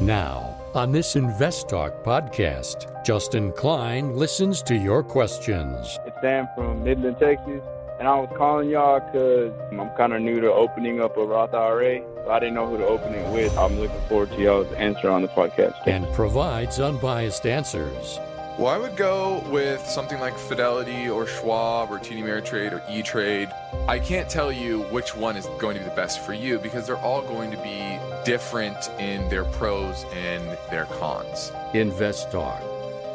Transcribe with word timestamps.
Now, 0.00 0.58
on 0.74 0.90
this 0.90 1.14
Invest 1.14 1.68
Talk 1.68 2.02
podcast, 2.02 3.04
Justin 3.04 3.52
Klein 3.52 4.16
listens 4.16 4.60
to 4.64 4.74
your 4.74 5.04
questions. 5.04 6.00
It's 6.04 6.16
Sam 6.20 6.48
from 6.56 6.82
Midland, 6.82 7.18
Texas. 7.20 7.62
And 8.00 8.08
I 8.08 8.18
was 8.18 8.28
calling 8.36 8.70
y'all 8.70 8.98
because 8.98 9.52
I'm 9.70 9.88
kind 9.90 10.12
of 10.12 10.20
new 10.20 10.40
to 10.40 10.52
opening 10.52 11.00
up 11.00 11.16
a 11.16 11.24
Roth 11.24 11.54
IRA. 11.54 12.00
So 12.24 12.30
I 12.30 12.40
didn't 12.40 12.54
know 12.54 12.68
who 12.68 12.76
to 12.78 12.84
open 12.84 13.14
it 13.14 13.32
with. 13.32 13.56
I'm 13.56 13.78
looking 13.78 14.00
forward 14.08 14.32
to 14.32 14.42
y'all's 14.42 14.72
answer 14.72 15.08
on 15.08 15.22
the 15.22 15.28
podcast. 15.28 15.86
And 15.86 16.12
provides 16.12 16.80
unbiased 16.80 17.46
answers. 17.46 18.18
Well, 18.56 18.68
I 18.68 18.78
would 18.78 18.96
go 18.96 19.42
with 19.50 19.84
something 19.84 20.20
like 20.20 20.38
Fidelity 20.38 21.08
or 21.08 21.26
Schwab 21.26 21.90
or 21.90 21.98
TD 21.98 22.22
Ameritrade 22.22 22.70
or 22.70 22.82
E 22.88 23.02
Trade. 23.02 23.50
I 23.88 23.98
can't 23.98 24.28
tell 24.28 24.52
you 24.52 24.82
which 24.92 25.16
one 25.16 25.36
is 25.36 25.46
going 25.58 25.74
to 25.74 25.82
be 25.82 25.88
the 25.88 25.96
best 25.96 26.24
for 26.24 26.34
you 26.34 26.60
because 26.60 26.86
they're 26.86 26.96
all 26.98 27.20
going 27.22 27.50
to 27.50 27.56
be 27.56 27.98
different 28.24 28.90
in 29.00 29.28
their 29.28 29.44
pros 29.44 30.04
and 30.12 30.56
their 30.70 30.84
cons. 30.84 31.50
Invest 31.72 32.30
Talk. 32.30 32.62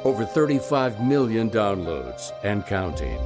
Over 0.04 0.26
35 0.26 1.00
million 1.06 1.50
downloads 1.50 2.34
and 2.44 2.66
counting. 2.66 3.20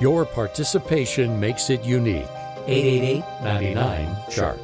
Your 0.00 0.24
participation 0.24 1.38
makes 1.38 1.68
it 1.68 1.84
unique. 1.84 2.26
888 2.66 3.24
99 3.42 4.16
Chart. 4.30 4.60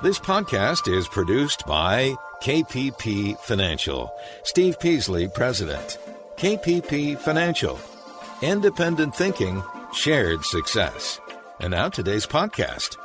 This 0.00 0.20
podcast 0.20 0.86
is 0.86 1.08
produced 1.08 1.66
by 1.66 2.14
KPP 2.40 3.36
Financial. 3.40 4.14
Steve 4.44 4.78
Peasley, 4.78 5.26
President. 5.26 5.98
KPP 6.36 7.18
Financial. 7.18 7.80
Independent 8.40 9.16
thinking, 9.16 9.60
shared 9.92 10.44
success. 10.44 11.18
And 11.58 11.72
now 11.72 11.88
today's 11.88 12.28
podcast. 12.28 12.96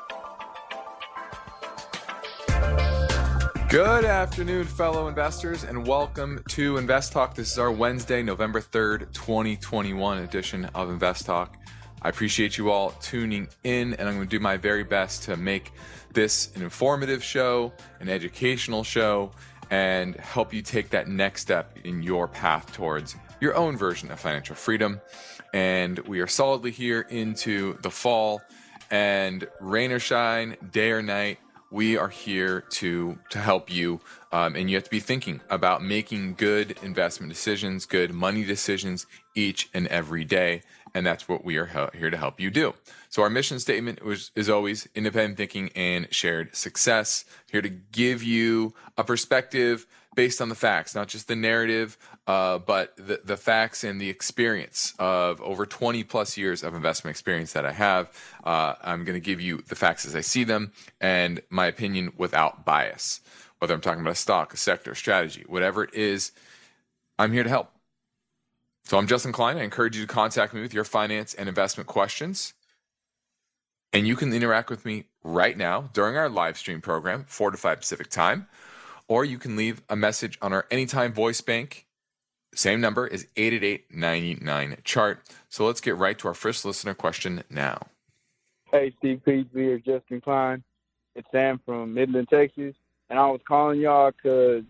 Good 3.69 4.05
afternoon, 4.05 4.65
fellow 4.65 5.07
investors, 5.07 5.63
and 5.63 5.87
welcome 5.87 6.43
to 6.49 6.77
Invest 6.77 7.11
Talk. 7.11 7.33
This 7.33 7.53
is 7.53 7.57
our 7.57 7.71
Wednesday, 7.71 8.21
November 8.21 8.61
3rd, 8.61 9.11
2021 9.13 10.19
edition 10.19 10.65
of 10.75 10.91
Invest 10.91 11.25
Talk. 11.25 11.57
I 12.03 12.09
appreciate 12.09 12.57
you 12.57 12.69
all 12.69 12.91
tuning 13.01 13.47
in, 13.63 13.93
and 13.93 14.09
I'm 14.09 14.15
going 14.15 14.27
to 14.27 14.29
do 14.29 14.41
my 14.41 14.57
very 14.57 14.83
best 14.83 15.23
to 15.23 15.37
make 15.37 15.71
this 16.13 16.49
an 16.55 16.61
informative 16.61 17.23
show, 17.23 17.73
an 17.99 18.09
educational 18.09 18.83
show, 18.83 19.31
and 19.69 20.15
help 20.17 20.53
you 20.53 20.61
take 20.61 20.89
that 20.91 21.07
next 21.07 21.41
step 21.41 21.77
in 21.83 22.03
your 22.03 22.27
path 22.27 22.71
towards 22.73 23.15
your 23.39 23.55
own 23.55 23.75
version 23.75 24.11
of 24.11 24.19
financial 24.19 24.55
freedom. 24.55 25.01
And 25.53 25.99
we 25.99 26.19
are 26.19 26.27
solidly 26.27 26.71
here 26.71 27.01
into 27.01 27.77
the 27.81 27.89
fall, 27.91 28.41
and 28.89 29.47
rain 29.59 29.91
or 29.91 29.99
shine, 29.99 30.57
day 30.71 30.91
or 30.91 31.01
night, 31.01 31.39
we 31.73 31.97
are 31.97 32.07
here 32.07 32.61
to 32.69 33.17
to 33.31 33.39
help 33.39 33.71
you. 33.71 33.99
Um, 34.31 34.55
and 34.55 34.69
you 34.69 34.75
have 34.77 34.83
to 34.83 34.89
be 34.91 34.99
thinking 34.99 35.41
about 35.49 35.83
making 35.83 36.35
good 36.35 36.77
investment 36.83 37.33
decisions 37.33 37.85
good 37.85 38.13
money 38.13 38.45
decisions 38.45 39.07
each 39.33 39.69
and 39.73 39.87
every 39.87 40.23
day 40.23 40.61
and 40.93 41.05
that's 41.05 41.27
what 41.27 41.43
we 41.43 41.57
are 41.57 41.89
here 41.93 42.09
to 42.09 42.17
help 42.17 42.39
you 42.39 42.51
do. 42.51 42.73
So 43.09 43.23
our 43.23 43.29
mission 43.29 43.59
statement 43.59 43.99
is 44.35 44.49
always 44.49 44.87
independent 44.95 45.37
thinking 45.37 45.69
and 45.75 46.07
shared 46.11 46.55
success. 46.55 47.25
Here 47.51 47.61
to 47.61 47.69
give 47.69 48.23
you 48.23 48.73
a 48.97 49.03
perspective 49.03 49.87
based 50.15 50.41
on 50.41 50.49
the 50.49 50.55
facts, 50.55 50.93
not 50.93 51.07
just 51.07 51.27
the 51.27 51.35
narrative, 51.35 51.97
uh, 52.27 52.59
but 52.59 52.95
the, 52.97 53.21
the 53.23 53.37
facts 53.37 53.83
and 53.83 53.99
the 53.99 54.09
experience 54.09 54.93
of 54.99 55.41
over 55.41 55.65
20 55.65 56.03
plus 56.03 56.37
years 56.37 56.63
of 56.63 56.75
investment 56.75 57.13
experience 57.13 57.53
that 57.53 57.65
I 57.65 57.71
have. 57.71 58.11
Uh, 58.43 58.75
I'm 58.81 59.03
going 59.03 59.15
to 59.15 59.25
give 59.25 59.41
you 59.41 59.63
the 59.67 59.75
facts 59.75 60.05
as 60.05 60.15
I 60.15 60.21
see 60.21 60.43
them 60.43 60.71
and 61.01 61.41
my 61.49 61.65
opinion 61.67 62.13
without 62.17 62.65
bias. 62.65 63.21
Whether 63.59 63.73
I'm 63.73 63.81
talking 63.81 64.01
about 64.01 64.11
a 64.11 64.15
stock, 64.15 64.53
a 64.53 64.57
sector, 64.57 64.93
strategy, 64.93 65.45
whatever 65.47 65.83
it 65.83 65.93
is, 65.93 66.31
I'm 67.17 67.31
here 67.31 67.43
to 67.43 67.49
help. 67.49 67.72
So 68.85 68.97
I'm 68.97 69.07
Justin 69.07 69.31
Klein. 69.31 69.57
I 69.57 69.63
encourage 69.63 69.95
you 69.95 70.05
to 70.05 70.13
contact 70.13 70.53
me 70.53 70.61
with 70.61 70.73
your 70.73 70.83
finance 70.83 71.33
and 71.33 71.47
investment 71.47 71.87
questions. 71.87 72.53
And 73.93 74.05
you 74.05 74.15
can 74.15 74.33
interact 74.33 74.69
with 74.69 74.85
me 74.85 75.05
right 75.23 75.57
now 75.57 75.89
during 75.93 76.17
our 76.17 76.27
live 76.27 76.57
stream 76.57 76.81
program, 76.81 77.25
4 77.27 77.51
to 77.51 77.57
5 77.57 77.79
Pacific 77.79 78.09
time. 78.09 78.47
Or 79.07 79.23
you 79.23 79.37
can 79.37 79.55
leave 79.55 79.81
a 79.87 79.95
message 79.95 80.37
on 80.41 80.51
our 80.51 80.65
Anytime 80.69 81.13
Voice 81.13 81.39
Bank. 81.39 81.85
Same 82.53 82.81
number 82.81 83.07
is 83.07 83.27
888 83.37 84.83
chart. 84.83 85.21
So 85.47 85.65
let's 85.65 85.81
get 85.81 85.95
right 85.95 86.17
to 86.19 86.27
our 86.27 86.33
first 86.33 86.65
listener 86.65 86.93
question 86.93 87.43
now. 87.49 87.87
Hey, 88.71 88.93
Steve 88.97 89.21
Peasley 89.23 89.67
or 89.67 89.77
Justin 89.77 90.19
Klein. 90.19 90.63
It's 91.15 91.27
Sam 91.31 91.61
from 91.65 91.93
Midland, 91.93 92.27
Texas. 92.29 92.75
And 93.09 93.17
I 93.19 93.27
was 93.27 93.41
calling 93.47 93.79
y'all 93.79 94.11
because 94.11 94.63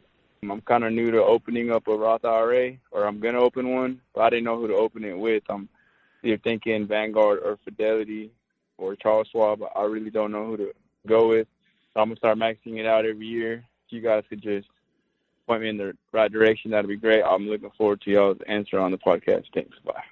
I'm 0.52 0.62
kind 0.62 0.84
of 0.84 0.94
new 0.94 1.12
to 1.12 1.24
opening 1.24 1.72
up 1.72 1.88
a 1.88 1.96
Roth 1.96 2.26
IRA, 2.26 2.74
or 2.92 3.06
I'm 3.06 3.20
gonna 3.20 3.40
open 3.40 3.74
one, 3.74 4.02
but 4.14 4.22
I 4.22 4.30
didn't 4.30 4.46
know 4.46 4.58
who 4.58 4.68
to 4.68 4.76
open 4.76 5.04
it 5.04 5.18
with. 5.18 5.44
I'm 5.50 5.70
either 6.24 6.38
thinking 6.38 6.88
Vanguard 6.88 7.40
or 7.40 7.58
Fidelity 7.64 8.32
or 8.78 8.96
Charles 8.96 9.28
Schwab. 9.32 9.60
but 9.60 9.72
I 9.76 9.84
really 9.84 10.10
don't 10.10 10.32
know 10.32 10.46
who 10.46 10.58
to 10.58 10.74
go 11.08 11.30
with. 11.30 11.48
So 11.94 12.02
I'm 12.02 12.10
gonna 12.10 12.18
start 12.18 12.38
maxing 12.38 12.80
it 12.80 12.86
out 12.86 13.06
every 13.06 13.28
year. 13.28 13.64
If 13.88 13.94
you 13.94 14.02
guys 14.02 14.24
could 14.30 14.42
just 14.42 14.68
point 15.48 15.62
me 15.62 15.70
in 15.70 15.78
the 15.78 15.96
right 16.12 16.32
direction, 16.32 16.72
that'd 16.72 16.88
be 16.88 16.96
great. 16.96 17.22
I'm 17.24 17.48
looking 17.48 17.72
forward 17.78 18.02
to 18.02 18.12
y'all's 18.12 18.38
answer 18.48 18.80
on 18.80 18.92
the 18.92 18.98
podcast. 18.98 19.46
Thanks. 19.54 19.78
Bye. 19.86 20.04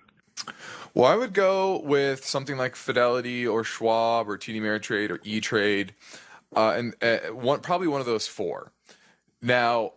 Well, 0.94 1.06
I 1.06 1.16
would 1.16 1.34
go 1.34 1.80
with 1.80 2.26
something 2.26 2.58
like 2.58 2.76
Fidelity 2.76 3.48
or 3.48 3.64
Schwab 3.64 4.30
or 4.30 4.38
TD 4.38 4.60
Ameritrade 4.60 5.10
or 5.10 5.20
E 5.24 5.40
Trade, 5.40 5.94
uh, 6.56 6.74
and 6.76 6.96
uh, 7.02 7.34
one 7.34 7.62
probably 7.62 7.88
one 7.88 8.02
of 8.02 8.08
those 8.08 8.28
four. 8.28 8.72
Now, 9.42 9.94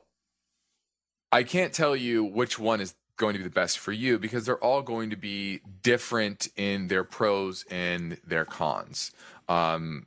I 1.34 1.42
can't 1.42 1.72
tell 1.72 1.96
you 1.96 2.22
which 2.22 2.60
one 2.60 2.80
is 2.80 2.94
going 3.16 3.32
to 3.32 3.40
be 3.40 3.42
the 3.42 3.50
best 3.50 3.80
for 3.80 3.90
you 3.90 4.20
because 4.20 4.46
they're 4.46 4.62
all 4.62 4.82
going 4.82 5.10
to 5.10 5.16
be 5.16 5.62
different 5.82 6.46
in 6.54 6.86
their 6.86 7.02
pros 7.02 7.64
and 7.68 8.18
their 8.24 8.44
cons. 8.44 9.10
Um, 9.48 10.06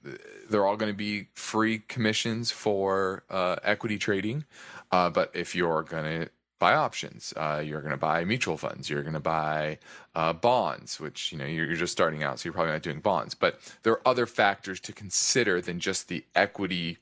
they're 0.49 0.65
all 0.65 0.77
going 0.77 0.93
to 0.93 0.97
be 0.97 1.27
free 1.33 1.79
commissions 1.79 2.51
for 2.51 3.25
uh, 3.29 3.57
equity 3.61 3.97
trading, 3.97 4.45
uh, 4.89 5.09
but 5.09 5.29
if 5.33 5.53
you're 5.53 5.83
going 5.83 6.05
to 6.05 6.29
buy 6.59 6.75
options, 6.75 7.33
uh, 7.35 7.61
you're 7.63 7.81
going 7.81 7.91
to 7.91 7.97
buy 7.97 8.23
mutual 8.23 8.55
funds, 8.55 8.89
you're 8.89 9.03
going 9.03 9.13
to 9.13 9.19
buy 9.19 9.79
uh, 10.15 10.31
bonds, 10.31 10.97
which 10.97 11.33
you 11.33 11.37
know 11.37 11.45
you're, 11.45 11.65
you're 11.65 11.75
just 11.75 11.91
starting 11.91 12.23
out, 12.23 12.39
so 12.39 12.45
you're 12.45 12.53
probably 12.53 12.71
not 12.71 12.83
doing 12.83 13.01
bonds. 13.01 13.35
But 13.35 13.59
there 13.83 13.91
are 13.91 14.07
other 14.07 14.27
factors 14.27 14.79
to 14.79 14.93
consider 14.93 15.59
than 15.59 15.81
just 15.81 16.07
the 16.07 16.23
equity, 16.35 16.99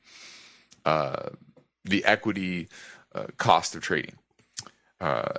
uh, 0.84 1.30
the 1.84 2.04
equity 2.06 2.70
uh, 3.16 3.28
cost 3.38 3.76
of 3.76 3.82
trading. 3.82 4.16
Uh, 5.00 5.34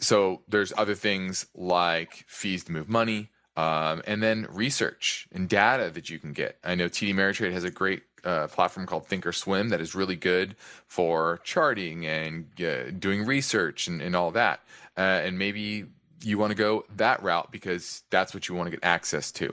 so 0.00 0.42
there's 0.48 0.72
other 0.76 0.94
things 0.94 1.46
like 1.54 2.24
fees 2.28 2.64
to 2.64 2.72
move 2.72 2.88
money, 2.88 3.30
um, 3.56 4.02
and 4.06 4.22
then 4.22 4.46
research 4.50 5.28
and 5.32 5.48
data 5.48 5.90
that 5.90 6.08
you 6.08 6.18
can 6.18 6.32
get. 6.32 6.56
I 6.62 6.76
know 6.76 6.88
TD 6.88 7.12
Ameritrade 7.12 7.52
has 7.52 7.64
a 7.64 7.70
great 7.70 8.02
uh, 8.24 8.46
platform 8.46 8.86
called 8.86 9.08
Thinkorswim 9.08 9.70
that 9.70 9.80
is 9.80 9.94
really 9.94 10.16
good 10.16 10.56
for 10.86 11.40
charting 11.44 12.06
and 12.06 12.46
uh, 12.60 12.90
doing 12.90 13.24
research 13.24 13.88
and, 13.88 14.00
and 14.00 14.14
all 14.14 14.30
that. 14.32 14.60
Uh, 14.96 15.00
and 15.00 15.38
maybe 15.38 15.86
you 16.22 16.38
want 16.38 16.50
to 16.50 16.56
go 16.56 16.84
that 16.96 17.22
route 17.22 17.50
because 17.50 18.02
that's 18.10 18.34
what 18.34 18.48
you 18.48 18.54
want 18.54 18.68
to 18.68 18.70
get 18.70 18.84
access 18.84 19.30
to. 19.32 19.52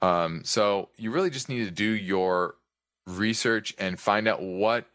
Um, 0.00 0.42
so 0.44 0.88
you 0.96 1.10
really 1.10 1.30
just 1.30 1.48
need 1.48 1.64
to 1.64 1.70
do 1.70 1.84
your 1.84 2.56
research 3.06 3.74
and 3.78 3.98
find 3.98 4.26
out 4.26 4.42
what 4.42 4.86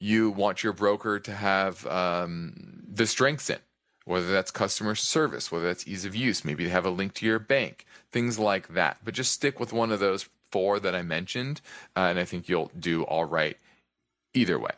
you 0.00 0.30
want 0.30 0.64
your 0.64 0.72
broker 0.72 1.20
to 1.20 1.32
have 1.32 1.86
um, 1.86 2.82
the 2.88 3.06
strengths 3.06 3.50
in, 3.50 3.58
whether 4.06 4.32
that's 4.32 4.50
customer 4.50 4.94
service, 4.94 5.52
whether 5.52 5.66
that's 5.66 5.86
ease 5.86 6.04
of 6.04 6.16
use, 6.16 6.44
maybe 6.44 6.64
they 6.64 6.70
have 6.70 6.86
a 6.86 6.90
link 6.90 7.14
to 7.14 7.26
your 7.26 7.38
bank, 7.38 7.86
things 8.10 8.38
like 8.38 8.68
that. 8.68 8.98
But 9.04 9.14
just 9.14 9.32
stick 9.32 9.60
with 9.60 9.72
one 9.72 9.92
of 9.92 10.00
those 10.00 10.28
four 10.50 10.80
that 10.80 10.94
I 10.94 11.02
mentioned, 11.02 11.60
uh, 11.94 12.00
and 12.00 12.18
I 12.18 12.24
think 12.24 12.48
you'll 12.48 12.72
do 12.78 13.04
all 13.04 13.26
right 13.26 13.56
either 14.34 14.58
way. 14.58 14.72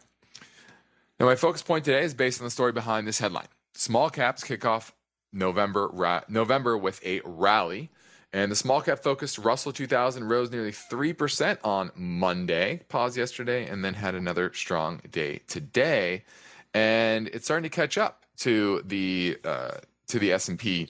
Now, 1.20 1.26
my 1.26 1.36
focus 1.36 1.62
point 1.62 1.84
today 1.84 2.02
is 2.02 2.14
based 2.14 2.40
on 2.40 2.44
the 2.44 2.50
story 2.50 2.72
behind 2.72 3.06
this 3.06 3.20
headline. 3.20 3.46
Small 3.74 4.10
caps 4.10 4.42
kick 4.42 4.64
off 4.64 4.92
November 5.32 5.88
ra- 5.92 6.22
November 6.28 6.76
with 6.76 7.04
a 7.06 7.20
rally 7.24 7.90
and 8.32 8.50
the 8.50 8.56
small 8.56 8.80
cap 8.80 9.02
focused 9.02 9.38
Russell 9.38 9.72
2000 9.72 10.24
rose 10.24 10.50
nearly 10.50 10.72
3% 10.72 11.58
on 11.62 11.90
Monday, 11.94 12.80
paused 12.88 13.16
yesterday, 13.16 13.66
and 13.66 13.84
then 13.84 13.94
had 13.94 14.14
another 14.14 14.52
strong 14.54 15.02
day 15.10 15.40
today. 15.46 16.24
And 16.72 17.28
it's 17.28 17.44
starting 17.44 17.68
to 17.68 17.74
catch 17.74 17.98
up 17.98 18.24
to 18.38 18.82
the 18.86 19.38
uh, 19.44 19.72
to 20.08 20.18
the 20.18 20.32
S&P 20.32 20.88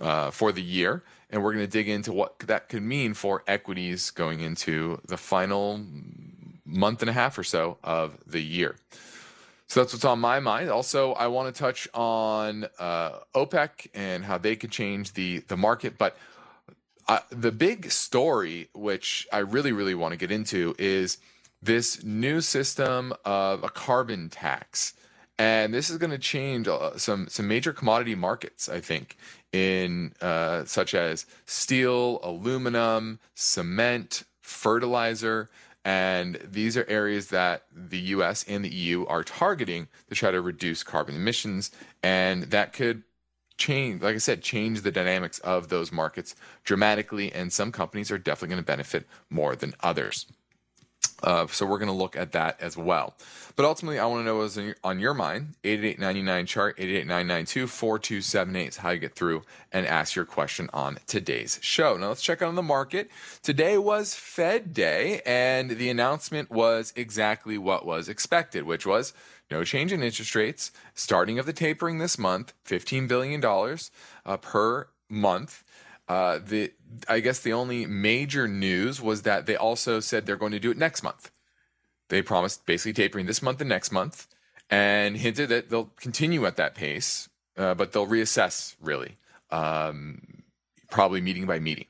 uh, 0.00 0.30
for 0.30 0.52
the 0.52 0.62
year. 0.62 1.02
And 1.30 1.42
we're 1.42 1.52
going 1.52 1.64
to 1.64 1.70
dig 1.70 1.88
into 1.88 2.12
what 2.12 2.38
that 2.40 2.68
could 2.68 2.82
mean 2.82 3.14
for 3.14 3.42
equities 3.46 4.10
going 4.10 4.40
into 4.40 5.00
the 5.06 5.16
final 5.16 5.80
month 6.64 7.00
and 7.00 7.08
a 7.08 7.12
half 7.12 7.38
or 7.38 7.44
so 7.44 7.78
of 7.82 8.18
the 8.26 8.40
year. 8.40 8.76
So 9.68 9.80
that's 9.80 9.92
what's 9.92 10.04
on 10.04 10.20
my 10.20 10.40
mind. 10.40 10.70
Also, 10.70 11.12
I 11.14 11.26
want 11.26 11.52
to 11.52 11.58
touch 11.58 11.88
on 11.92 12.66
uh, 12.78 13.18
OPEC 13.34 13.88
and 13.94 14.24
how 14.24 14.38
they 14.38 14.56
could 14.56 14.70
change 14.70 15.14
the 15.14 15.38
the 15.48 15.56
market, 15.56 15.96
but 15.98 16.16
the 17.30 17.52
big 17.52 17.90
story, 17.90 18.68
which 18.74 19.26
I 19.32 19.38
really, 19.38 19.72
really 19.72 19.94
want 19.94 20.12
to 20.12 20.16
get 20.16 20.30
into, 20.30 20.74
is 20.78 21.18
this 21.62 22.02
new 22.04 22.40
system 22.40 23.12
of 23.24 23.64
a 23.64 23.68
carbon 23.68 24.28
tax. 24.28 24.94
And 25.38 25.74
this 25.74 25.90
is 25.90 25.98
going 25.98 26.10
to 26.10 26.18
change 26.18 26.66
uh, 26.66 26.96
some 26.96 27.28
some 27.28 27.46
major 27.46 27.72
commodity 27.72 28.14
markets, 28.14 28.68
I 28.68 28.80
think, 28.80 29.16
in 29.52 30.14
uh, 30.20 30.64
such 30.64 30.94
as 30.94 31.26
steel, 31.44 32.20
aluminum, 32.22 33.20
cement, 33.34 34.22
fertilizer, 34.40 35.50
and 35.86 36.40
these 36.42 36.76
are 36.76 36.84
areas 36.88 37.28
that 37.28 37.62
the 37.72 37.98
U.S. 37.98 38.44
and 38.48 38.64
the 38.64 38.68
EU 38.68 39.06
are 39.06 39.22
targeting 39.22 39.86
to 40.08 40.16
try 40.16 40.32
to 40.32 40.40
reduce 40.40 40.82
carbon 40.82 41.14
emissions, 41.14 41.70
and 42.02 42.44
that 42.44 42.72
could 42.72 43.04
change, 43.58 44.02
like 44.02 44.14
I 44.14 44.18
said, 44.18 44.42
change 44.42 44.82
the 44.82 44.92
dynamics 44.92 45.38
of 45.40 45.68
those 45.68 45.92
markets 45.92 46.34
dramatically. 46.64 47.32
And 47.32 47.52
some 47.52 47.72
companies 47.72 48.10
are 48.10 48.18
definitely 48.18 48.54
going 48.54 48.62
to 48.62 48.66
benefit 48.66 49.06
more 49.30 49.56
than 49.56 49.74
others. 49.82 50.26
Uh, 51.22 51.46
so 51.46 51.64
we're 51.64 51.78
going 51.78 51.88
to 51.88 51.94
look 51.94 52.14
at 52.14 52.32
that 52.32 52.60
as 52.60 52.76
well. 52.76 53.14
But 53.54 53.64
ultimately, 53.64 53.98
I 53.98 54.04
want 54.04 54.20
to 54.20 54.24
know 54.24 54.36
what's 54.36 54.58
on 54.84 55.00
your 55.00 55.14
mind. 55.14 55.54
8899 55.64 56.46
chart, 56.46 56.74
88992 56.78 57.66
4278 57.66 58.68
is 58.68 58.76
how 58.76 58.90
you 58.90 58.98
get 58.98 59.14
through 59.14 59.42
and 59.72 59.86
ask 59.86 60.14
your 60.14 60.26
question 60.26 60.68
on 60.74 60.98
today's 61.06 61.58
show. 61.62 61.96
Now 61.96 62.08
let's 62.08 62.22
check 62.22 62.42
on 62.42 62.54
the 62.54 62.62
market. 62.62 63.10
Today 63.42 63.78
was 63.78 64.14
Fed 64.14 64.74
Day, 64.74 65.22
and 65.24 65.70
the 65.70 65.88
announcement 65.88 66.50
was 66.50 66.92
exactly 66.96 67.56
what 67.56 67.86
was 67.86 68.10
expected, 68.10 68.64
which 68.64 68.84
was 68.84 69.14
no 69.50 69.64
change 69.64 69.92
in 69.92 70.02
interest 70.02 70.34
rates, 70.34 70.72
starting 70.94 71.38
of 71.38 71.46
the 71.46 71.52
tapering 71.52 71.98
this 71.98 72.18
month, 72.18 72.52
$15 72.66 73.06
billion 73.06 73.44
uh, 73.44 74.36
per 74.38 74.88
month. 75.08 75.64
Uh, 76.08 76.38
the 76.44 76.72
I 77.08 77.20
guess 77.20 77.40
the 77.40 77.52
only 77.52 77.84
major 77.84 78.46
news 78.46 79.00
was 79.00 79.22
that 79.22 79.46
they 79.46 79.56
also 79.56 79.98
said 80.00 80.24
they're 80.24 80.36
going 80.36 80.52
to 80.52 80.60
do 80.60 80.70
it 80.70 80.78
next 80.78 81.02
month. 81.02 81.30
They 82.08 82.22
promised 82.22 82.64
basically 82.64 82.92
tapering 82.92 83.26
this 83.26 83.42
month 83.42 83.60
and 83.60 83.68
next 83.68 83.90
month, 83.90 84.28
and 84.70 85.16
hinted 85.16 85.48
that 85.48 85.68
they'll 85.68 85.90
continue 85.96 86.46
at 86.46 86.56
that 86.56 86.76
pace, 86.76 87.28
uh, 87.56 87.74
but 87.74 87.92
they'll 87.92 88.06
reassess 88.06 88.76
really, 88.80 89.16
um, 89.50 90.44
probably 90.90 91.20
meeting 91.20 91.46
by 91.46 91.58
meeting. 91.58 91.86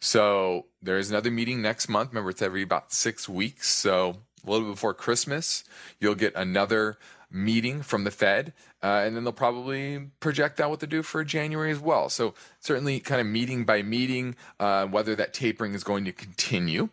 So 0.00 0.66
there's 0.82 1.10
another 1.10 1.30
meeting 1.30 1.62
next 1.62 1.88
month. 1.88 2.10
Remember, 2.10 2.30
it's 2.30 2.42
every 2.42 2.62
about 2.62 2.92
six 2.92 3.28
weeks. 3.28 3.68
So 3.68 4.18
a 4.46 4.50
little 4.50 4.66
bit 4.66 4.74
before 4.74 4.94
Christmas, 4.94 5.64
you'll 6.00 6.14
get 6.14 6.34
another 6.34 6.98
meeting 7.30 7.82
from 7.82 8.04
the 8.04 8.10
Fed, 8.10 8.52
uh, 8.82 9.02
and 9.04 9.14
then 9.14 9.24
they'll 9.24 9.32
probably 9.32 10.10
project 10.20 10.60
out 10.60 10.70
what 10.70 10.80
to 10.80 10.86
do 10.86 11.02
for 11.02 11.24
January 11.24 11.70
as 11.70 11.78
well. 11.78 12.08
So 12.08 12.34
certainly, 12.60 13.00
kind 13.00 13.20
of 13.20 13.26
meeting 13.26 13.64
by 13.64 13.82
meeting, 13.82 14.34
uh, 14.58 14.86
whether 14.86 15.14
that 15.16 15.34
tapering 15.34 15.74
is 15.74 15.84
going 15.84 16.04
to 16.06 16.12
continue. 16.12 16.88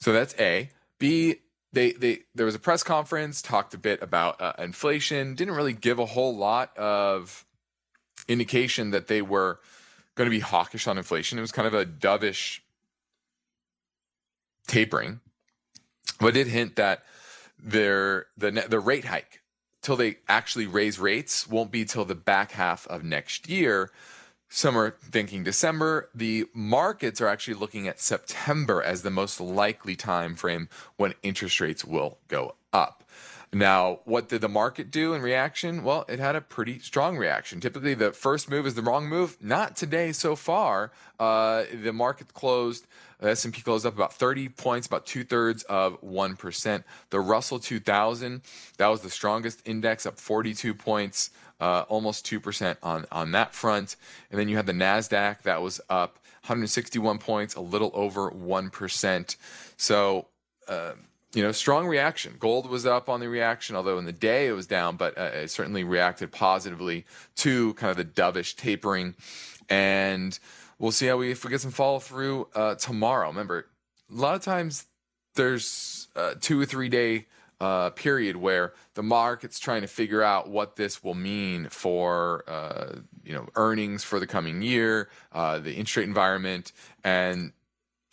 So 0.00 0.12
that's 0.12 0.34
A. 0.38 0.70
B. 0.98 1.36
They, 1.70 1.92
they 1.92 2.20
there 2.34 2.46
was 2.46 2.54
a 2.54 2.58
press 2.58 2.82
conference 2.82 3.42
talked 3.42 3.74
a 3.74 3.78
bit 3.78 4.02
about 4.02 4.40
uh, 4.40 4.54
inflation 4.58 5.34
didn't 5.34 5.54
really 5.54 5.74
give 5.74 5.98
a 5.98 6.06
whole 6.06 6.34
lot 6.34 6.74
of 6.78 7.44
indication 8.26 8.90
that 8.92 9.06
they 9.06 9.20
were 9.20 9.60
going 10.14 10.24
to 10.24 10.30
be 10.30 10.40
hawkish 10.40 10.86
on 10.86 10.96
inflation 10.96 11.36
it 11.36 11.42
was 11.42 11.52
kind 11.52 11.68
of 11.68 11.74
a 11.74 11.84
dovish 11.84 12.60
tapering 14.66 15.20
but 16.18 16.34
did 16.34 16.46
hint 16.46 16.76
that 16.76 17.02
their 17.58 18.26
the 18.36 18.50
the 18.68 18.80
rate 18.80 19.06
hike 19.06 19.40
till 19.82 19.96
they 19.96 20.18
actually 20.28 20.66
raise 20.66 20.98
rates 20.98 21.48
won't 21.48 21.70
be 21.70 21.84
till 21.84 22.04
the 22.04 22.14
back 22.14 22.52
half 22.52 22.86
of 22.88 23.04
next 23.04 23.48
year. 23.48 23.90
Some 24.50 24.76
are 24.76 24.96
thinking 25.02 25.44
December. 25.44 26.08
The 26.14 26.46
markets 26.54 27.20
are 27.20 27.28
actually 27.28 27.54
looking 27.54 27.86
at 27.86 28.00
September 28.00 28.82
as 28.82 29.02
the 29.02 29.10
most 29.10 29.40
likely 29.40 29.94
time 29.94 30.36
frame 30.36 30.68
when 30.96 31.14
interest 31.22 31.60
rates 31.60 31.84
will 31.84 32.18
go 32.28 32.54
up. 32.72 33.04
Now, 33.52 34.00
what 34.04 34.28
did 34.28 34.42
the 34.42 34.48
market 34.48 34.90
do 34.90 35.14
in 35.14 35.22
reaction? 35.22 35.82
Well, 35.82 36.04
it 36.08 36.18
had 36.18 36.36
a 36.36 36.40
pretty 36.40 36.78
strong 36.80 37.16
reaction. 37.16 37.60
Typically, 37.60 37.94
the 37.94 38.12
first 38.12 38.50
move 38.50 38.66
is 38.66 38.74
the 38.74 38.82
wrong 38.82 39.08
move. 39.08 39.38
Not 39.40 39.74
today 39.74 40.12
so 40.12 40.36
far. 40.36 40.92
Uh, 41.18 41.64
the 41.72 41.92
market 41.92 42.34
closed 42.34 42.86
S&P 43.20 43.62
closed 43.62 43.84
up 43.84 43.94
about 43.94 44.12
30 44.12 44.48
points, 44.50 44.86
about 44.86 45.04
two 45.04 45.24
thirds 45.24 45.64
of 45.64 46.00
1%. 46.02 46.84
The 47.10 47.20
Russell 47.20 47.58
2000, 47.58 48.42
that 48.76 48.86
was 48.86 49.00
the 49.00 49.10
strongest 49.10 49.60
index, 49.64 50.06
up 50.06 50.18
42 50.18 50.74
points, 50.74 51.30
uh, 51.60 51.84
almost 51.88 52.26
2% 52.26 52.76
on, 52.82 53.06
on 53.10 53.32
that 53.32 53.54
front. 53.54 53.96
And 54.30 54.38
then 54.38 54.48
you 54.48 54.56
had 54.56 54.66
the 54.66 54.72
NASDAQ, 54.72 55.42
that 55.42 55.62
was 55.62 55.80
up 55.90 56.20
161 56.42 57.18
points, 57.18 57.56
a 57.56 57.60
little 57.60 57.90
over 57.92 58.30
1%. 58.30 59.36
So, 59.76 60.26
uh, 60.68 60.92
you 61.34 61.42
know, 61.42 61.52
strong 61.52 61.86
reaction. 61.86 62.36
Gold 62.38 62.68
was 62.68 62.86
up 62.86 63.08
on 63.08 63.20
the 63.20 63.28
reaction, 63.28 63.76
although 63.76 63.98
in 63.98 64.06
the 64.06 64.12
day 64.12 64.46
it 64.46 64.52
was 64.52 64.66
down, 64.66 64.96
but 64.96 65.18
uh, 65.18 65.30
it 65.34 65.50
certainly 65.50 65.84
reacted 65.84 66.32
positively 66.32 67.04
to 67.36 67.74
kind 67.74 67.90
of 67.90 67.96
the 67.96 68.04
dovish 68.04 68.56
tapering. 68.56 69.14
And 69.68 70.38
we'll 70.78 70.92
see 70.92 71.06
how 71.06 71.18
we 71.18 71.30
if 71.30 71.44
we 71.44 71.50
get 71.50 71.60
some 71.60 71.70
follow 71.70 71.98
through 71.98 72.48
uh, 72.54 72.76
tomorrow. 72.76 73.28
Remember, 73.28 73.66
a 74.10 74.14
lot 74.14 74.34
of 74.34 74.42
times 74.42 74.86
there's 75.34 76.08
a 76.16 76.34
two 76.34 76.60
or 76.60 76.64
three 76.64 76.88
day 76.88 77.26
uh, 77.60 77.90
period 77.90 78.36
where 78.36 78.72
the 78.94 79.02
market's 79.02 79.58
trying 79.58 79.82
to 79.82 79.88
figure 79.88 80.22
out 80.22 80.48
what 80.48 80.76
this 80.76 81.02
will 81.02 81.14
mean 81.14 81.68
for 81.68 82.44
uh, 82.46 83.00
you 83.24 83.34
know 83.34 83.48
earnings 83.54 84.04
for 84.04 84.18
the 84.18 84.26
coming 84.26 84.62
year, 84.62 85.10
uh, 85.32 85.58
the 85.58 85.74
interest 85.74 85.96
rate 85.96 86.08
environment, 86.08 86.72
and 87.04 87.52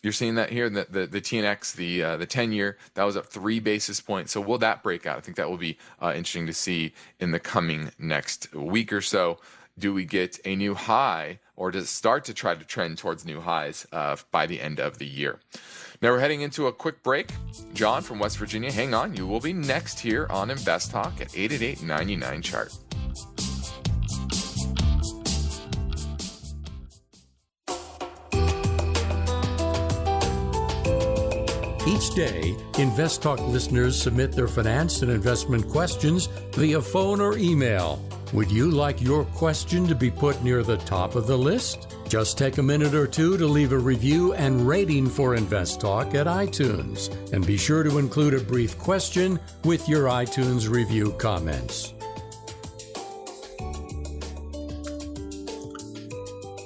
you're 0.05 0.13
seeing 0.13 0.35
that 0.35 0.51
here. 0.51 0.69
The 0.69 0.87
the, 0.89 1.07
the 1.07 1.21
TNX, 1.21 1.75
the 1.75 2.03
uh, 2.03 2.17
the 2.17 2.25
ten 2.25 2.51
year, 2.51 2.77
that 2.93 3.03
was 3.03 3.17
up 3.17 3.25
three 3.25 3.59
basis 3.59 3.99
points. 3.99 4.31
So 4.31 4.39
will 4.39 4.59
that 4.59 4.83
break 4.83 5.05
out? 5.05 5.17
I 5.17 5.21
think 5.21 5.37
that 5.37 5.49
will 5.49 5.57
be 5.57 5.77
uh, 6.01 6.13
interesting 6.15 6.47
to 6.47 6.53
see 6.53 6.93
in 7.19 7.31
the 7.31 7.39
coming 7.39 7.91
next 7.97 8.53
week 8.53 8.93
or 8.93 9.01
so. 9.01 9.39
Do 9.77 9.93
we 9.93 10.05
get 10.05 10.39
a 10.45 10.55
new 10.55 10.73
high? 10.73 11.39
or 11.55 11.71
does 11.71 11.85
it 11.85 11.87
start 11.87 12.25
to 12.25 12.33
try 12.33 12.53
to 12.55 12.65
trend 12.65 12.97
towards 12.97 13.25
new 13.25 13.41
highs 13.41 13.87
uh, 13.91 14.15
by 14.31 14.45
the 14.45 14.61
end 14.61 14.79
of 14.79 14.97
the 14.97 15.05
year? 15.05 15.39
Now 16.01 16.11
we're 16.11 16.19
heading 16.19 16.41
into 16.41 16.67
a 16.67 16.73
quick 16.73 17.01
break. 17.03 17.31
John 17.73 18.01
from 18.01 18.19
West 18.19 18.37
Virginia, 18.37 18.71
hang 18.71 18.93
on. 18.93 19.15
You 19.15 19.25
will 19.25 19.39
be 19.39 19.53
next 19.53 19.99
here 19.99 20.27
on 20.29 20.49
Invest 20.49 20.91
Talk 20.91 21.21
at 21.21 21.35
888 21.35 21.83
99 21.83 22.41
chart. 22.41 22.77
Each 31.95 32.09
day, 32.13 32.57
Invest 32.77 33.21
Talk 33.21 33.39
listeners 33.39 33.97
submit 33.97 34.33
their 34.33 34.49
finance 34.49 35.01
and 35.01 35.09
investment 35.09 35.69
questions 35.69 36.25
via 36.51 36.81
phone 36.81 37.21
or 37.21 37.37
email. 37.37 38.01
Would 38.33 38.51
you 38.51 38.69
like 38.69 39.01
your 39.01 39.23
question 39.23 39.87
to 39.87 39.95
be 39.95 40.11
put 40.11 40.43
near 40.43 40.61
the 40.61 40.75
top 40.75 41.15
of 41.15 41.25
the 41.25 41.37
list? 41.37 41.95
Just 42.09 42.37
take 42.37 42.57
a 42.57 42.63
minute 42.63 42.93
or 42.93 43.07
two 43.07 43.37
to 43.37 43.45
leave 43.47 43.71
a 43.71 43.77
review 43.77 44.33
and 44.33 44.67
rating 44.67 45.07
for 45.07 45.35
Invest 45.35 45.79
Talk 45.79 46.15
at 46.15 46.27
iTunes. 46.27 47.15
And 47.31 47.47
be 47.47 47.55
sure 47.55 47.81
to 47.83 47.97
include 47.97 48.33
a 48.33 48.41
brief 48.41 48.77
question 48.77 49.39
with 49.63 49.87
your 49.87 50.07
iTunes 50.09 50.69
review 50.69 51.13
comments. 51.13 51.93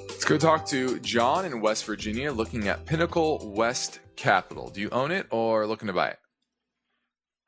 Let's 0.08 0.24
go 0.24 0.38
talk 0.38 0.66
to 0.66 0.98
John 0.98 1.44
in 1.44 1.60
West 1.60 1.84
Virginia 1.84 2.32
looking 2.32 2.66
at 2.66 2.84
Pinnacle 2.84 3.48
West 3.54 4.00
Capital. 4.20 4.68
Do 4.68 4.80
you 4.80 4.90
own 4.90 5.10
it 5.10 5.26
or 5.30 5.66
looking 5.66 5.86
to 5.86 5.92
buy 5.94 6.10
it? 6.10 6.18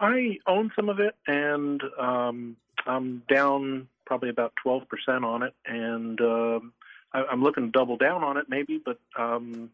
I 0.00 0.38
own 0.46 0.72
some 0.74 0.88
of 0.88 0.98
it 0.98 1.14
and 1.26 1.80
um, 1.98 2.56
I'm 2.86 3.22
down 3.28 3.88
probably 4.06 4.30
about 4.30 4.52
12% 4.64 4.82
on 5.24 5.42
it, 5.42 5.54
and 5.66 6.20
um, 6.20 6.72
I, 7.12 7.24
I'm 7.30 7.42
looking 7.42 7.64
to 7.64 7.70
double 7.70 7.96
down 7.96 8.24
on 8.24 8.36
it 8.36 8.46
maybe, 8.48 8.80
but 8.84 8.98
um, 9.18 9.70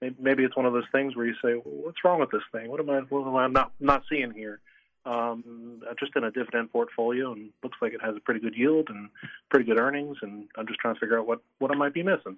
maybe, 0.00 0.16
maybe 0.18 0.44
it's 0.44 0.56
one 0.56 0.66
of 0.66 0.72
those 0.72 0.88
things 0.92 1.16
where 1.16 1.26
you 1.26 1.34
say, 1.34 1.54
well, 1.54 1.84
"What's 1.84 2.04
wrong 2.04 2.20
with 2.20 2.30
this 2.30 2.42
thing? 2.52 2.70
What 2.70 2.80
am 2.80 2.90
I? 2.90 3.00
What 3.00 3.26
am 3.26 3.36
I 3.36 3.46
not 3.46 3.72
not 3.80 4.02
seeing 4.10 4.32
here?" 4.32 4.60
Um, 5.06 5.82
just 5.98 6.12
in 6.16 6.24
a 6.24 6.30
dividend 6.30 6.70
portfolio, 6.70 7.32
and 7.32 7.50
looks 7.62 7.78
like 7.80 7.92
it 7.92 8.02
has 8.02 8.16
a 8.16 8.20
pretty 8.20 8.40
good 8.40 8.54
yield 8.54 8.88
and 8.90 9.08
pretty 9.50 9.64
good 9.64 9.78
earnings, 9.78 10.18
and 10.22 10.48
I'm 10.56 10.66
just 10.66 10.80
trying 10.80 10.94
to 10.94 11.00
figure 11.00 11.18
out 11.18 11.26
what 11.26 11.40
what 11.60 11.70
I 11.70 11.74
might 11.74 11.94
be 11.94 12.02
missing. 12.02 12.36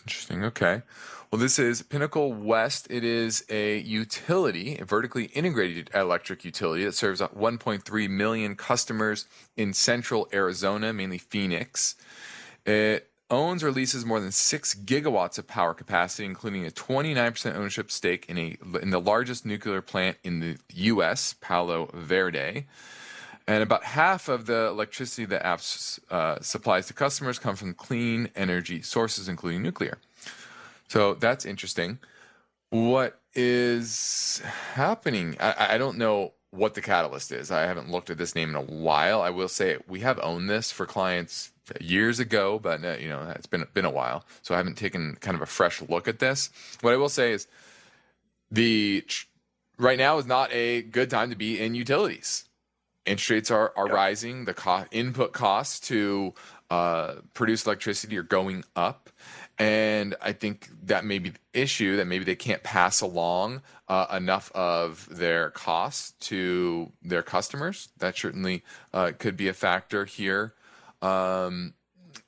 Interesting. 0.00 0.44
Okay. 0.44 0.82
Well, 1.30 1.40
this 1.40 1.58
is 1.58 1.80
Pinnacle 1.80 2.32
West. 2.32 2.86
It 2.90 3.04
is 3.04 3.44
a 3.48 3.78
utility, 3.78 4.76
a 4.76 4.84
vertically 4.84 5.26
integrated 5.26 5.90
electric 5.94 6.44
utility 6.44 6.84
that 6.84 6.92
serves 6.92 7.22
1.3 7.22 8.10
million 8.10 8.54
customers 8.54 9.26
in 9.56 9.72
central 9.72 10.28
Arizona, 10.32 10.92
mainly 10.92 11.16
Phoenix. 11.16 11.94
It 12.66 13.08
owns 13.30 13.64
or 13.64 13.72
leases 13.72 14.04
more 14.04 14.20
than 14.20 14.30
6 14.30 14.74
gigawatts 14.84 15.38
of 15.38 15.46
power 15.46 15.72
capacity, 15.72 16.26
including 16.26 16.66
a 16.66 16.70
29% 16.70 17.54
ownership 17.54 17.90
stake 17.90 18.26
in, 18.28 18.36
a, 18.36 18.56
in 18.82 18.90
the 18.90 19.00
largest 19.00 19.46
nuclear 19.46 19.80
plant 19.80 20.18
in 20.22 20.40
the 20.40 20.58
U.S., 20.74 21.34
Palo 21.40 21.88
Verde. 21.94 22.66
And 23.46 23.62
about 23.62 23.84
half 23.84 24.28
of 24.28 24.46
the 24.46 24.66
electricity 24.66 25.24
that 25.26 25.42
APS 25.42 25.98
uh, 26.10 26.40
supplies 26.40 26.86
to 26.86 26.94
customers 26.94 27.38
come 27.38 27.56
from 27.56 27.74
clean 27.74 28.30
energy 28.36 28.82
sources, 28.82 29.28
including 29.28 29.62
nuclear. 29.62 29.98
So 30.88 31.14
that's 31.14 31.44
interesting. 31.44 31.98
What 32.70 33.20
is 33.34 34.42
happening? 34.74 35.36
I, 35.40 35.74
I 35.74 35.78
don't 35.78 35.98
know 35.98 36.32
what 36.50 36.74
the 36.74 36.82
catalyst 36.82 37.32
is. 37.32 37.50
I 37.50 37.62
haven't 37.62 37.90
looked 37.90 38.10
at 38.10 38.18
this 38.18 38.34
name 38.34 38.50
in 38.50 38.54
a 38.54 38.62
while. 38.62 39.22
I 39.22 39.30
will 39.30 39.48
say 39.48 39.78
we 39.88 40.00
have 40.00 40.20
owned 40.22 40.48
this 40.48 40.70
for 40.70 40.86
clients 40.86 41.50
years 41.80 42.18
ago, 42.18 42.58
but 42.58 42.84
uh, 42.84 42.96
you 43.00 43.08
know 43.08 43.32
it's 43.34 43.46
been 43.46 43.66
been 43.72 43.84
a 43.84 43.90
while, 43.90 44.24
so 44.42 44.54
I 44.54 44.58
haven't 44.58 44.76
taken 44.76 45.16
kind 45.20 45.34
of 45.34 45.42
a 45.42 45.46
fresh 45.46 45.80
look 45.82 46.06
at 46.06 46.18
this. 46.18 46.50
What 46.82 46.92
I 46.92 46.96
will 46.96 47.08
say 47.08 47.32
is 47.32 47.46
the 48.50 49.04
right 49.78 49.98
now 49.98 50.18
is 50.18 50.26
not 50.26 50.52
a 50.52 50.82
good 50.82 51.10
time 51.10 51.30
to 51.30 51.36
be 51.36 51.58
in 51.58 51.74
utilities. 51.74 52.44
Interest 53.04 53.30
rates 53.30 53.50
are 53.50 53.72
are 53.76 53.86
yep. 53.86 53.94
rising. 53.94 54.44
The 54.44 54.54
co- 54.54 54.84
input 54.90 55.32
costs 55.32 55.80
to 55.88 56.34
uh, 56.70 57.16
produce 57.34 57.66
electricity 57.66 58.16
are 58.16 58.22
going 58.22 58.64
up. 58.74 59.10
And 59.58 60.16
I 60.22 60.32
think 60.32 60.68
that 60.84 61.04
may 61.04 61.18
be 61.18 61.30
the 61.30 61.38
issue 61.52 61.96
that 61.96 62.06
maybe 62.06 62.24
they 62.24 62.34
can't 62.34 62.62
pass 62.62 63.00
along 63.00 63.62
uh, 63.86 64.06
enough 64.16 64.50
of 64.52 65.06
their 65.10 65.50
costs 65.50 66.12
to 66.28 66.90
their 67.02 67.22
customers. 67.22 67.90
That 67.98 68.16
certainly 68.16 68.64
uh, 68.92 69.12
could 69.18 69.36
be 69.36 69.48
a 69.48 69.52
factor 69.52 70.06
here. 70.06 70.54
Um, 71.02 71.74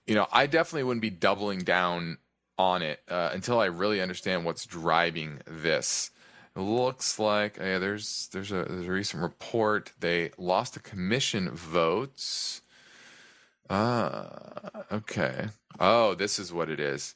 you 0.07 0.15
know, 0.15 0.27
I 0.31 0.47
definitely 0.47 0.85
wouldn't 0.85 1.03
be 1.03 1.11
doubling 1.11 1.61
down 1.61 2.19
on 2.59 2.83
it 2.83 3.01
uh, 3.09 3.31
until 3.33 3.59
I 3.59 3.67
really 3.67 4.01
understand 4.01 4.45
what's 4.45 4.67
driving 4.67 5.41
this. 5.47 6.11
It 6.57 6.61
looks 6.61 7.19
like 7.19 7.57
yeah, 7.57 7.79
there's 7.79 8.29
there's 8.33 8.53
a 8.53 8.65
there's 8.69 8.87
a 8.87 8.93
recent 8.93 9.23
report 9.23 9.93
they 9.99 10.31
lost 10.39 10.75
the 10.75 10.81
commission 10.81 11.51
votes. 11.51 12.63
Ah, 13.69 14.85
okay. 14.93 15.49
Oh, 15.81 16.15
this 16.15 16.39
is 16.39 16.53
what 16.53 16.69
it 16.69 16.79
is. 16.79 17.15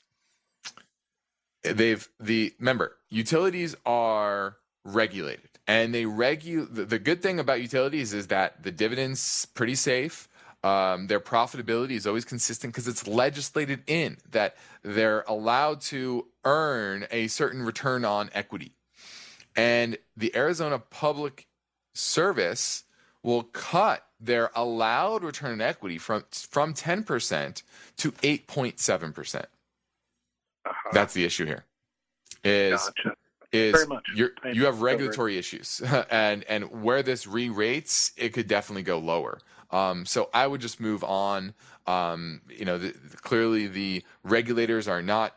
They've 1.63 2.09
the 2.19 2.55
remember 2.59 2.97
utilities 3.11 3.77
are 3.87 4.57
regulated 4.85 5.51
and 5.67 5.95
they 5.95 6.05
regu 6.05 6.73
the, 6.73 6.85
the 6.85 6.99
good 6.99 7.23
thing 7.23 7.39
about 7.39 7.61
utilities 7.61 8.15
is 8.15 8.29
that 8.29 8.63
the 8.63 8.71
dividends 8.71 9.45
pretty 9.55 9.75
safe 9.75 10.29
um, 10.65 11.07
their 11.07 11.21
profitability 11.21 11.93
is 11.93 12.07
always 12.07 12.25
consistent 12.25 12.73
because 12.73 12.89
it's 12.89 13.07
legislated 13.07 13.83
in 13.87 14.17
that 14.31 14.57
they're 14.83 15.25
allowed 15.29 15.81
to 15.83 16.27
earn 16.45 17.07
a 17.11 17.29
certain 17.29 17.63
return 17.63 18.05
on 18.05 18.29
equity. 18.35 18.73
And 19.59 19.99
the 20.17 20.35
Arizona 20.37 20.79
Public 20.79 21.49
Service 21.93 22.85
will 23.23 23.43
cut 23.43 24.07
their 24.21 24.51
allowed 24.55 25.23
return 25.25 25.53
on 25.53 25.61
equity 25.61 25.99
from 25.99 26.25
from 26.31 26.75
10% 26.75 27.63
to 27.99 28.13
8.7%. 28.13 29.15
percent 29.15 29.47
uh 30.65 30.71
huh 30.73 30.91
That's 30.93 31.15
the 31.15 31.25
issue 31.25 31.45
here. 31.45 31.65
Is 32.45 32.81
gotcha. 32.81 33.17
is 33.53 33.87
you 34.15 34.31
you 34.53 34.65
have 34.65 34.81
regulatory 34.81 35.39
issues 35.39 35.83
and 36.11 36.45
and 36.45 36.83
where 36.83 37.03
this 37.03 37.27
re-rates 37.27 38.13
it 38.17 38.31
could 38.31 38.47
definitely 38.47 38.85
go 38.85 38.99
lower. 38.99 39.41
Um, 39.71 40.07
so 40.07 40.31
I 40.33 40.47
would 40.47 40.61
just 40.61 40.81
move 40.81 41.05
on. 41.05 41.53
Um, 41.87 42.43
you 42.49 42.65
know, 42.65 42.79
the, 42.79 42.93
clearly 43.23 43.67
the 43.67 44.05
regulators 44.23 44.89
are 44.89 45.03
not 45.03 45.37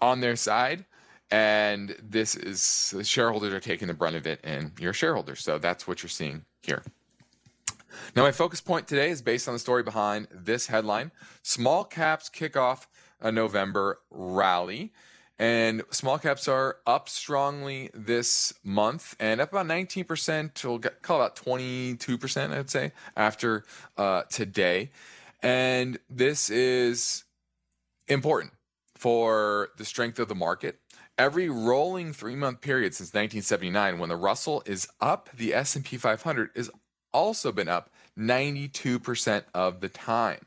on 0.00 0.20
their 0.20 0.36
side, 0.36 0.84
and 1.32 1.96
this 2.02 2.36
is 2.36 2.92
the 2.94 3.02
shareholders 3.02 3.54
are 3.54 3.60
taking 3.60 3.88
the 3.88 3.94
brunt 3.94 4.16
of 4.16 4.26
it, 4.26 4.38
and 4.44 4.72
you're 4.78 4.92
shareholders. 4.92 5.40
So 5.40 5.58
that's 5.58 5.88
what 5.88 6.02
you're 6.02 6.10
seeing 6.10 6.44
here. 6.62 6.82
Now, 8.14 8.22
my 8.22 8.32
focus 8.32 8.60
point 8.60 8.86
today 8.86 9.10
is 9.10 9.22
based 9.22 9.48
on 9.48 9.54
the 9.54 9.58
story 9.58 9.82
behind 9.82 10.28
this 10.30 10.66
headline 10.66 11.10
Small 11.42 11.84
caps 11.84 12.28
kick 12.28 12.56
off 12.56 12.86
a 13.20 13.32
November 13.32 14.00
rally. 14.10 14.92
And 15.38 15.82
small 15.90 16.18
caps 16.18 16.46
are 16.46 16.76
up 16.86 17.08
strongly 17.08 17.90
this 17.94 18.52
month 18.62 19.16
and 19.18 19.40
up 19.40 19.50
about 19.50 19.66
19%, 19.66 20.64
we'll 20.64 20.78
get, 20.78 21.02
call 21.02 21.16
about 21.16 21.34
22%, 21.34 22.52
I'd 22.52 22.70
say, 22.70 22.92
after 23.16 23.64
uh, 23.96 24.22
today. 24.28 24.90
And 25.42 25.98
this 26.08 26.48
is 26.48 27.24
important 28.06 28.52
for 29.02 29.70
the 29.78 29.84
strength 29.84 30.20
of 30.20 30.28
the 30.28 30.34
market. 30.36 30.78
Every 31.22 31.48
rolling 31.48 32.12
three-month 32.12 32.62
period 32.62 32.94
since 32.94 33.10
1979, 33.10 34.00
when 34.00 34.08
the 34.08 34.16
Russell 34.16 34.60
is 34.66 34.88
up, 35.00 35.30
the 35.32 35.54
S&P 35.54 35.96
500 35.96 36.50
has 36.56 36.68
also 37.12 37.52
been 37.52 37.68
up 37.68 37.90
92% 38.18 39.44
of 39.54 39.80
the 39.80 39.88
time. 39.88 40.46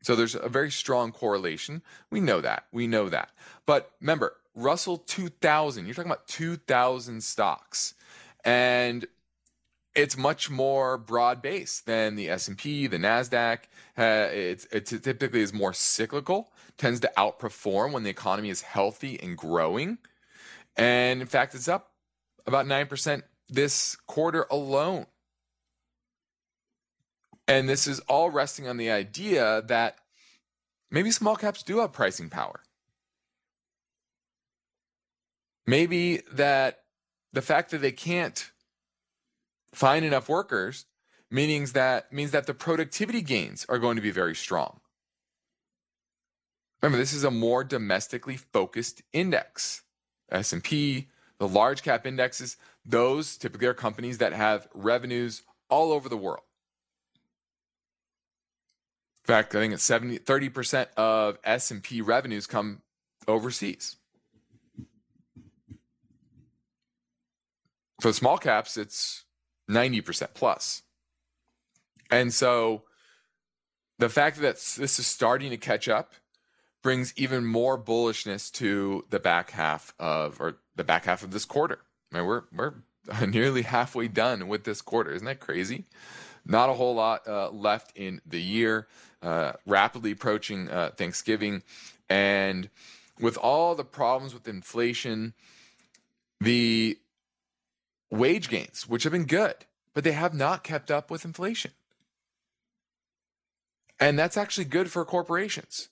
So 0.00 0.16
there's 0.16 0.34
a 0.34 0.48
very 0.48 0.70
strong 0.70 1.12
correlation. 1.12 1.82
We 2.10 2.20
know 2.20 2.40
that. 2.40 2.64
We 2.72 2.86
know 2.86 3.10
that. 3.10 3.28
But 3.66 3.90
remember, 4.00 4.36
Russell 4.54 4.96
2000, 4.96 5.84
you're 5.84 5.94
talking 5.94 6.10
about 6.10 6.28
2000 6.28 7.22
stocks. 7.22 7.92
And 8.42 9.06
it's 9.94 10.16
much 10.16 10.48
more 10.48 10.96
broad 10.96 11.42
based 11.42 11.84
than 11.84 12.16
the 12.16 12.30
S&P, 12.30 12.86
the 12.86 12.96
Nasdaq. 12.96 13.58
Uh, 13.98 14.28
it's, 14.32 14.64
it 14.72 14.86
typically 14.86 15.42
is 15.42 15.52
more 15.52 15.74
cyclical, 15.74 16.53
tends 16.78 17.00
to 17.00 17.12
outperform 17.16 17.92
when 17.92 18.02
the 18.02 18.10
economy 18.10 18.50
is 18.50 18.62
healthy 18.62 19.18
and 19.22 19.36
growing. 19.36 19.98
And 20.76 21.20
in 21.20 21.26
fact, 21.26 21.54
it's 21.54 21.68
up 21.68 21.92
about 22.46 22.66
9% 22.66 23.22
this 23.48 23.96
quarter 24.06 24.46
alone. 24.50 25.06
And 27.46 27.68
this 27.68 27.86
is 27.86 28.00
all 28.00 28.30
resting 28.30 28.66
on 28.66 28.76
the 28.76 28.90
idea 28.90 29.62
that 29.66 29.98
maybe 30.90 31.10
small 31.10 31.36
caps 31.36 31.62
do 31.62 31.80
have 31.80 31.92
pricing 31.92 32.30
power. 32.30 32.60
Maybe 35.66 36.22
that 36.32 36.80
the 37.32 37.42
fact 37.42 37.70
that 37.70 37.78
they 37.78 37.92
can't 37.92 38.50
find 39.72 40.04
enough 40.04 40.28
workers 40.28 40.86
means 41.30 41.72
that 41.72 42.12
means 42.12 42.30
that 42.30 42.46
the 42.46 42.54
productivity 42.54 43.20
gains 43.20 43.66
are 43.68 43.78
going 43.78 43.96
to 43.96 44.02
be 44.02 44.10
very 44.10 44.34
strong. 44.34 44.80
Remember, 46.84 46.98
this 46.98 47.14
is 47.14 47.24
a 47.24 47.30
more 47.30 47.64
domestically 47.64 48.36
focused 48.36 49.00
index. 49.10 49.84
S&P, 50.30 51.08
the 51.38 51.48
large 51.48 51.82
cap 51.82 52.06
indexes, 52.06 52.58
those 52.84 53.38
typically 53.38 53.66
are 53.68 53.72
companies 53.72 54.18
that 54.18 54.34
have 54.34 54.68
revenues 54.74 55.44
all 55.70 55.92
over 55.92 56.10
the 56.10 56.16
world. 56.18 56.42
In 59.22 59.28
fact, 59.28 59.54
I 59.54 59.60
think 59.60 59.72
it's 59.72 59.82
70, 59.82 60.18
30% 60.18 60.88
of 60.98 61.38
S&P 61.42 62.02
revenues 62.02 62.46
come 62.46 62.82
overseas. 63.26 63.96
For 68.02 68.12
small 68.12 68.36
caps, 68.36 68.76
it's 68.76 69.24
90% 69.70 70.34
plus. 70.34 70.82
And 72.10 72.30
so 72.34 72.82
the 73.98 74.10
fact 74.10 74.36
that 74.42 74.56
this 74.56 74.98
is 74.98 75.06
starting 75.06 75.48
to 75.48 75.56
catch 75.56 75.88
up 75.88 76.12
brings 76.84 77.14
even 77.16 77.46
more 77.46 77.78
bullishness 77.78 78.52
to 78.52 79.06
the 79.08 79.18
back 79.18 79.50
half 79.52 79.94
of 79.98 80.40
or 80.40 80.58
the 80.76 80.84
back 80.84 81.06
half 81.06 81.24
of 81.24 81.32
this 81.32 81.46
quarter. 81.46 81.80
I 82.12 82.18
mean, 82.18 82.26
we're 82.26 82.42
we're 82.54 82.74
nearly 83.26 83.62
halfway 83.62 84.06
done 84.06 84.46
with 84.46 84.62
this 84.62 84.80
quarter. 84.80 85.10
Isn't 85.10 85.26
that 85.26 85.40
crazy? 85.40 85.86
Not 86.46 86.68
a 86.68 86.74
whole 86.74 86.94
lot 86.94 87.26
uh, 87.26 87.50
left 87.50 87.96
in 87.96 88.20
the 88.24 88.40
year. 88.40 88.86
Uh, 89.22 89.54
rapidly 89.64 90.10
approaching 90.10 90.70
uh, 90.70 90.90
Thanksgiving, 90.94 91.62
and 92.10 92.68
with 93.18 93.38
all 93.38 93.74
the 93.74 93.84
problems 93.84 94.34
with 94.34 94.46
inflation, 94.46 95.32
the 96.42 96.98
wage 98.10 98.50
gains, 98.50 98.86
which 98.86 99.04
have 99.04 99.12
been 99.12 99.24
good, 99.24 99.54
but 99.94 100.04
they 100.04 100.12
have 100.12 100.34
not 100.34 100.62
kept 100.62 100.90
up 100.90 101.10
with 101.10 101.24
inflation. 101.24 101.70
And 103.98 104.18
that's 104.18 104.36
actually 104.36 104.66
good 104.66 104.90
for 104.90 105.06
corporations. 105.06 105.88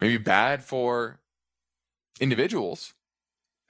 Maybe 0.00 0.18
bad 0.18 0.62
for 0.62 1.20
individuals 2.20 2.94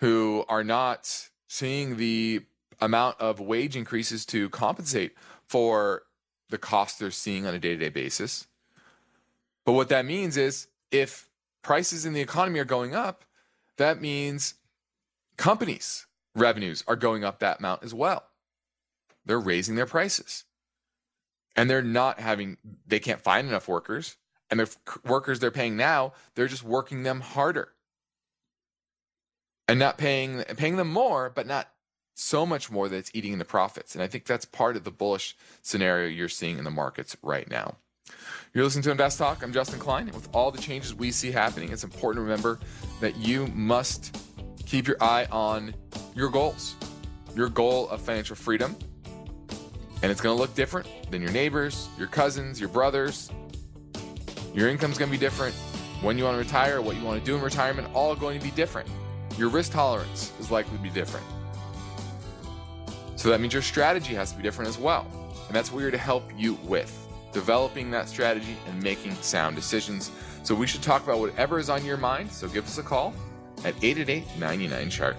who 0.00 0.45
are 0.49 0.64
not 0.64 1.28
seeing 1.49 1.97
the 1.97 2.42
amount 2.80 3.21
of 3.21 3.40
wage 3.40 3.76
increases 3.76 4.26
to 4.26 4.50
compensate 4.50 5.14
for 5.47 6.02
the 6.50 6.59
cost 6.59 6.99
they're 6.99 7.11
seeing 7.11 7.47
on 7.47 7.54
a 7.54 7.59
day 7.59 7.71
to 7.71 7.76
day 7.76 7.88
basis. 7.88 8.47
But 9.64 9.73
what 9.73 9.88
that 9.88 10.04
means 10.04 10.37
is 10.37 10.68
if 10.90 11.28
prices 11.62 12.04
in 12.04 12.12
the 12.12 12.21
economy 12.21 12.61
are 12.61 12.64
going 12.64 12.95
up, 12.95 13.25
that 13.76 14.00
means 14.00 14.54
companies' 15.37 16.06
revenues 16.35 16.85
are 16.87 16.97
going 16.97 17.25
up 17.25 17.40
that 17.40 17.59
amount 17.59 17.83
as 17.83 17.92
well. 17.92 18.25
They're 19.25 19.40
raising 19.40 19.75
their 19.75 19.87
prices. 19.87 20.45
And 21.56 21.68
they're 21.68 21.83
not 21.83 22.21
having, 22.21 22.59
they 22.87 23.00
can't 23.00 23.21
find 23.21 23.49
enough 23.49 23.66
workers. 23.66 24.16
And 24.50 24.61
the 24.61 24.76
workers 25.05 25.41
they're 25.41 25.50
paying 25.50 25.76
now, 25.76 26.12
they're 26.35 26.47
just 26.47 26.62
working 26.62 27.03
them 27.03 27.21
harder 27.21 27.71
and 29.69 29.79
not 29.79 29.99
paying 29.99 30.45
paying 30.57 30.76
them 30.76 30.91
more, 30.91 31.31
but 31.31 31.47
not 31.47 31.69
so 32.15 32.47
much 32.47 32.71
more 32.71 32.88
that 32.88 32.97
it's 32.97 33.11
eating 33.12 33.38
the 33.38 33.45
profits. 33.45 33.95
And 33.95 34.03
I 34.03 34.07
think 34.07 34.25
that's 34.25 34.45
part 34.45 34.76
of 34.76 34.85
the 34.85 34.91
bullish 34.91 35.37
scenario 35.62 36.09
you're 36.09 36.29
seeing 36.29 36.59
in 36.59 36.65
the 36.65 36.71
markets 36.71 37.17
right 37.23 37.49
now. 37.50 37.76
You're 38.55 38.65
listening 38.65 38.85
to 38.85 38.91
Invest 38.91 39.19
Talk. 39.19 39.43
I'm 39.43 39.53
Justin 39.53 39.79
Klein. 39.79 40.07
And 40.07 40.15
with 40.15 40.29
all 40.35 40.50
the 40.50 40.61
changes 40.61 40.95
we 40.95 41.11
see 41.11 41.31
happening, 41.31 41.73
it's 41.73 41.85
important 41.85 42.19
to 42.19 42.23
remember 42.23 42.59
that 43.00 43.17
you 43.17 43.49
must 43.49 44.17
keep 44.65 44.87
your 44.87 44.97
eye 45.03 45.26
on 45.31 45.75
your 46.15 46.31
goals, 46.31 46.76
your 47.35 47.49
goal 47.49 47.88
of 47.91 48.00
financial 48.00 48.37
freedom. 48.37 48.76
And 50.03 50.11
it's 50.11 50.21
going 50.21 50.35
to 50.35 50.41
look 50.41 50.55
different 50.55 50.88
than 51.11 51.21
your 51.21 51.33
neighbors, 51.33 51.88
your 51.99 52.07
cousins, 52.09 52.61
your 52.61 52.69
brothers. 52.69 53.31
Your 54.57 54.71
income's 54.71 54.97
going 54.97 55.11
to 55.11 55.17
be 55.17 55.21
different. 55.21 55.55
When 56.01 56.17
you 56.17 56.25
want 56.25 56.37
to 56.37 56.39
retire, 56.39 56.81
what 56.81 56.97
you 56.97 57.05
want 57.05 57.21
to 57.21 57.25
do 57.25 57.37
in 57.37 57.43
retirement, 57.43 57.89
all 57.93 58.17
going 58.17 58.39
to 58.39 58.45
be 58.45 58.51
different. 58.53 58.89
Your 59.37 59.51
risk 59.51 59.73
tolerance 59.73 60.33
is 60.41 60.51
likely 60.51 60.79
to 60.79 60.83
be 60.83 60.89
different. 60.89 61.27
So 63.17 63.29
that 63.29 63.39
means 63.39 63.53
your 63.53 63.61
strategy 63.61 64.15
has 64.15 64.31
to 64.31 64.39
be 64.39 64.43
different 64.43 64.71
as 64.71 64.79
well. 64.79 65.07
And 65.47 65.55
that's 65.55 65.71
what 65.71 65.83
we're 65.83 65.91
to 65.91 65.99
help 65.99 66.31
you 66.35 66.55
with 66.65 66.91
developing 67.35 67.91
that 67.91 68.09
strategy 68.09 68.57
and 68.67 68.83
making 68.83 69.15
sound 69.17 69.57
decisions. 69.57 70.11
So 70.43 70.55
we 70.55 70.67
should 70.67 70.83
talk 70.83 71.05
about 71.05 71.19
whatever 71.19 71.59
is 71.59 71.69
on 71.69 71.85
your 71.85 71.99
mind. 71.99 72.33
So 72.33 72.49
give 72.49 72.65
us 72.65 72.79
a 72.79 72.83
call 72.83 73.13
at 73.59 73.75
888 73.83 74.25
99 74.39 74.89
chart. 74.89 75.17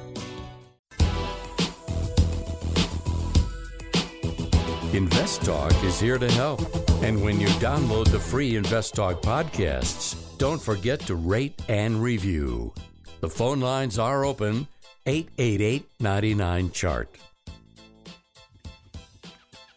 Invest 4.98 5.46
Talk 5.46 5.84
is 5.84 6.00
here 6.00 6.18
to 6.18 6.28
help. 6.32 6.60
And 7.04 7.22
when 7.22 7.40
you 7.40 7.46
download 7.60 8.10
the 8.10 8.20
free 8.20 8.56
Invest 8.56 8.96
Talk 8.96 9.22
podcasts, 9.22 10.16
don't 10.40 10.60
forget 10.60 11.00
to 11.02 11.14
rate 11.14 11.62
and 11.70 12.02
review. 12.02 12.74
The 13.20 13.30
phone 13.30 13.60
lines 13.60 14.00
are 14.00 14.26
open 14.26 14.68
888 15.06 15.88
99 16.00 16.72
chart. 16.72 17.16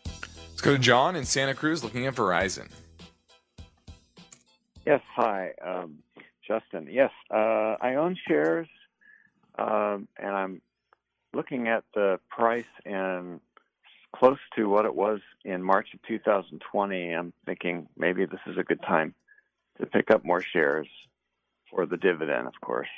Let's 0.07 0.63
go 0.63 0.73
to 0.73 0.79
John 0.79 1.17
in 1.17 1.27
Santa 1.27 1.53
Cruz 1.53 1.85
looking 1.85 2.07
at 2.07 2.15
Verizon. 2.15 2.71
Yes, 4.87 5.03
hi, 5.15 5.53
um, 5.63 5.99
Justin. 6.49 6.89
Yes, 6.91 7.11
uh, 7.31 7.77
I 7.79 7.97
own 7.97 8.17
shares, 8.27 8.69
um, 9.59 10.09
and 10.17 10.31
I'm 10.35 10.63
looking 11.35 11.69
at 11.69 11.85
the 11.95 12.19
price 12.31 12.65
and 12.87 13.43
close 14.15 14.39
to 14.57 14.69
what 14.69 14.85
it 14.85 14.95
was 14.95 15.21
in 15.45 15.63
March 15.63 15.89
of 15.95 16.03
2020. 16.03 17.13
I'm 17.13 17.33
thinking 17.47 17.89
maybe 17.97 18.25
this 18.27 18.41
is 18.47 18.59
a 18.59 18.63
good 18.65 18.83
time 18.83 19.15
to 19.81 19.87
pick 19.87 20.11
up 20.11 20.25
more 20.25 20.43
shares 20.43 20.89
for 21.71 21.87
the 21.87 21.97
dividend, 21.97 22.47
of 22.47 22.55
course. 22.61 22.89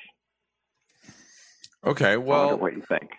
Okay, 1.85 2.17
well, 2.17 2.57
what 2.59 2.75
you 2.75 2.83
think. 2.89 3.11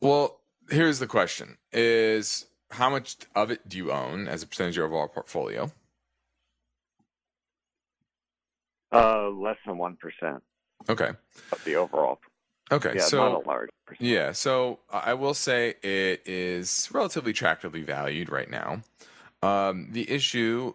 well, 0.00 0.40
here's 0.70 1.00
the 1.00 1.06
question: 1.06 1.58
Is 1.72 2.46
how 2.70 2.88
much 2.90 3.16
of 3.34 3.50
it 3.50 3.68
do 3.68 3.76
you 3.76 3.90
own 3.90 4.28
as 4.28 4.42
a 4.42 4.46
percentage 4.46 4.74
of 4.74 4.76
your 4.76 4.86
overall 4.86 5.08
portfolio? 5.08 5.72
Uh, 8.92 9.28
less 9.30 9.56
than 9.66 9.76
one 9.78 9.96
percent 9.96 10.42
Okay, 10.88 11.10
of 11.52 11.64
the 11.64 11.74
overall. 11.76 12.20
Okay, 12.70 12.94
Yeah, 12.96 13.02
so 13.02 13.18
not 13.18 13.44
a 13.44 13.48
large 13.48 13.70
percent. 13.86 14.08
Yeah, 14.08 14.32
so 14.32 14.80
I 14.90 15.14
will 15.14 15.34
say 15.34 15.74
it 15.82 16.22
is 16.26 16.88
relatively 16.92 17.30
attractively 17.30 17.82
valued 17.82 18.30
right 18.30 18.50
now. 18.50 18.82
Um, 19.42 19.88
the 19.92 20.10
issue 20.10 20.74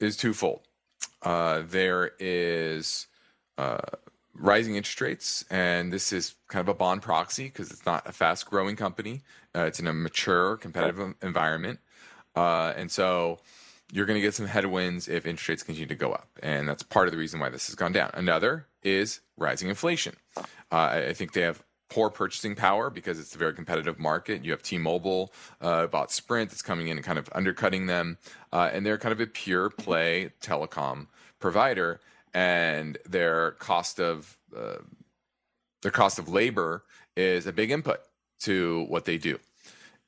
is 0.00 0.16
twofold. 0.16 0.60
Uh, 1.22 1.62
there 1.66 2.12
is 2.18 3.06
uh, 3.58 3.78
rising 4.34 4.76
interest 4.76 5.00
rates, 5.00 5.44
and 5.50 5.92
this 5.92 6.12
is 6.12 6.34
kind 6.48 6.60
of 6.60 6.68
a 6.68 6.74
bond 6.74 7.02
proxy 7.02 7.44
because 7.44 7.70
it's 7.70 7.86
not 7.86 8.06
a 8.06 8.12
fast 8.12 8.48
growing 8.48 8.76
company. 8.76 9.22
Uh, 9.54 9.62
it's 9.62 9.80
in 9.80 9.86
a 9.86 9.92
mature, 9.92 10.56
competitive 10.56 11.14
environment. 11.22 11.78
Uh, 12.36 12.72
and 12.76 12.90
so 12.90 13.38
you're 13.92 14.06
going 14.06 14.16
to 14.16 14.20
get 14.20 14.34
some 14.34 14.46
headwinds 14.46 15.08
if 15.08 15.24
interest 15.24 15.48
rates 15.48 15.62
continue 15.62 15.86
to 15.86 15.94
go 15.94 16.12
up. 16.12 16.28
And 16.42 16.68
that's 16.68 16.82
part 16.82 17.06
of 17.06 17.12
the 17.12 17.18
reason 17.18 17.40
why 17.40 17.48
this 17.48 17.66
has 17.66 17.74
gone 17.74 17.92
down. 17.92 18.10
Another 18.14 18.66
is 18.84 19.20
rising 19.36 19.68
inflation. 19.68 20.14
Uh, 20.36 21.06
I 21.08 21.12
think 21.12 21.32
they 21.32 21.40
have 21.40 21.62
poor 21.88 22.10
purchasing 22.10 22.54
power 22.54 22.90
because 22.90 23.20
it's 23.20 23.34
a 23.34 23.38
very 23.38 23.54
competitive 23.54 23.98
market. 23.98 24.44
You 24.44 24.50
have 24.50 24.62
T-Mobile 24.62 25.32
uh, 25.60 25.86
bought 25.86 26.10
Sprint 26.10 26.50
that's 26.50 26.62
coming 26.62 26.88
in 26.88 26.96
and 26.96 27.06
kind 27.06 27.18
of 27.18 27.28
undercutting 27.32 27.86
them, 27.86 28.18
uh, 28.52 28.70
and 28.72 28.84
they're 28.84 28.98
kind 28.98 29.12
of 29.12 29.20
a 29.20 29.26
pure 29.26 29.70
play 29.70 30.32
telecom 30.42 31.06
provider, 31.38 32.00
and 32.32 32.98
their 33.08 33.52
cost 33.52 34.00
of 34.00 34.36
uh, 34.56 34.78
their 35.82 35.92
cost 35.92 36.18
of 36.18 36.28
labor 36.28 36.84
is 37.16 37.46
a 37.46 37.52
big 37.52 37.70
input 37.70 38.00
to 38.40 38.86
what 38.88 39.04
they 39.04 39.18
do, 39.18 39.38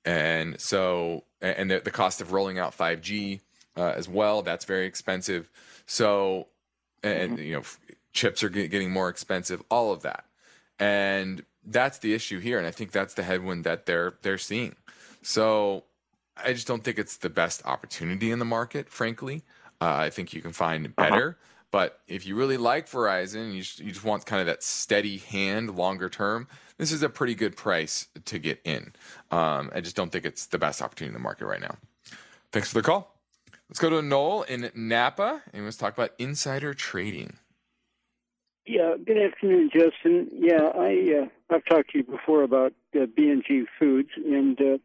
and 0.04 0.60
so 0.60 1.24
and 1.40 1.70
the, 1.70 1.80
the 1.80 1.90
cost 1.90 2.20
of 2.20 2.32
rolling 2.32 2.58
out 2.58 2.76
5G 2.76 3.40
uh, 3.76 3.92
as 3.94 4.08
well 4.08 4.42
that's 4.42 4.64
very 4.64 4.86
expensive. 4.86 5.48
So 5.86 6.48
and 7.02 7.38
you 7.38 7.56
know 7.56 7.62
chips 8.12 8.42
are 8.42 8.48
get- 8.48 8.70
getting 8.70 8.90
more 8.90 9.08
expensive, 9.08 9.62
all 9.70 9.92
of 9.92 10.02
that, 10.02 10.24
and 10.78 11.44
that's 11.64 11.98
the 11.98 12.14
issue 12.14 12.38
here, 12.38 12.58
and 12.58 12.66
I 12.66 12.70
think 12.70 12.92
that's 12.92 13.14
the 13.14 13.22
headwind 13.22 13.64
that 13.64 13.86
they're 13.86 14.14
they're 14.22 14.38
seeing. 14.38 14.76
So 15.22 15.84
I 16.36 16.52
just 16.52 16.66
don't 16.66 16.84
think 16.84 16.98
it's 16.98 17.16
the 17.16 17.30
best 17.30 17.64
opportunity 17.66 18.30
in 18.30 18.38
the 18.38 18.44
market, 18.44 18.88
frankly. 18.88 19.42
Uh, 19.80 19.94
I 19.94 20.10
think 20.10 20.32
you 20.32 20.40
can 20.40 20.52
find 20.52 20.94
better. 20.94 21.38
But 21.70 22.00
if 22.06 22.26
you 22.26 22.36
really 22.36 22.56
like 22.56 22.88
Verizon, 22.88 23.52
you 23.52 23.60
just, 23.60 23.80
you 23.80 23.90
just 23.90 24.04
want 24.04 24.24
kind 24.24 24.40
of 24.40 24.46
that 24.46 24.62
steady 24.62 25.18
hand 25.18 25.76
longer 25.76 26.08
term, 26.08 26.46
this 26.78 26.92
is 26.92 27.02
a 27.02 27.08
pretty 27.08 27.34
good 27.34 27.56
price 27.56 28.06
to 28.24 28.38
get 28.38 28.60
in. 28.64 28.92
Um, 29.30 29.70
I 29.74 29.80
just 29.80 29.96
don't 29.96 30.10
think 30.10 30.24
it's 30.24 30.46
the 30.46 30.58
best 30.58 30.80
opportunity 30.80 31.08
in 31.08 31.14
the 31.14 31.22
market 31.22 31.46
right 31.46 31.60
now. 31.60 31.76
Thanks 32.52 32.68
for 32.68 32.74
the 32.74 32.82
call. 32.82 33.15
Let's 33.68 33.80
go 33.80 33.90
to 33.90 34.00
Noel 34.00 34.42
in 34.42 34.70
Napa 34.74 35.42
and 35.52 35.64
let's 35.64 35.76
talk 35.76 35.94
about 35.94 36.12
insider 36.18 36.72
trading. 36.72 37.38
Yeah, 38.64 38.94
good 39.04 39.18
afternoon, 39.18 39.70
Justin. 39.72 40.28
Yeah, 40.32 40.70
I 40.74 41.22
uh, 41.22 41.54
I've 41.54 41.64
talked 41.64 41.90
to 41.90 41.98
you 41.98 42.04
before 42.04 42.42
about 42.42 42.72
uh, 42.98 43.06
Foods, 43.78 44.10
and 44.16 44.60
uh, 44.60 44.78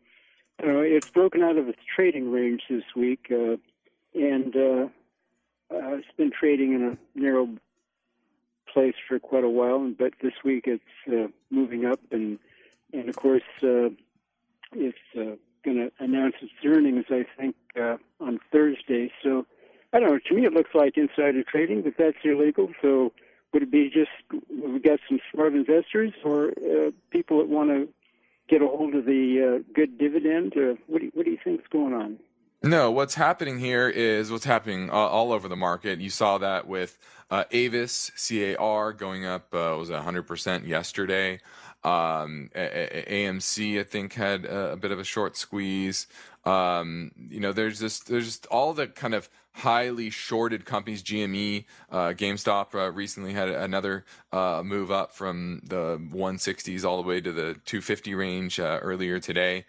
it's 0.60 1.10
broken 1.10 1.42
out 1.42 1.58
of 1.58 1.68
its 1.68 1.80
trading 1.96 2.32
range 2.32 2.62
this 2.70 2.84
week, 2.96 3.32
uh, 3.32 3.58
and 4.14 4.56
uh, 4.56 4.88
uh, 5.74 5.96
it's 5.96 6.08
been 6.18 6.32
trading 6.32 6.74
in 6.74 6.84
a 6.84 7.20
narrow 7.20 7.50
place 8.72 8.96
for 9.08 9.20
quite 9.20 9.44
a 9.44 9.50
while. 9.50 9.92
But 9.98 10.14
this 10.22 10.34
week 10.44 10.66
it's 10.68 10.84
uh, 11.08 11.28
moving 11.50 11.86
up, 11.86 12.00
and 12.12 12.38
and 12.94 13.10
of 13.10 13.16
course 13.16 13.42
uh, 13.64 13.90
it's 14.74 14.98
uh, 15.18 15.38
going 15.64 15.78
to 15.78 15.92
announce 16.04 16.36
its 16.42 16.52
earnings, 16.66 17.06
I 17.10 17.26
think, 17.38 17.56
uh, 17.80 17.98
on 18.20 18.40
Thursday. 18.52 19.12
So 19.24 19.46
I 19.94 20.00
don't 20.00 20.10
know. 20.10 20.20
To 20.28 20.34
me, 20.34 20.46
it 20.46 20.54
looks 20.54 20.72
like 20.74 20.98
insider 20.98 21.44
trading, 21.44 21.82
but 21.82 21.94
that's 21.98 22.18
illegal. 22.24 22.70
So 22.82 23.12
would 23.54 23.64
it 23.64 23.72
be 23.72 23.90
just—we've 23.90 24.84
got 24.84 25.00
some 25.08 25.20
smart 25.32 25.54
investors 25.54 26.14
or 26.24 26.50
uh, 26.50 26.92
people 27.10 27.40
that 27.40 27.50
want 27.50 27.70
to 27.70 27.90
get 28.48 28.62
a 28.62 28.68
hold 28.68 28.96
of 28.96 29.06
the 29.06 29.62
uh, 29.62 29.74
good 29.74 29.98
dividend? 29.98 30.54
Uh, 30.56 30.76
what 30.88 31.00
do 31.00 31.06
you, 31.06 31.12
what 31.14 31.26
do 31.26 31.32
you 31.32 31.60
going 31.72 31.94
on? 31.94 32.18
No, 32.64 32.92
what's 32.92 33.16
happening 33.16 33.58
here 33.58 33.90
is 33.90 34.32
what's 34.32 34.46
happening 34.46 34.92
uh, 34.92 34.94
all 34.94 35.32
over 35.32 35.48
the 35.48 35.56
market. 35.56 36.00
You 36.00 36.12
saw 36.12 36.38
that 36.38 36.68
with 36.68 37.00
uh, 37.32 37.46
Avis 37.50 38.12
CAR 38.16 38.94
going 38.94 39.26
up 39.26 39.54
uh, 39.54 39.76
was 39.80 39.90
hundred 39.90 40.24
percent 40.24 40.68
yesterday. 40.68 41.40
Um, 41.84 42.52
AMC 42.56 43.80
I 43.80 43.84
think 43.84 44.14
had 44.14 44.46
a, 44.46 44.74
a 44.74 44.78
bit 44.78 44.92
of 44.92 45.00
a 45.00 45.04
short 45.04 45.36
squeeze. 45.36 46.08
Um, 46.46 47.12
you 47.30 47.40
know, 47.40 47.52
there's 47.52 47.80
just 47.80 48.08
there's 48.08 48.26
just 48.26 48.46
all 48.48 48.74
the 48.74 48.88
kind 48.88 49.14
of 49.14 49.30
highly 49.54 50.10
shorted 50.10 50.66
companies. 50.66 51.04
GME, 51.04 51.66
uh, 51.92 52.10
GameStop 52.10 52.74
uh, 52.74 52.92
recently 52.92 53.34
had 53.34 53.50
another 53.50 54.06
uh, 54.32 54.62
move 54.64 54.92
up 54.92 55.12
from 55.12 55.62
the 55.64 55.98
160s 55.98 56.86
all 56.86 57.02
the 57.02 57.08
way 57.08 57.22
to 57.22 57.32
the 57.32 57.56
250 57.66 58.16
range 58.16 58.60
uh, 58.60 58.80
earlier 58.82 59.20
today. 59.20 59.66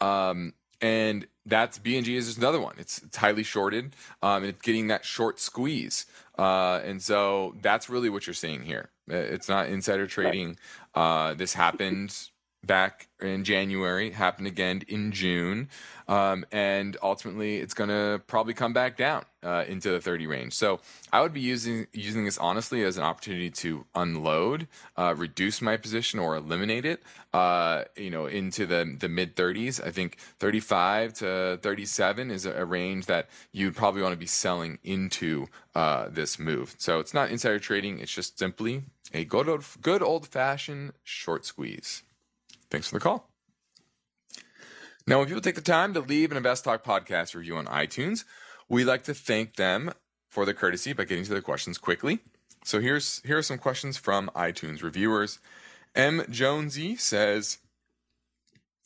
Um, 0.00 0.54
and 0.80 1.26
that's 1.46 1.78
B&G 1.78 2.16
is 2.16 2.26
just 2.26 2.38
another 2.38 2.60
one. 2.60 2.74
It's, 2.78 2.98
it's 2.98 3.16
highly 3.16 3.42
shorted, 3.42 3.96
um, 4.22 4.42
and 4.42 4.46
it's 4.46 4.62
getting 4.62 4.88
that 4.88 5.04
short 5.04 5.40
squeeze. 5.40 6.06
Uh, 6.38 6.80
and 6.84 7.02
so 7.02 7.54
that's 7.62 7.88
really 7.88 8.10
what 8.10 8.26
you're 8.26 8.34
seeing 8.34 8.62
here. 8.62 8.90
It's 9.06 9.48
not 9.48 9.68
insider 9.68 10.06
trading. 10.06 10.56
Uh, 10.94 11.34
this 11.34 11.54
happened 11.54 12.30
back 12.64 13.08
in 13.20 13.44
January, 13.44 14.10
happened 14.10 14.46
again 14.46 14.82
in 14.88 15.12
June, 15.12 15.68
um, 16.08 16.44
and 16.52 16.96
ultimately 17.02 17.56
it's 17.56 17.74
going 17.74 17.88
to 17.88 18.20
probably 18.26 18.54
come 18.54 18.72
back 18.72 18.96
down 18.96 19.24
uh, 19.42 19.64
into 19.66 19.90
the 19.90 20.00
30 20.00 20.26
range. 20.26 20.52
So 20.52 20.80
I 21.12 21.22
would 21.22 21.32
be 21.32 21.40
using 21.40 21.86
using 21.92 22.24
this 22.24 22.38
honestly 22.38 22.82
as 22.82 22.96
an 22.96 23.04
opportunity 23.04 23.50
to 23.50 23.86
unload, 23.94 24.68
uh, 24.96 25.14
reduce 25.16 25.62
my 25.62 25.76
position, 25.76 26.18
or 26.18 26.36
eliminate 26.36 26.84
it. 26.84 27.02
Uh, 27.32 27.84
you 27.96 28.10
know, 28.10 28.26
into 28.26 28.66
the 28.66 28.96
the 28.98 29.08
mid 29.08 29.36
30s. 29.36 29.84
I 29.84 29.90
think 29.90 30.18
35 30.38 31.14
to 31.14 31.58
37 31.62 32.30
is 32.30 32.46
a, 32.46 32.64
range 32.64 33.06
that 33.06 33.28
you'd 33.52 33.76
probably 33.76 34.02
want 34.02 34.12
to 34.12 34.18
be 34.18 34.26
selling 34.26 34.78
into 34.82 35.48
uh, 35.74 36.08
this 36.08 36.38
move. 36.38 36.74
So 36.78 36.98
it's 37.00 37.12
not 37.12 37.30
insider 37.30 37.58
trading. 37.58 37.98
It's 37.98 38.14
just 38.14 38.38
simply 38.38 38.84
a 39.12 39.24
good 39.24 39.48
old, 39.48 39.64
good 39.82 40.02
old 40.02 40.26
fashioned 40.26 40.92
short 41.02 41.44
squeeze. 41.44 42.02
Thanks 42.70 42.88
for 42.88 42.94
the 42.96 43.00
call. 43.00 43.28
Now, 45.06 45.18
when 45.18 45.26
people 45.26 45.42
take 45.42 45.54
the 45.54 45.60
time 45.60 45.92
to 45.94 46.00
leave 46.00 46.30
an 46.30 46.36
Invest 46.36 46.64
Talk 46.64 46.82
podcast 46.82 47.34
review 47.34 47.56
on 47.56 47.66
iTunes, 47.66 48.24
we 48.68 48.84
like 48.84 49.04
to 49.04 49.14
thank 49.14 49.56
them 49.56 49.92
for 50.30 50.44
their 50.44 50.54
courtesy 50.54 50.92
by 50.92 51.04
getting 51.04 51.24
to 51.24 51.30
their 51.30 51.42
questions 51.42 51.78
quickly. 51.78 52.20
So 52.64 52.80
here's 52.80 53.20
here 53.24 53.38
are 53.38 53.42
some 53.42 53.58
questions 53.58 53.98
from 53.98 54.30
iTunes 54.34 54.82
reviewers. 54.82 55.38
M 55.94 56.24
Jonesy 56.30 56.96
says 56.96 57.58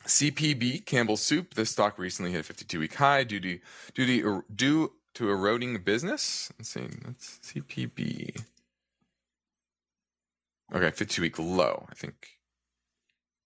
CPB 0.05 0.85
Campbell 0.85 1.17
Soup. 1.17 1.55
This 1.55 1.71
stock 1.71 1.99
recently 1.99 2.33
hit 2.33 2.41
a 2.41 2.45
52 2.45 2.81
week 2.81 2.95
high 2.95 3.23
due 3.23 3.41
to 3.41 3.59
due 3.95 4.07
to 4.07 4.45
due 4.53 4.93
to 5.15 5.31
eroding 5.31 5.79
business. 5.83 6.53
Let's 6.59 6.71
see. 6.71 6.89
That's 7.05 7.39
CPB. 7.45 8.43
Okay, 10.75 10.91
52 10.91 11.23
week 11.23 11.39
low. 11.39 11.87
I 11.91 11.95
think. 11.95 12.38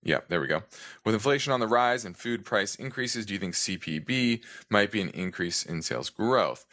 Yeah, 0.03 0.21
there 0.29 0.41
we 0.41 0.49
go. 0.49 0.63
With 1.05 1.15
inflation 1.15 1.53
on 1.53 1.61
the 1.61 1.67
rise 1.67 2.05
and 2.05 2.17
food 2.17 2.45
price 2.45 2.75
increases, 2.75 3.25
do 3.25 3.35
you 3.35 3.39
think 3.39 3.55
CPB 3.55 4.43
might 4.69 4.91
be 4.91 5.01
an 5.01 5.11
increase 5.11 5.65
in 5.65 5.83
sales 5.83 6.11
growth? 6.11 6.67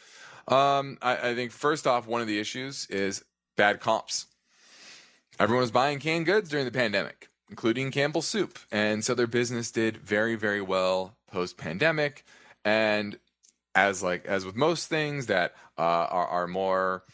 Um, 0.48 0.98
I, 1.00 1.30
I 1.30 1.34
think 1.34 1.52
first 1.52 1.86
off, 1.86 2.08
one 2.08 2.20
of 2.20 2.26
the 2.26 2.40
issues 2.40 2.86
is 2.86 3.24
bad 3.56 3.80
comps. 3.80 4.26
Everyone 5.38 5.62
was 5.62 5.70
buying 5.70 6.00
canned 6.00 6.26
goods 6.26 6.50
during 6.50 6.64
the 6.64 6.72
pandemic, 6.72 7.28
including 7.48 7.92
Campbell 7.92 8.22
Soup. 8.22 8.58
And 8.72 9.04
so 9.04 9.14
their 9.14 9.28
business 9.28 9.70
did 9.70 9.98
very, 9.98 10.34
very 10.34 10.60
well 10.60 11.16
post 11.30 11.56
pandemic. 11.56 12.24
And 12.64 13.18
as 13.74 14.02
like 14.02 14.26
as 14.26 14.44
with 14.44 14.56
most 14.56 14.88
things 14.88 15.26
that 15.26 15.54
uh, 15.78 15.82
are, 15.82 16.26
are 16.26 16.46
more 16.46 17.04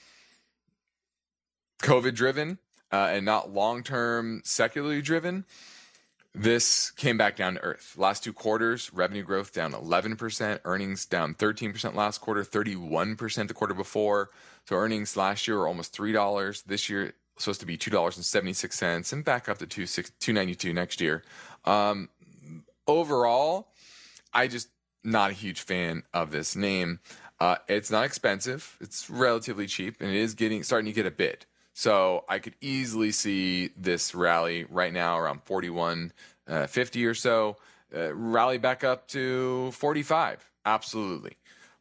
COVID 1.82 2.14
driven 2.14 2.58
uh, 2.90 3.10
and 3.12 3.24
not 3.24 3.52
long 3.52 3.82
term 3.82 4.40
secularly 4.44 5.02
driven, 5.02 5.44
this 6.36 6.90
came 6.90 7.16
back 7.16 7.34
down 7.34 7.54
to 7.54 7.60
earth. 7.60 7.94
Last 7.96 8.22
two 8.22 8.32
quarters, 8.34 8.92
revenue 8.92 9.22
growth 9.22 9.54
down 9.54 9.72
11%, 9.72 10.60
earnings 10.64 11.06
down 11.06 11.34
13% 11.34 11.94
last 11.94 12.20
quarter, 12.20 12.42
31% 12.42 13.48
the 13.48 13.54
quarter 13.54 13.72
before. 13.72 14.30
So 14.68 14.76
earnings 14.76 15.16
last 15.16 15.48
year 15.48 15.58
were 15.58 15.66
almost 15.66 15.96
$3. 15.96 16.64
This 16.64 16.90
year, 16.90 17.14
supposed 17.38 17.60
to 17.60 17.66
be 17.66 17.78
$2.76 17.78 19.12
and 19.12 19.24
back 19.24 19.48
up 19.48 19.58
to 19.58 19.66
292 19.66 20.72
next 20.74 21.00
year. 21.00 21.22
Um, 21.64 22.10
overall, 22.86 23.68
I 24.34 24.46
just 24.46 24.68
not 25.02 25.30
a 25.30 25.34
huge 25.34 25.62
fan 25.62 26.02
of 26.12 26.32
this 26.32 26.54
name. 26.54 27.00
Uh, 27.40 27.56
it's 27.66 27.90
not 27.90 28.04
expensive. 28.04 28.76
It's 28.80 29.08
relatively 29.08 29.66
cheap 29.66 30.00
and 30.00 30.10
it 30.10 30.16
is 30.16 30.34
getting 30.34 30.62
starting 30.62 30.86
to 30.86 30.92
get 30.92 31.06
a 31.06 31.10
bid. 31.10 31.46
So 31.78 32.24
I 32.26 32.38
could 32.38 32.54
easily 32.62 33.12
see 33.12 33.68
this 33.76 34.14
rally 34.14 34.64
right 34.70 34.94
now 34.94 35.18
around 35.18 35.42
41, 35.42 36.10
uh, 36.48 36.66
50 36.66 37.04
or 37.04 37.12
so, 37.12 37.58
uh, 37.94 38.14
rally 38.14 38.56
back 38.56 38.82
up 38.82 39.06
to 39.08 39.70
45. 39.72 40.50
Absolutely. 40.64 41.36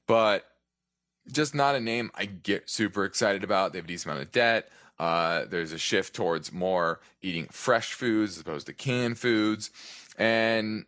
But 0.05 0.51
just 1.31 1.55
not 1.55 1.75
a 1.75 1.79
name 1.79 2.11
I 2.13 2.25
get 2.25 2.69
super 2.69 3.05
excited 3.05 3.45
about. 3.45 3.71
They 3.71 3.77
have 3.77 3.85
a 3.85 3.87
decent 3.87 4.11
amount 4.11 4.25
of 4.25 4.33
debt. 4.33 4.69
Uh, 4.99 5.45
there's 5.45 5.71
a 5.71 5.77
shift 5.77 6.13
towards 6.13 6.51
more 6.51 6.99
eating 7.21 7.47
fresh 7.49 7.93
foods 7.93 8.35
as 8.35 8.41
opposed 8.41 8.67
to 8.67 8.73
canned 8.73 9.17
foods. 9.17 9.71
And 10.17 10.83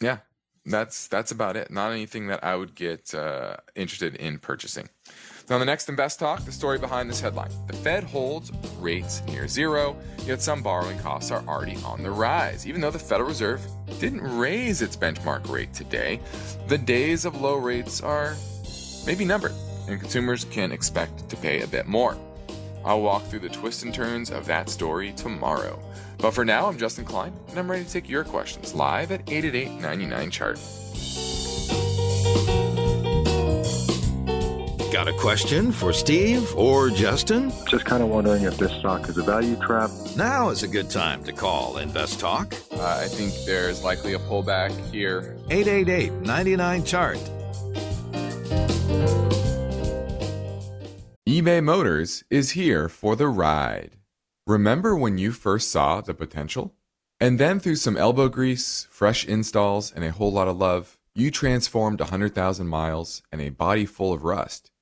yeah, 0.00 0.18
that's 0.64 1.08
that's 1.08 1.32
about 1.32 1.56
it. 1.56 1.68
Not 1.68 1.90
anything 1.90 2.28
that 2.28 2.44
I 2.44 2.54
would 2.54 2.76
get 2.76 3.12
uh, 3.12 3.56
interested 3.74 4.14
in 4.14 4.38
purchasing. 4.38 4.88
Now, 5.50 5.58
the 5.58 5.64
next 5.64 5.88
Invest 5.88 6.20
Talk, 6.20 6.44
the 6.44 6.52
story 6.52 6.78
behind 6.78 7.10
this 7.10 7.20
headline. 7.20 7.50
The 7.66 7.72
Fed 7.72 8.04
holds 8.04 8.52
rates 8.78 9.22
near 9.26 9.48
zero, 9.48 9.96
yet 10.24 10.40
some 10.40 10.62
borrowing 10.62 10.98
costs 11.00 11.30
are 11.30 11.42
already 11.48 11.76
on 11.84 12.02
the 12.02 12.10
rise. 12.10 12.66
Even 12.66 12.80
though 12.80 12.90
the 12.90 12.98
Federal 12.98 13.28
Reserve 13.28 13.60
didn't 13.98 14.22
raise 14.38 14.82
its 14.82 14.96
benchmark 14.96 15.48
rate 15.50 15.74
today, 15.74 16.20
the 16.68 16.78
days 16.78 17.24
of 17.24 17.40
low 17.40 17.56
rates 17.56 18.00
are 18.00 18.36
maybe 19.04 19.24
numbered, 19.24 19.52
and 19.88 20.00
consumers 20.00 20.44
can 20.44 20.70
expect 20.70 21.28
to 21.28 21.36
pay 21.36 21.62
a 21.62 21.66
bit 21.66 21.86
more. 21.86 22.16
I'll 22.84 23.02
walk 23.02 23.24
through 23.24 23.40
the 23.40 23.48
twists 23.48 23.82
and 23.82 23.92
turns 23.92 24.30
of 24.30 24.46
that 24.46 24.68
story 24.68 25.12
tomorrow. 25.12 25.78
But 26.18 26.32
for 26.32 26.44
now, 26.44 26.66
I'm 26.66 26.78
Justin 26.78 27.04
Klein, 27.04 27.32
and 27.50 27.58
I'm 27.58 27.70
ready 27.70 27.84
to 27.84 27.90
take 27.90 28.08
your 28.08 28.24
questions 28.24 28.74
live 28.74 29.10
at 29.12 29.20
888 29.28 29.80
99 29.80 30.30
Chart. 30.30 30.58
Got 34.92 35.08
a 35.08 35.12
question 35.14 35.72
for 35.72 35.90
Steve 35.90 36.54
or 36.54 36.90
Justin? 36.90 37.50
Just 37.66 37.86
kind 37.86 38.02
of 38.02 38.10
wondering 38.10 38.42
if 38.42 38.58
this 38.58 38.70
stock 38.72 39.08
is 39.08 39.16
a 39.16 39.22
value 39.22 39.56
trap. 39.56 39.88
Now 40.18 40.50
is 40.50 40.64
a 40.64 40.68
good 40.68 40.90
time 40.90 41.24
to 41.24 41.32
call 41.32 41.78
Invest 41.78 42.20
Talk. 42.20 42.54
Uh, 42.72 43.00
I 43.02 43.06
think 43.06 43.32
there's 43.46 43.82
likely 43.82 44.12
a 44.12 44.18
pullback 44.18 44.70
here. 44.90 45.34
888 45.48 46.12
99 46.12 46.84
Chart. 46.84 47.16
eBay 51.26 51.64
Motors 51.64 52.22
is 52.28 52.50
here 52.50 52.90
for 52.90 53.16
the 53.16 53.28
ride. 53.28 53.96
Remember 54.46 54.94
when 54.94 55.16
you 55.16 55.32
first 55.32 55.70
saw 55.70 56.02
the 56.02 56.12
potential? 56.12 56.74
And 57.18 57.40
then 57.40 57.60
through 57.60 57.76
some 57.76 57.96
elbow 57.96 58.28
grease, 58.28 58.86
fresh 58.90 59.24
installs, 59.24 59.90
and 59.90 60.04
a 60.04 60.12
whole 60.12 60.32
lot 60.32 60.48
of 60.48 60.58
love, 60.58 60.98
you 61.14 61.30
transformed 61.30 62.00
100,000 62.00 62.66
miles 62.66 63.22
and 63.32 63.40
a 63.40 63.48
body 63.48 63.86
full 63.86 64.12
of 64.12 64.22
rust 64.22 64.71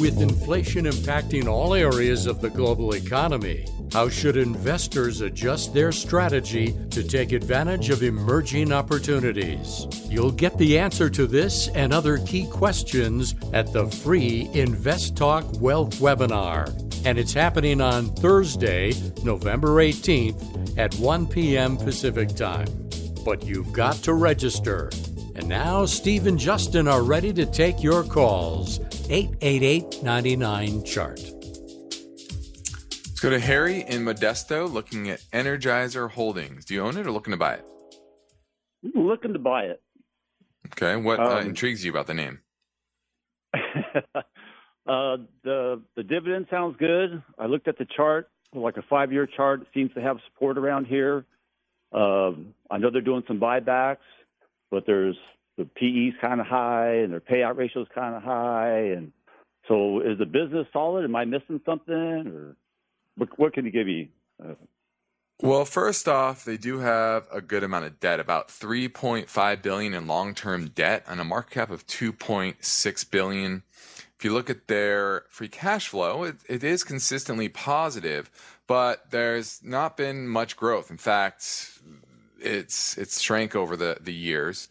With 0.00 0.20
inflation 0.20 0.84
impacting 0.84 1.46
all 1.46 1.74
areas 1.74 2.26
of 2.26 2.40
the 2.40 2.48
global 2.48 2.94
economy, 2.94 3.66
how 3.92 4.08
should 4.08 4.36
investors 4.36 5.20
adjust 5.20 5.74
their 5.74 5.92
strategy 5.92 6.76
to 6.90 7.02
take 7.02 7.32
advantage 7.32 7.90
of 7.90 8.02
emerging 8.02 8.72
opportunities? 8.72 9.86
You'll 10.08 10.32
get 10.32 10.56
the 10.58 10.78
answer 10.78 11.10
to 11.10 11.26
this 11.26 11.68
and 11.68 11.92
other 11.92 12.18
key 12.18 12.46
questions 12.46 13.34
at 13.52 13.72
the 13.72 13.86
free 13.86 14.48
Invest 14.52 15.16
Talk 15.16 15.44
Wealth 15.60 15.96
webinar. 15.96 16.68
And 17.04 17.18
it's 17.18 17.32
happening 17.32 17.80
on 17.80 18.14
Thursday, 18.16 18.92
November 19.22 19.76
18th 19.76 20.78
at 20.78 20.94
1 20.94 21.26
p.m. 21.26 21.76
Pacific 21.76 22.34
Time. 22.34 22.68
But 23.24 23.44
you've 23.44 23.72
got 23.72 23.96
to 23.96 24.14
register. 24.14 24.90
And 25.36 25.48
now 25.50 25.84
Steve 25.84 26.26
and 26.26 26.38
Justin 26.38 26.88
are 26.88 27.02
ready 27.02 27.30
to 27.34 27.44
take 27.44 27.82
your 27.82 28.02
calls. 28.02 28.80
888 29.10 30.02
99 30.02 30.82
Chart. 30.84 31.20
Let's 31.20 33.20
go 33.20 33.28
to 33.30 33.38
Harry 33.38 33.82
in 33.82 34.02
Modesto 34.02 34.70
looking 34.70 35.10
at 35.10 35.20
Energizer 35.32 36.10
Holdings. 36.10 36.64
Do 36.64 36.72
you 36.72 36.80
own 36.80 36.96
it 36.96 37.06
or 37.06 37.10
looking 37.10 37.32
to 37.32 37.36
buy 37.36 37.54
it? 37.54 37.66
Looking 38.94 39.34
to 39.34 39.38
buy 39.38 39.64
it. 39.64 39.82
Okay. 40.68 40.96
What 40.96 41.20
uh, 41.20 41.40
Um, 41.40 41.48
intrigues 41.48 41.84
you 41.84 41.90
about 41.90 42.06
the 42.06 42.14
name? 42.14 42.40
uh, 43.54 45.16
the 45.44 45.82
the 45.96 46.02
dividend 46.02 46.46
sounds 46.50 46.76
good. 46.78 47.22
I 47.38 47.44
looked 47.46 47.68
at 47.68 47.76
the 47.76 47.86
chart, 47.96 48.30
like 48.54 48.78
a 48.78 48.82
five 48.88 49.12
year 49.12 49.26
chart. 49.26 49.60
It 49.60 49.68
seems 49.74 49.92
to 49.94 50.00
have 50.00 50.16
support 50.32 50.56
around 50.56 50.86
here. 50.86 51.26
Um, 51.92 52.54
I 52.70 52.78
know 52.78 52.90
they're 52.90 53.00
doing 53.00 53.22
some 53.28 53.38
buybacks, 53.38 53.98
but 54.70 54.84
there's 54.86 55.16
the 55.56 55.64
PE's 55.64 56.18
kind 56.20 56.40
of 56.40 56.46
high 56.46 56.96
and 56.96 57.12
their 57.12 57.20
payout 57.20 57.56
ratio 57.56 57.82
is 57.82 57.88
kind 57.94 58.14
of 58.14 58.22
high. 58.22 58.92
And 58.96 59.12
so, 59.68 60.00
is 60.00 60.18
the 60.18 60.26
business 60.26 60.66
solid? 60.72 61.04
Am 61.04 61.16
I 61.16 61.24
missing 61.24 61.60
something, 61.64 61.94
or 61.94 62.56
what, 63.16 63.28
what 63.38 63.52
can 63.52 63.64
you 63.64 63.72
give 63.72 63.86
me? 63.86 64.10
Uh, 64.42 64.54
Well, 65.42 65.64
first 65.64 66.08
off, 66.08 66.44
they 66.44 66.56
do 66.56 66.78
have 66.78 67.26
a 67.32 67.40
good 67.40 67.62
amount 67.62 67.84
of 67.84 68.00
debt, 68.00 68.20
about 68.20 68.48
3.5 68.48 69.62
billion 69.62 69.92
in 69.94 70.06
long-term 70.06 70.68
debt 70.68 71.04
and 71.06 71.20
a 71.20 71.24
market 71.24 71.52
cap 71.52 71.70
of 71.70 71.86
2.6 71.86 73.10
billion. 73.10 73.62
If 74.18 74.24
you 74.24 74.32
look 74.32 74.48
at 74.48 74.66
their 74.66 75.24
free 75.28 75.48
cash 75.48 75.88
flow, 75.88 76.24
it, 76.24 76.36
it 76.48 76.64
is 76.64 76.84
consistently 76.84 77.50
positive, 77.50 78.30
but 78.66 79.10
there's 79.10 79.60
not 79.62 79.96
been 79.96 80.26
much 80.26 80.56
growth. 80.56 80.90
In 80.90 80.96
fact, 80.96 81.80
it's 82.40 82.96
it's 82.98 83.20
shrank 83.20 83.54
over 83.54 83.76
the 83.76 83.98
the 84.00 84.12
years. 84.12 84.68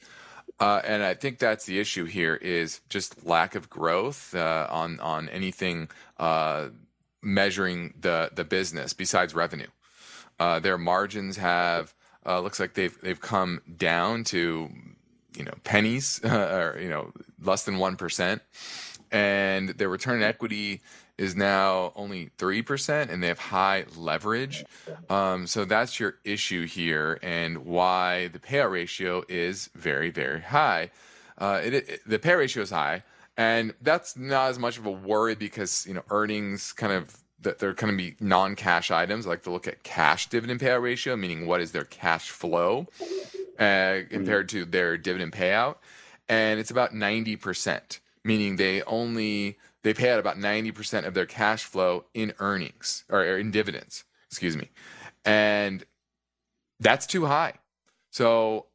Uh, 0.59 0.81
and 0.85 1.03
I 1.03 1.15
think 1.15 1.39
that's 1.39 1.65
the 1.65 1.79
issue 1.79 2.05
here 2.05 2.35
is 2.35 2.79
just 2.87 3.25
lack 3.25 3.55
of 3.55 3.69
growth 3.69 4.33
uh, 4.33 4.67
on 4.69 4.99
on 5.01 5.27
anything 5.29 5.89
uh, 6.17 6.69
measuring 7.21 7.93
the 7.99 8.31
the 8.33 8.43
business 8.43 8.93
besides 8.93 9.35
revenue. 9.35 9.67
Uh, 10.39 10.59
their 10.59 10.77
margins 10.77 11.37
have 11.37 11.93
uh, 12.25 12.39
looks 12.39 12.59
like 12.59 12.73
they've 12.73 12.99
they've 13.01 13.19
come 13.19 13.61
down 13.77 14.23
to 14.25 14.69
you 15.35 15.43
know 15.43 15.53
pennies 15.63 16.21
or 16.23 16.77
you 16.81 16.89
know 16.89 17.11
less 17.41 17.63
than 17.65 17.77
one 17.77 17.97
percent, 17.97 18.41
and 19.11 19.69
their 19.69 19.89
return 19.89 20.17
on 20.17 20.23
equity 20.23 20.81
is 21.17 21.35
now 21.35 21.93
only 21.95 22.29
three 22.37 22.61
percent, 22.61 23.09
and 23.09 23.23
they 23.23 23.27
have 23.27 23.39
high 23.39 23.85
leverage. 23.95 24.65
Um, 25.09 25.47
so 25.47 25.65
that's 25.65 25.99
your 25.99 26.15
issue 26.23 26.65
here, 26.65 27.19
and 27.23 27.65
why 27.65 28.27
the 28.27 28.39
payout 28.39 28.71
ratio 28.71 29.23
is 29.29 29.69
very 29.75 30.09
very 30.09 30.41
high. 30.41 30.91
Uh, 31.37 31.61
it, 31.63 31.73
it, 31.73 32.01
the 32.05 32.19
payout 32.19 32.39
ratio 32.39 32.63
is 32.63 32.69
high, 32.69 33.03
and 33.37 33.73
that's 33.81 34.17
not 34.17 34.49
as 34.49 34.59
much 34.59 34.77
of 34.77 34.85
a 34.85 34.91
worry 34.91 35.35
because 35.35 35.85
you 35.87 35.93
know 35.93 36.03
earnings 36.09 36.73
kind 36.73 36.93
of 36.93 37.17
that 37.41 37.59
they're 37.59 37.73
going 37.73 37.91
to 37.91 37.97
be 37.97 38.15
non-cash 38.19 38.89
items. 38.91 39.25
I 39.25 39.29
like 39.29 39.43
to 39.43 39.51
look 39.51 39.67
at 39.67 39.83
cash 39.83 40.27
dividend 40.27 40.59
payout 40.59 40.81
ratio, 40.81 41.15
meaning 41.15 41.45
what 41.45 41.61
is 41.61 41.71
their 41.73 41.83
cash 41.83 42.29
flow 42.29 42.87
uh, 43.59 43.99
compared 44.09 44.49
to 44.49 44.65
their 44.65 44.97
dividend 44.97 45.31
payout, 45.31 45.75
and 46.27 46.59
it's 46.59 46.71
about 46.71 46.93
ninety 46.93 47.35
percent, 47.35 47.99
meaning 48.23 48.55
they 48.55 48.81
only 48.83 49.57
they 49.85 49.93
pay 49.93 50.09
out 50.09 50.19
about 50.19 50.39
ninety 50.39 50.71
percent 50.71 51.05
of 51.05 51.13
their 51.13 51.27
cash 51.27 51.63
flow 51.63 52.05
in 52.15 52.33
earnings 52.39 53.03
or, 53.07 53.19
or 53.19 53.37
in 53.37 53.51
dividends. 53.51 54.03
Excuse 54.31 54.57
me. 54.57 54.71
And 55.23 55.83
that's 56.79 57.05
too 57.05 57.27
high. 57.27 57.53
So 58.09 58.65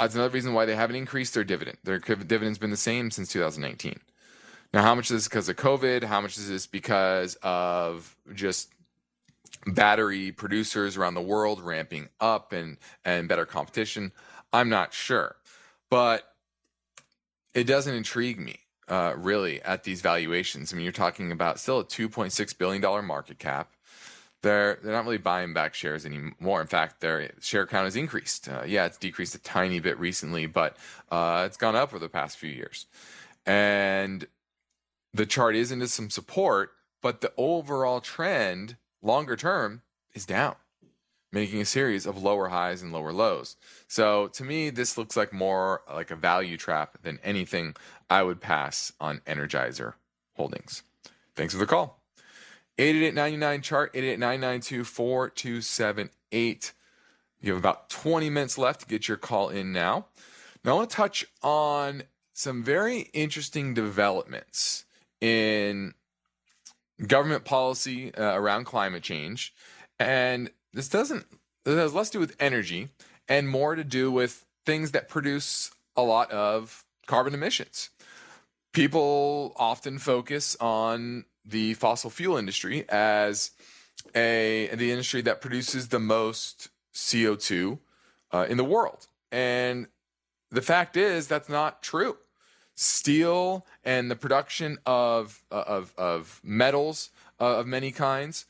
that's 0.00 0.16
another 0.16 0.34
reason 0.34 0.52
why 0.52 0.64
they 0.64 0.74
haven't 0.74 0.96
increased 0.96 1.34
their 1.34 1.44
dividend. 1.44 1.78
Their 1.84 2.00
dividend's 2.00 2.58
been 2.58 2.70
the 2.70 2.76
same 2.76 3.12
since 3.12 3.28
2019. 3.28 4.00
Now, 4.74 4.82
how 4.82 4.96
much 4.96 5.12
is 5.12 5.18
this 5.18 5.28
because 5.28 5.48
of 5.48 5.54
COVID? 5.54 6.02
How 6.02 6.20
much 6.20 6.36
is 6.36 6.48
this 6.48 6.66
because 6.66 7.36
of 7.44 8.16
just 8.34 8.72
battery 9.64 10.32
producers 10.32 10.96
around 10.96 11.14
the 11.14 11.22
world 11.22 11.60
ramping 11.60 12.08
up 12.20 12.52
and, 12.52 12.78
and 13.04 13.28
better 13.28 13.46
competition? 13.46 14.10
I'm 14.52 14.68
not 14.68 14.92
sure. 14.92 15.36
But 15.88 16.24
it 17.54 17.64
doesn't 17.64 17.94
intrigue 17.94 18.40
me 18.40 18.58
uh, 18.88 19.14
really 19.16 19.62
at 19.62 19.84
these 19.84 20.00
valuations. 20.00 20.72
I 20.72 20.76
mean, 20.76 20.84
you're 20.84 20.92
talking 20.92 21.32
about 21.32 21.58
still 21.58 21.80
a 21.80 21.84
$2.6 21.84 22.58
billion 22.58 23.06
market 23.06 23.38
cap. 23.38 23.72
They're, 24.42 24.80
they're 24.82 24.92
not 24.92 25.04
really 25.04 25.18
buying 25.18 25.54
back 25.54 25.72
shares 25.72 26.04
anymore. 26.04 26.60
In 26.60 26.66
fact, 26.66 27.00
their 27.00 27.30
share 27.40 27.66
count 27.66 27.84
has 27.84 27.94
increased. 27.94 28.48
Uh, 28.48 28.64
yeah, 28.66 28.86
it's 28.86 28.98
decreased 28.98 29.36
a 29.36 29.38
tiny 29.38 29.78
bit 29.78 29.98
recently, 29.98 30.46
but 30.46 30.76
uh, 31.10 31.44
it's 31.46 31.56
gone 31.56 31.76
up 31.76 31.90
over 31.90 32.00
the 32.00 32.08
past 32.08 32.36
few 32.36 32.50
years. 32.50 32.86
And 33.46 34.26
the 35.14 35.26
chart 35.26 35.54
is 35.54 35.70
into 35.70 35.86
some 35.86 36.10
support, 36.10 36.72
but 37.02 37.20
the 37.20 37.32
overall 37.36 38.00
trend, 38.00 38.76
longer 39.00 39.36
term, 39.36 39.82
is 40.14 40.26
down, 40.26 40.56
making 41.32 41.60
a 41.62 41.64
series 41.64 42.06
of 42.06 42.22
lower 42.22 42.48
highs 42.48 42.82
and 42.82 42.92
lower 42.92 43.12
lows. 43.12 43.56
So 43.88 44.28
to 44.28 44.44
me, 44.44 44.70
this 44.70 44.98
looks 44.98 45.16
like 45.16 45.32
more 45.32 45.82
like 45.92 46.10
a 46.10 46.16
value 46.16 46.58
trap 46.58 46.98
than 47.02 47.18
anything 47.24 47.74
I 48.10 48.22
would 48.22 48.40
pass 48.40 48.92
on 49.00 49.20
Energizer 49.26 49.94
Holdings. 50.34 50.82
Thanks 51.34 51.54
for 51.54 51.58
the 51.58 51.66
call. 51.66 51.98
888 52.78 53.62
chart 53.62 53.90
888 53.94 54.86
4278 54.86 56.72
You 57.40 57.52
have 57.52 57.58
about 57.58 57.90
20 57.90 58.30
minutes 58.30 58.58
left 58.58 58.80
to 58.80 58.86
get 58.86 59.08
your 59.08 59.16
call 59.16 59.48
in 59.48 59.72
now. 59.72 60.06
Now 60.64 60.72
I 60.72 60.74
want 60.76 60.90
to 60.90 60.96
touch 60.96 61.26
on 61.42 62.04
some 62.32 62.62
very 62.62 63.10
interesting 63.12 63.74
developments 63.74 64.84
in 65.20 65.94
government 67.06 67.44
policy 67.44 68.14
uh, 68.14 68.34
around 68.34 68.64
climate 68.64 69.02
change. 69.02 69.54
And 69.98 70.50
this 70.72 70.88
doesn't, 70.88 71.26
this 71.64 71.76
has 71.76 71.94
less 71.94 72.10
to 72.10 72.16
do 72.16 72.20
with 72.20 72.36
energy 72.40 72.88
and 73.28 73.48
more 73.48 73.74
to 73.74 73.84
do 73.84 74.10
with 74.10 74.44
things 74.64 74.92
that 74.92 75.08
produce 75.08 75.70
a 75.96 76.02
lot 76.02 76.30
of 76.30 76.84
carbon 77.06 77.34
emissions. 77.34 77.90
People 78.72 79.52
often 79.56 79.98
focus 79.98 80.56
on 80.60 81.24
the 81.44 81.74
fossil 81.74 82.10
fuel 82.10 82.36
industry 82.36 82.84
as 82.88 83.50
a 84.14 84.70
the 84.74 84.90
industry 84.90 85.20
that 85.22 85.40
produces 85.40 85.88
the 85.88 85.98
most 86.00 86.68
CO2 86.94 87.78
uh, 88.32 88.46
in 88.48 88.56
the 88.56 88.64
world. 88.64 89.06
And 89.30 89.88
the 90.50 90.62
fact 90.62 90.96
is 90.96 91.26
that's 91.26 91.48
not 91.48 91.82
true 91.82 92.16
steel 92.74 93.66
and 93.84 94.10
the 94.10 94.16
production 94.16 94.78
of 94.86 95.42
of 95.50 95.92
of 95.96 96.40
metals 96.42 97.10
uh, 97.40 97.58
of 97.58 97.66
many 97.66 97.92
kinds 97.92 98.46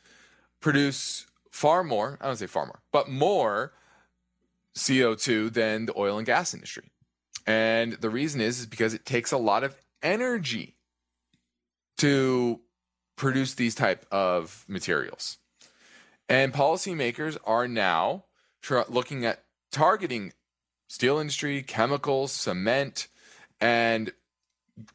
produce 0.60 1.26
far 1.52 1.84
more. 1.84 2.18
I 2.20 2.26
don't 2.26 2.36
say 2.36 2.46
far 2.46 2.66
more, 2.66 2.80
but 2.90 3.08
more 3.08 3.72
CO2 4.76 5.52
than 5.52 5.86
the 5.86 5.96
oil 5.96 6.18
and 6.18 6.26
gas 6.26 6.54
industry. 6.54 6.90
And 7.46 7.92
the 7.94 8.10
reason 8.10 8.40
is 8.40 8.60
is 8.60 8.66
because 8.66 8.94
it 8.94 9.04
takes 9.04 9.30
a 9.30 9.38
lot 9.38 9.62
of 9.62 9.76
energy 10.02 10.76
to 11.98 12.60
produce 13.16 13.54
these 13.54 13.74
type 13.74 14.06
of 14.10 14.64
materials. 14.66 15.38
And 16.28 16.52
policymakers 16.52 17.36
are 17.44 17.68
now 17.68 18.24
tr- 18.62 18.80
looking 18.88 19.24
at 19.26 19.44
targeting 19.70 20.32
steel 20.88 21.18
industry, 21.18 21.62
chemicals, 21.62 22.32
cement, 22.32 23.08
and 23.60 24.12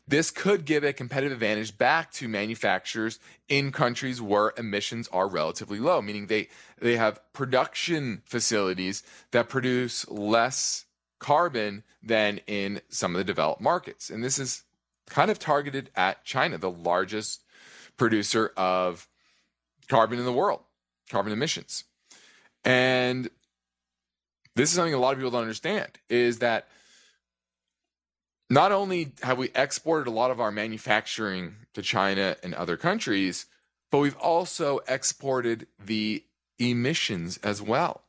this 0.08 0.32
could 0.32 0.66
give 0.66 0.84
a 0.84 0.94
competitive 0.94 1.34
advantage 1.34 1.78
back 1.78 2.12
to 2.14 2.28
manufacturers 2.28 3.20
in 3.48 3.72
countries 3.72 4.22
where 4.22 4.54
emissions 4.58 5.08
are 5.10 5.28
relatively 5.28 5.80
low, 5.80 6.02
meaning 6.02 6.28
they, 6.28 6.48
they 6.80 6.98
have 6.98 7.22
production 7.34 8.22
facilities 8.26 9.04
that 9.32 9.50
produce 9.50 10.08
less 10.10 10.86
carbon 11.20 11.84
than 12.02 12.40
in 12.48 12.82
some 12.90 13.14
of 13.14 13.20
the 13.20 13.24
developed 13.24 13.62
markets. 13.62 14.10
And 14.10 14.24
this 14.24 14.40
is 14.40 14.64
kind 15.08 15.30
of 15.30 15.40
targeted 15.40 15.90
at 15.96 16.24
China, 16.24 16.58
the 16.58 16.72
largest 16.72 17.42
producer 17.98 18.54
of 18.58 19.08
carbon 19.88 20.20
in 20.20 20.26
the 20.26 20.34
world, 20.34 20.62
carbon 21.10 21.34
emissions. 21.34 21.84
And 22.66 23.30
this 24.56 24.70
is 24.70 24.76
something 24.76 24.94
a 24.94 25.00
lot 25.00 25.14
of 25.14 25.20
people 25.20 25.32
don't 25.32 25.42
understand 25.42 25.90
is 26.10 26.40
that 26.40 26.68
not 28.50 28.72
only 28.72 29.14
have 29.24 29.38
we 29.38 29.50
exported 29.56 30.10
a 30.10 30.14
lot 30.14 30.32
of 30.32 30.40
our 30.40 30.52
manufacturing 30.52 31.56
to 31.74 31.82
China 31.82 32.38
and 32.42 32.54
other 32.54 32.78
countries, 32.78 33.46
but 33.92 34.00
we've 34.00 34.18
also 34.18 34.80
exported 34.88 35.68
the 35.84 36.24
emissions 36.60 37.38
as 37.44 37.62
well. 37.62 38.04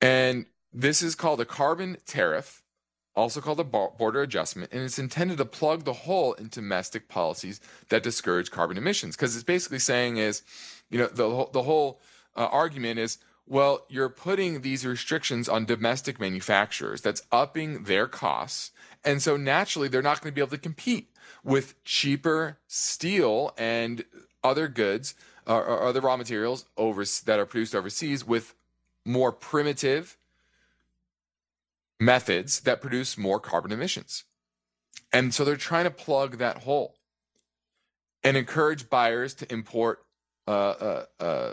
And 0.00 0.46
this 0.72 1.00
is 1.00 1.14
called 1.14 1.40
a 1.40 1.44
carbon 1.44 1.96
tariff, 2.06 2.62
also 3.14 3.40
called 3.40 3.60
a 3.60 3.64
border 3.64 4.20
adjustment, 4.20 4.72
and 4.72 4.82
it's 4.82 4.98
intended 4.98 5.38
to 5.38 5.44
plug 5.44 5.84
the 5.84 5.92
hole 5.92 6.34
in 6.34 6.48
domestic 6.48 7.08
policies 7.08 7.60
that 7.88 8.02
discourage 8.02 8.50
carbon 8.50 8.76
emissions. 8.76 9.16
Because 9.16 9.34
it's 9.34 9.44
basically 9.44 9.78
saying 9.78 10.18
is, 10.18 10.42
you 10.90 10.98
know, 10.98 11.06
the 11.06 11.48
the 11.52 11.62
whole 11.62 12.00
uh, 12.36 12.46
argument 12.50 12.98
is 12.98 13.18
well, 13.46 13.86
you're 13.88 14.08
putting 14.08 14.62
these 14.62 14.84
restrictions 14.84 15.48
on 15.48 15.64
domestic 15.64 16.18
manufacturers. 16.18 17.00
That's 17.00 17.22
upping 17.30 17.84
their 17.84 18.08
costs. 18.08 18.72
And 19.04 19.22
so 19.22 19.36
naturally, 19.36 19.88
they're 19.88 20.02
not 20.02 20.20
going 20.20 20.32
to 20.32 20.34
be 20.34 20.40
able 20.40 20.50
to 20.50 20.58
compete 20.58 21.10
with 21.44 21.82
cheaper 21.84 22.58
steel 22.66 23.54
and 23.56 24.04
other 24.42 24.66
goods 24.66 25.14
or, 25.46 25.64
or 25.64 25.84
other 25.84 26.00
raw 26.00 26.16
materials 26.16 26.66
over, 26.76 27.04
that 27.24 27.38
are 27.38 27.46
produced 27.46 27.74
overseas 27.74 28.26
with 28.26 28.54
more 29.04 29.30
primitive 29.30 30.18
methods 32.00 32.60
that 32.60 32.80
produce 32.80 33.16
more 33.16 33.38
carbon 33.38 33.70
emissions. 33.70 34.24
And 35.12 35.32
so 35.32 35.44
they're 35.44 35.56
trying 35.56 35.84
to 35.84 35.90
plug 35.90 36.38
that 36.38 36.58
hole 36.58 36.96
and 38.24 38.36
encourage 38.36 38.90
buyers 38.90 39.34
to 39.34 39.52
import 39.52 40.04
uh, 40.48 40.50
uh, 40.50 41.04
uh, 41.20 41.52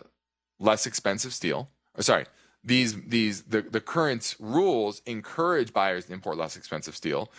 less 0.60 0.88
expensive 0.88 1.34
steel 1.34 1.70
or 1.98 2.04
sorry, 2.04 2.26
these 2.64 3.02
these 3.04 3.44
the, 3.44 3.62
the 3.62 3.82
current 3.82 4.36
rules 4.40 5.02
encourage 5.06 5.74
buyers 5.74 6.06
to 6.06 6.14
import 6.14 6.38
less 6.38 6.56
expensive 6.56 6.96
steel, 6.96 7.32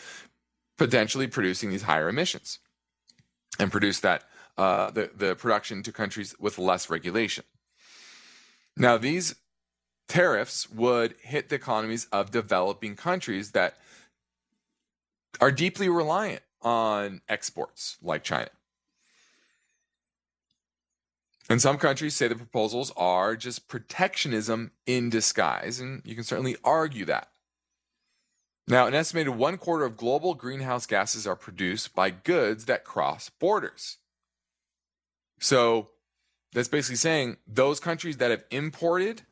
potentially 0.77 1.27
producing 1.27 1.71
these 1.71 1.83
higher 1.83 2.09
emissions, 2.09 2.59
and 3.59 3.73
produce 3.73 4.01
that 4.01 4.25
uh, 4.59 4.91
the 4.91 5.11
the 5.15 5.35
production 5.35 5.83
to 5.83 5.93
countries 5.93 6.35
with 6.39 6.59
less 6.59 6.91
regulation. 6.91 7.45
Now 8.77 8.99
these 8.99 9.35
tariffs 10.09 10.71
would 10.71 11.15
hit 11.23 11.49
the 11.49 11.57
economies 11.57 12.07
of 12.13 12.31
developing 12.31 12.95
countries 12.95 13.53
that 13.53 13.77
are 15.41 15.51
deeply 15.51 15.89
reliant 15.89 16.43
on 16.63 17.21
exports 17.29 17.97
like 18.03 18.23
China. 18.23 18.51
And 21.51 21.61
some 21.61 21.77
countries 21.77 22.15
say 22.17 22.27
the 22.29 22.35
proposals 22.35 22.93
are 22.97 23.37
just 23.37 23.69
protectionism 23.69 24.71
in 24.87 25.11
disguise, 25.11 25.79
and 25.79 26.01
you 26.05 26.15
can 26.15 26.25
certainly 26.25 26.57
argue 26.65 27.05
that. 27.05 27.29
Now, 28.67 28.87
an 28.87 28.95
estimated 28.95 29.37
one 29.37 29.59
quarter 29.59 29.85
of 29.85 29.97
global 29.97 30.35
greenhouse 30.35 30.87
gases 30.87 31.27
are 31.27 31.37
produced 31.37 31.95
by 31.95 32.09
goods 32.09 32.65
that 32.65 32.85
cross 32.85 33.29
borders. 33.29 33.99
So 35.39 35.91
that's 36.53 36.69
basically 36.69 36.97
saying 36.97 37.37
those 37.47 37.79
countries 37.79 38.17
that 38.17 38.31
have 38.31 38.45
imported 38.51 39.23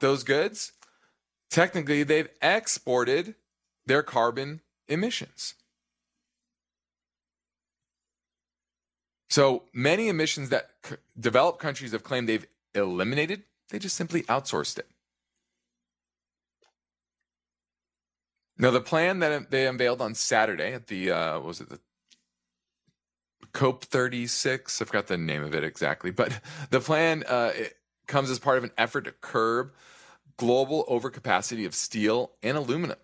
those 0.00 0.24
goods, 0.24 0.72
technically 1.50 2.02
they've 2.02 2.28
exported 2.42 3.34
their 3.86 4.02
carbon 4.02 4.60
emissions. 4.88 5.54
So 9.30 9.62
many 9.72 10.08
emissions 10.08 10.50
that 10.50 10.71
developed 11.18 11.58
countries 11.58 11.92
have 11.92 12.02
claimed 12.02 12.28
they've 12.28 12.46
eliminated, 12.74 13.42
they 13.70 13.78
just 13.78 13.96
simply 13.96 14.22
outsourced 14.24 14.78
it. 14.78 14.88
Now, 18.58 18.70
the 18.70 18.80
plan 18.80 19.18
that 19.20 19.50
they 19.50 19.66
unveiled 19.66 20.00
on 20.00 20.14
Saturday 20.14 20.72
at 20.72 20.86
the, 20.86 21.10
uh, 21.10 21.40
was 21.40 21.60
it 21.60 21.68
the 21.68 21.80
COP 23.52 23.84
36? 23.84 24.80
I 24.80 24.84
forgot 24.84 25.06
the 25.06 25.18
name 25.18 25.42
of 25.42 25.54
it 25.54 25.64
exactly, 25.64 26.10
but 26.10 26.40
the 26.70 26.80
plan 26.80 27.24
uh, 27.26 27.52
comes 28.06 28.30
as 28.30 28.38
part 28.38 28.58
of 28.58 28.64
an 28.64 28.70
effort 28.78 29.02
to 29.02 29.12
curb 29.12 29.72
global 30.36 30.84
overcapacity 30.86 31.66
of 31.66 31.74
steel 31.74 32.32
and 32.42 32.56
aluminum. 32.56 32.98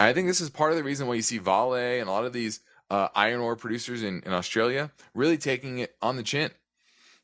I 0.00 0.12
think 0.12 0.28
this 0.28 0.40
is 0.40 0.50
part 0.50 0.70
of 0.70 0.76
the 0.76 0.84
reason 0.84 1.06
why 1.06 1.14
you 1.14 1.22
see 1.22 1.38
Vale 1.38 1.74
and 1.74 2.08
a 2.08 2.12
lot 2.12 2.24
of 2.24 2.32
these 2.32 2.60
uh, 2.90 3.08
iron 3.14 3.40
ore 3.40 3.56
producers 3.56 4.02
in, 4.02 4.22
in 4.24 4.32
Australia 4.32 4.90
really 5.14 5.38
taking 5.38 5.78
it 5.78 5.96
on 6.00 6.16
the 6.16 6.22
chin. 6.22 6.50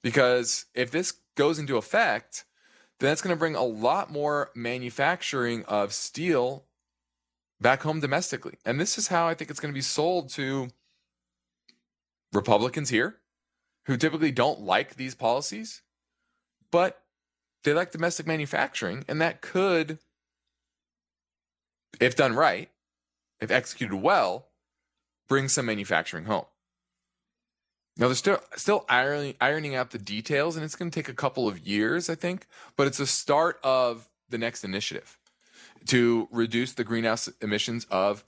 Because 0.03 0.67
if 0.75 0.91
this 0.91 1.15
goes 1.35 1.59
into 1.59 1.77
effect, 1.77 2.45
then 3.01 3.11
that's 3.11 3.23
going 3.23 3.35
to 3.35 3.39
bring 3.39 3.55
a 3.55 3.65
lot 3.65 4.11
more 4.11 4.51
manufacturing 4.55 5.65
of 5.65 5.93
steel 5.93 6.65
back 7.61 7.83
home 7.83 8.01
domestically. 8.01 8.59
And 8.65 8.79
this 8.79 8.99
is 8.99 9.09
how 9.09 9.27
I 9.27 9.35
think 9.35 9.51
it's 9.51 9.61
going 9.61 9.73
to 9.73 9.77
be 9.77 9.83
sold 9.83 10.29
to 10.31 10.69
Republicans 12.33 12.91
here 12.91 13.17
who 13.87 13.97
typically 13.97 14.33
don't 14.33 14.61
like 14.61 14.97
these 14.97 15.15
policies, 15.15 15.83
but 16.71 17.03
they 17.62 17.73
like 17.73 17.91
domestic 17.91 18.27
manufacturing. 18.27 19.05
And 19.09 19.21
that 19.21 19.41
could, 19.41 19.99
if 22.01 22.17
done 22.17 22.35
right, 22.35 22.71
if 23.41 23.51
executed 23.51 23.97
well, 23.97 24.49
bring 25.29 25.49
some 25.49 25.66
manufacturing 25.66 26.25
home. 26.25 26.45
Now 27.97 28.07
they're 28.07 28.16
still 28.16 28.41
still 28.57 28.85
ironing, 28.89 29.35
ironing 29.41 29.75
out 29.75 29.91
the 29.91 29.99
details, 29.99 30.57
and 30.57 30.64
it's 30.64 30.75
going 30.75 30.91
to 30.91 30.95
take 30.95 31.09
a 31.09 31.14
couple 31.14 31.47
of 31.47 31.61
years, 31.61 32.11
I 32.11 32.14
think. 32.14 32.47
But 32.77 32.87
it's 32.87 33.01
a 33.01 33.07
start 33.07 33.59
of 33.62 34.09
the 34.29 34.39
next 34.39 34.64
initiative 34.64 35.18
to 35.87 36.29
reduce 36.33 36.72
the 36.72 36.85
greenhouse 36.85 37.29
emissions 37.41 37.87
of 37.91 38.25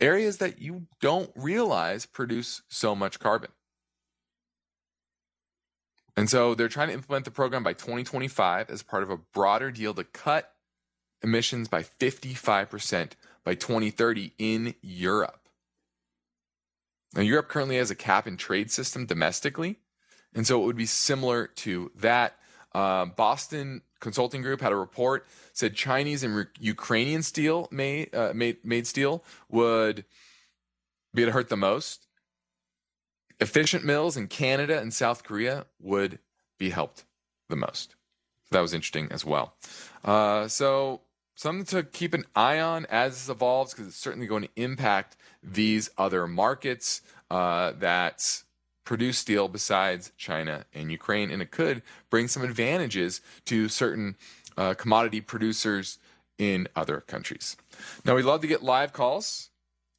areas 0.00 0.38
that 0.38 0.60
you 0.60 0.86
don't 1.00 1.30
realize 1.36 2.06
produce 2.06 2.62
so 2.68 2.94
much 2.94 3.18
carbon. 3.18 3.50
And 6.16 6.28
so 6.28 6.54
they're 6.54 6.68
trying 6.68 6.88
to 6.88 6.94
implement 6.94 7.24
the 7.24 7.30
program 7.30 7.62
by 7.62 7.72
2025 7.72 8.70
as 8.70 8.82
part 8.82 9.02
of 9.02 9.10
a 9.10 9.16
broader 9.16 9.70
deal 9.70 9.94
to 9.94 10.04
cut 10.04 10.52
emissions 11.22 11.68
by 11.68 11.82
55% 11.82 13.12
by 13.44 13.54
2030 13.54 14.32
in 14.38 14.74
Europe. 14.82 15.41
Now, 17.14 17.22
Europe 17.22 17.48
currently 17.48 17.76
has 17.76 17.90
a 17.90 17.94
cap 17.94 18.26
and 18.26 18.38
trade 18.38 18.70
system 18.70 19.06
domestically. 19.06 19.78
And 20.34 20.46
so 20.46 20.62
it 20.62 20.66
would 20.66 20.76
be 20.76 20.86
similar 20.86 21.46
to 21.46 21.90
that. 21.96 22.36
Uh, 22.74 23.04
Boston 23.04 23.82
Consulting 24.00 24.40
Group 24.40 24.62
had 24.62 24.72
a 24.72 24.76
report 24.76 25.26
said 25.52 25.74
Chinese 25.74 26.22
and 26.22 26.34
re- 26.34 26.44
Ukrainian 26.58 27.22
steel 27.22 27.68
made, 27.70 28.14
uh, 28.14 28.32
made 28.34 28.64
made 28.64 28.86
steel 28.86 29.22
would 29.50 30.06
be 31.12 31.24
to 31.26 31.32
hurt 31.32 31.50
the 31.50 31.56
most. 31.56 32.06
Efficient 33.40 33.84
mills 33.84 34.16
in 34.16 34.28
Canada 34.28 34.80
and 34.80 34.94
South 34.94 35.22
Korea 35.22 35.66
would 35.78 36.18
be 36.58 36.70
helped 36.70 37.04
the 37.50 37.56
most. 37.56 37.94
That 38.50 38.60
was 38.60 38.72
interesting 38.72 39.12
as 39.12 39.24
well. 39.24 39.54
Uh, 40.04 40.48
so 40.48 41.02
something 41.34 41.66
to 41.66 41.82
keep 41.82 42.14
an 42.14 42.24
eye 42.34 42.60
on 42.60 42.86
as 42.86 43.12
this 43.12 43.28
evolves 43.28 43.72
because 43.72 43.88
it's 43.88 43.96
certainly 43.96 44.26
going 44.26 44.44
to 44.44 44.50
impact 44.56 45.16
these 45.42 45.90
other 45.98 46.26
markets 46.26 47.02
uh, 47.30 47.72
that 47.78 48.42
produce 48.84 49.18
steel 49.18 49.48
besides 49.48 50.12
China 50.16 50.64
and 50.74 50.90
Ukraine. 50.90 51.30
And 51.30 51.42
it 51.42 51.50
could 51.50 51.82
bring 52.10 52.28
some 52.28 52.42
advantages 52.42 53.20
to 53.46 53.68
certain 53.68 54.16
uh, 54.56 54.74
commodity 54.74 55.20
producers 55.20 55.98
in 56.38 56.68
other 56.74 57.00
countries. 57.00 57.56
Now, 58.04 58.16
we'd 58.16 58.24
love 58.24 58.40
to 58.40 58.46
get 58.46 58.62
live 58.62 58.92
calls, 58.92 59.50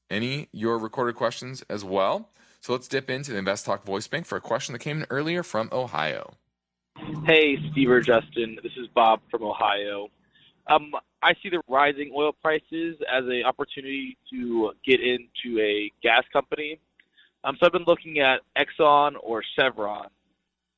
any 0.10 0.50
your 0.52 0.78
recorded 0.78 1.16
questions 1.16 1.64
as 1.70 1.84
well. 1.84 2.30
So 2.60 2.72
let's 2.72 2.88
dip 2.88 3.10
into 3.10 3.32
the 3.32 3.38
Invest 3.38 3.66
Talk 3.66 3.84
voice 3.84 4.08
bank 4.08 4.26
for 4.26 4.38
a 4.38 4.42
question 4.42 4.74
that 4.74 4.80
came 4.80 5.00
in 5.00 5.08
earlier 5.10 5.44
from 5.44 5.70
Ohio. 5.72 6.36
Hey, 7.26 7.58
Steve 7.72 7.90
or 7.90 8.00
Justin. 8.00 8.58
This 8.64 8.72
is 8.78 8.88
Bob 8.94 9.22
from 9.30 9.44
Ohio. 9.44 10.10
Um, 10.68 10.92
I 11.24 11.34
see 11.42 11.50
the 11.50 11.62
rising 11.68 12.12
oil 12.16 12.34
prices 12.34 12.98
as 13.12 13.24
an 13.26 13.44
opportunity 13.46 14.18
to 14.32 14.72
get 14.86 15.00
into 15.00 15.60
a 15.60 15.92
gas 16.02 16.24
company. 16.32 16.80
Um, 17.44 17.58
so 17.60 17.66
I've 17.66 17.72
been 17.72 17.86
looking 17.86 18.20
at 18.20 18.42
Exxon 18.58 19.16
or 19.22 19.44
Chevron, 19.58 20.08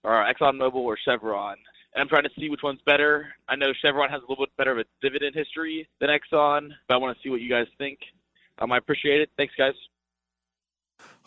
or 0.03 0.11
ExxonMobil 0.31 0.75
or 0.75 0.97
Chevron, 1.03 1.57
and 1.93 2.01
I'm 2.01 2.07
trying 2.07 2.23
to 2.23 2.29
see 2.39 2.49
which 2.49 2.61
one's 2.63 2.81
better. 2.85 3.27
I 3.47 3.55
know 3.55 3.73
Chevron 3.81 4.09
has 4.09 4.21
a 4.21 4.31
little 4.31 4.45
bit 4.45 4.57
better 4.57 4.71
of 4.71 4.79
a 4.79 4.85
dividend 5.01 5.35
history 5.35 5.87
than 5.99 6.09
Exxon, 6.09 6.69
but 6.87 6.95
I 6.95 6.97
want 6.97 7.15
to 7.15 7.23
see 7.23 7.29
what 7.29 7.41
you 7.41 7.49
guys 7.49 7.67
think. 7.77 7.99
Um, 8.59 8.71
I 8.71 8.77
appreciate 8.77 9.21
it. 9.21 9.29
Thanks, 9.37 9.53
guys. 9.57 9.73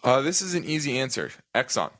Uh, 0.03 0.21
this 0.23 0.41
is 0.41 0.55
an 0.55 0.65
easy 0.65 0.99
answer 0.99 1.31
Exxon. 1.55 1.91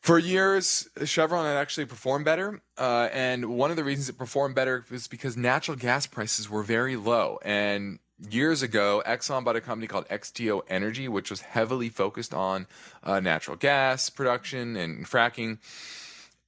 For 0.00 0.18
years, 0.18 0.88
Chevron 1.04 1.44
had 1.44 1.56
actually 1.56 1.86
performed 1.86 2.24
better. 2.24 2.60
Uh, 2.76 3.08
and 3.12 3.46
one 3.46 3.70
of 3.70 3.76
the 3.76 3.84
reasons 3.84 4.08
it 4.08 4.16
performed 4.16 4.54
better 4.54 4.84
was 4.90 5.08
because 5.08 5.36
natural 5.36 5.76
gas 5.76 6.06
prices 6.06 6.48
were 6.48 6.62
very 6.62 6.96
low. 6.96 7.38
And 7.42 7.98
years 8.30 8.62
ago, 8.62 9.02
Exxon 9.06 9.44
bought 9.44 9.56
a 9.56 9.60
company 9.60 9.86
called 9.86 10.08
XTO 10.08 10.62
Energy, 10.68 11.08
which 11.08 11.30
was 11.30 11.40
heavily 11.40 11.88
focused 11.88 12.32
on 12.32 12.66
uh, 13.02 13.20
natural 13.20 13.56
gas 13.56 14.08
production 14.08 14.76
and 14.76 15.04
fracking. 15.04 15.58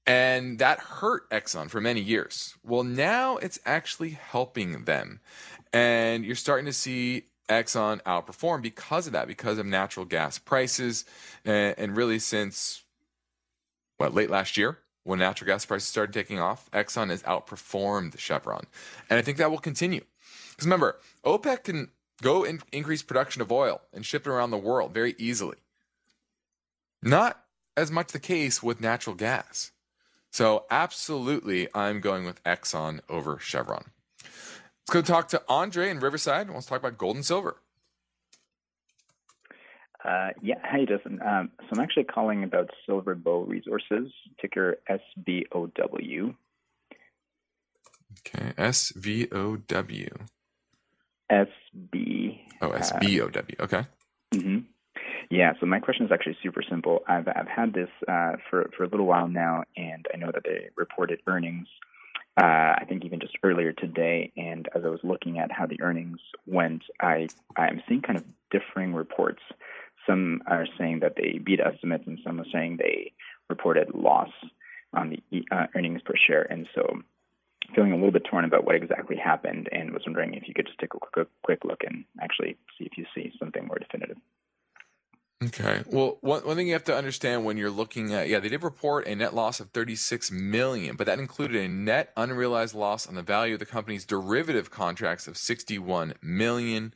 And 0.07 0.59
that 0.59 0.79
hurt 0.79 1.29
Exxon 1.31 1.69
for 1.71 1.81
many 1.81 2.01
years. 2.01 2.57
Well, 2.65 2.85
now 2.85 3.37
it's 3.37 3.59
actually 3.67 4.11
helping 4.11 4.85
them. 4.85 5.21
And 5.73 6.25
you're 6.25 6.35
starting 6.35 6.67
to 6.67 6.73
see 6.73 7.27
Exxon 7.49 8.01
outperform 8.03 8.63
because 8.63 9.07
of 9.07 9.13
that, 9.13 9.27
because 9.29 9.59
of 9.59 9.67
natural 9.67 10.07
gas 10.07 10.39
prices. 10.39 11.05
And, 11.45 11.75
and 11.79 11.97
really, 11.97 12.19
since 12.19 12.85
what, 14.01 14.15
late 14.15 14.31
last 14.31 14.57
year, 14.57 14.79
when 15.05 15.19
natural 15.19 15.47
gas 15.47 15.67
prices 15.67 15.87
started 15.87 16.15
taking 16.15 16.39
off, 16.39 16.71
Exxon 16.71 17.11
has 17.11 17.23
outperformed 17.25 18.19
Chevron. 18.19 18.65
And 19.11 19.19
I 19.19 19.23
think 19.23 19.37
that 19.37 19.51
will 19.51 19.59
continue. 19.59 20.05
Because 20.51 20.65
remember, 20.65 20.99
OPEC 21.23 21.65
can 21.65 21.91
go 22.23 22.43
and 22.43 22.63
increase 22.73 23.03
production 23.03 23.43
of 23.43 23.53
oil 23.53 23.83
and 23.93 24.07
ship 24.07 24.27
it 24.27 24.31
around 24.31 24.53
the 24.53 24.57
world 24.57 24.95
very 24.95 25.15
easily. 25.19 25.59
Not 27.03 27.45
as 27.77 27.91
much 27.91 28.13
the 28.13 28.19
case 28.19 28.63
with 28.63 28.81
natural 28.81 29.15
gas. 29.15 29.71
So, 30.33 30.65
absolutely, 30.71 31.69
I'm 31.75 32.01
going 32.01 32.25
with 32.25 32.43
Exxon 32.45 33.01
over 33.09 33.39
Chevron. 33.39 33.91
Let's 34.23 34.91
go 34.91 35.03
talk 35.03 35.29
to 35.29 35.43
Andre 35.47 35.91
in 35.91 36.01
Riverside. 36.01 36.49
Let's 36.49 36.67
talk 36.67 36.79
about 36.79 36.97
gold 36.97 37.17
and 37.17 37.25
silver. 37.25 37.57
Uh, 40.05 40.31
yeah, 40.41 40.55
hi, 40.65 40.85
Justin. 40.87 41.21
Um, 41.23 41.51
so 41.61 41.67
I'm 41.73 41.81
actually 41.81 42.05
calling 42.05 42.45
about 42.45 42.71
SilverBow 42.89 43.47
Resources, 43.47 44.11
ticker 44.41 44.79
SBOW. 44.89 46.35
Okay, 48.27 48.53
S 48.57 48.93
V 48.97 49.29
O 49.33 49.57
W. 49.57 50.09
SB. 51.31 52.41
Oh, 52.61 52.71
S 52.71 52.93
B 53.01 53.21
O 53.21 53.29
W. 53.29 53.57
Okay. 53.61 53.85
Mm-hmm. 54.35 54.59
Yeah, 55.31 55.53
so 55.61 55.67
my 55.67 55.79
question 55.79 56.07
is 56.07 56.13
actually 56.13 56.37
super 56.43 56.63
simple. 56.69 57.03
I've 57.07 57.29
I've 57.29 57.47
had 57.47 57.73
this 57.73 57.89
uh, 58.09 58.33
for 58.49 58.71
for 58.77 58.85
a 58.85 58.89
little 58.89 59.07
while 59.07 59.29
now, 59.29 59.65
and 59.77 60.07
I 60.13 60.17
know 60.17 60.31
that 60.33 60.43
they 60.45 60.71
reported 60.77 61.21
earnings. 61.27 61.69
Uh, 62.41 62.75
I 62.79 62.85
think 62.89 63.05
even 63.05 63.21
just 63.21 63.37
earlier 63.43 63.73
today, 63.73 64.33
and 64.37 64.69
as 64.75 64.83
I 64.85 64.89
was 64.89 65.01
looking 65.03 65.39
at 65.39 65.53
how 65.53 65.67
the 65.67 65.81
earnings 65.83 66.19
went, 66.47 66.83
I 67.01 67.29
I'm 67.57 67.83
seeing 67.89 68.03
kind 68.03 68.19
of 68.19 68.25
differing 68.51 68.93
reports. 68.93 69.43
Some 70.07 70.43
are 70.47 70.67
saying 70.79 71.01
that 71.01 71.17
they 71.17 71.39
beat 71.39 71.61
estimates, 71.61 72.05
and 72.07 72.19
some 72.25 72.41
are 72.41 72.47
saying 72.53 72.77
they 72.77 73.13
reported 73.49 73.95
loss 73.95 74.31
on 74.93 75.17
the 75.31 75.45
uh, 75.51 75.67
earnings 75.75 76.03
per 76.03 76.15
share. 76.17 76.43
And 76.43 76.69
so, 76.75 77.03
feeling 77.75 77.93
a 77.93 77.97
little 77.97 78.11
bit 78.11 78.25
torn 78.25 78.45
about 78.45 78.65
what 78.65 78.75
exactly 78.75 79.17
happened, 79.17 79.69
and 79.73 79.93
was 79.93 80.03
wondering 80.07 80.35
if 80.35 80.49
you 80.49 80.55
could 80.55 80.67
just 80.67 80.79
take 80.79 80.95
a 80.95 80.99
quick, 80.99 81.29
quick 81.43 81.65
look 81.65 81.83
and 81.85 82.05
actually 82.21 82.57
see 82.79 82.85
if 82.85 82.97
you 82.97 83.05
see 83.15 83.33
something 83.39 83.67
more 83.67 83.79
definitive. 83.79 84.17
Okay. 85.43 85.83
Well, 85.87 86.19
one, 86.21 86.45
one 86.45 86.57
thing 86.57 86.67
you 86.67 86.75
have 86.75 86.85
to 86.85 86.95
understand 86.95 87.47
when 87.47 87.57
you're 87.57 87.71
looking 87.71 88.13
at, 88.13 88.29
yeah, 88.29 88.41
they 88.41 88.51
did 88.51 88.63
report 88.63 89.07
a 89.07 89.15
net 89.15 89.35
loss 89.35 89.59
of 89.59 89.71
36 89.71 90.31
million, 90.31 90.97
but 90.97 91.07
that 91.07 91.19
included 91.19 91.57
a 91.57 91.67
net 91.67 92.13
unrealized 92.15 92.75
loss 92.75 93.09
on 93.09 93.15
the 93.15 93.23
value 93.23 93.55
of 93.55 93.59
the 93.59 93.65
company's 93.65 94.05
derivative 94.05 94.71
contracts 94.71 95.27
of 95.27 95.39
61 95.39 96.13
million. 96.21 96.93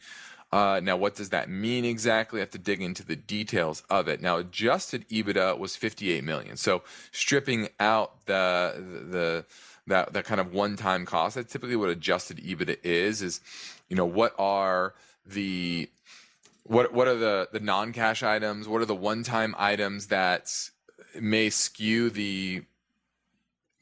Uh, 0.55 0.79
now, 0.79 0.97
what 0.97 1.17
does 1.17 1.31
that 1.31 1.51
mean 1.51 1.85
exactly? 1.85 2.39
I 2.39 2.43
have 2.43 2.51
to 2.51 2.59
dig 2.59 2.81
into 2.81 3.05
the 3.05 3.17
details 3.17 3.83
of 3.91 4.07
it. 4.07 4.23
Now, 4.23 4.37
adjusted 4.37 5.05
EBITDA 5.09 5.59
was 5.59 5.75
58 5.75 6.23
million. 6.23 6.57
So, 6.57 6.85
stripping 7.11 7.71
out 7.81 8.25
the 8.27 8.75
the 9.11 9.47
that 9.89 10.13
that 10.13 10.25
kind 10.25 10.41
of 10.41 10.53
one-time 10.53 11.07
cost, 11.07 11.35
that's 11.35 11.53
typically 11.53 11.75
what 11.75 11.89
adjusted 11.89 12.37
EBITDA 12.37 12.77
is. 12.85 13.21
Is 13.21 13.41
you 13.89 13.97
know 13.97 14.05
what 14.05 14.33
are 14.39 14.95
the 15.27 15.91
what 16.63 16.95
what 16.95 17.09
are 17.09 17.17
the 17.17 17.49
the 17.53 17.59
non-cash 17.59 18.23
items? 18.23 18.69
What 18.69 18.81
are 18.81 18.87
the 18.87 18.95
one-time 18.95 19.57
items 19.59 20.07
that 20.07 20.53
may 21.21 21.51
skew 21.51 22.11
the 22.11 22.63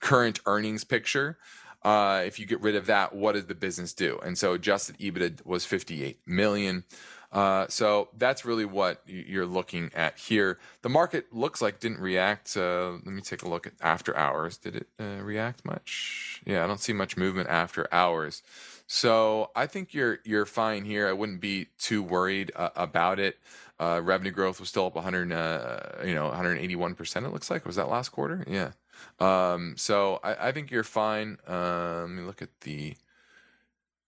current 0.01 0.41
earnings 0.47 0.85
picture? 0.85 1.37
Uh, 1.85 2.23
if 2.25 2.39
you 2.39 2.47
get 2.47 2.61
rid 2.61 2.77
of 2.77 2.87
that, 2.87 3.15
what 3.15 3.33
does 3.33 3.47
the 3.47 3.55
business 3.55 3.93
do? 3.93 4.19
And 4.25 4.39
so 4.39 4.53
adjusted 4.53 4.99
EBITDA 4.99 5.45
was 5.45 5.65
58 5.65 6.21
million. 6.27 6.85
Uh, 7.33 7.67
so 7.69 8.11
that's 8.19 8.45
really 8.45 8.67
what 8.67 9.01
you're 9.07 9.47
looking 9.47 9.91
at 9.95 10.19
here. 10.19 10.59
The 10.83 10.91
market 10.91 11.33
looks 11.33 11.63
like 11.63 11.81
didn't 11.81 12.01
react. 12.01 12.55
Uh, 12.57 12.93
let 12.93 13.07
me 13.07 13.23
take 13.23 13.43
a 13.43 13.49
look 13.49 13.67
at 13.67 13.73
after 13.81 14.15
hours. 14.17 14.59
Did 14.59 14.77
it 14.77 14.87
uh, 15.01 15.23
react 15.23 15.65
much? 15.65 16.43
Yeah, 16.45 16.63
I 16.63 16.67
don't 16.67 16.81
see 16.81 16.93
much 16.93 17.17
movement 17.17 17.49
after 17.49 17.89
hours. 17.93 18.43
So 18.87 19.51
I 19.57 19.67
think 19.67 19.95
you're 19.95 20.19
you're 20.25 20.45
fine 20.45 20.85
here. 20.85 21.09
I 21.09 21.15
wouldn't 21.15 21.41
be 21.41 21.69
too 21.79 22.03
worried 22.03 22.53
uh, 22.55 22.71
about 22.77 23.19
it. 23.19 23.39
Uh, 23.81 24.01
revenue 24.05 24.31
growth 24.31 24.61
was 24.61 24.69
still 24.69 24.87
up 24.87 24.95
100, 24.95 25.33
uh, 25.33 26.05
you 26.05 26.15
know, 26.15 26.27
181 26.27 26.95
percent. 26.95 27.25
It 27.25 27.33
looks 27.33 27.51
like 27.51 27.65
was 27.65 27.77
that 27.77 27.89
last 27.89 28.11
quarter. 28.11 28.45
Yeah. 28.47 28.73
Um, 29.21 29.75
so 29.77 30.21
I, 30.23 30.49
I, 30.49 30.53
think 30.53 30.71
you're 30.71 30.85
fine. 30.85 31.39
Um, 31.47 32.01
let 32.03 32.11
me 32.11 32.23
look 32.23 32.43
at 32.43 32.61
the. 32.63 32.95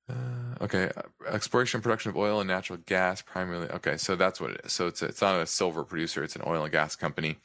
Uh, 0.06 0.62
okay, 0.64 0.90
exploration 1.26 1.78
and 1.78 1.82
production 1.82 2.10
of 2.10 2.16
oil 2.16 2.38
and 2.38 2.48
natural 2.48 2.78
gas 2.84 3.22
primarily. 3.22 3.68
Okay, 3.70 3.96
so 3.96 4.16
that's 4.16 4.40
what 4.40 4.50
it 4.50 4.60
is. 4.64 4.72
So 4.72 4.86
it's 4.86 5.02
it's 5.02 5.22
not 5.22 5.40
a 5.40 5.46
silver 5.46 5.82
producer; 5.82 6.22
it's 6.22 6.36
an 6.36 6.42
oil 6.46 6.62
and 6.62 6.72
gas 6.72 6.94
company. 6.94 7.38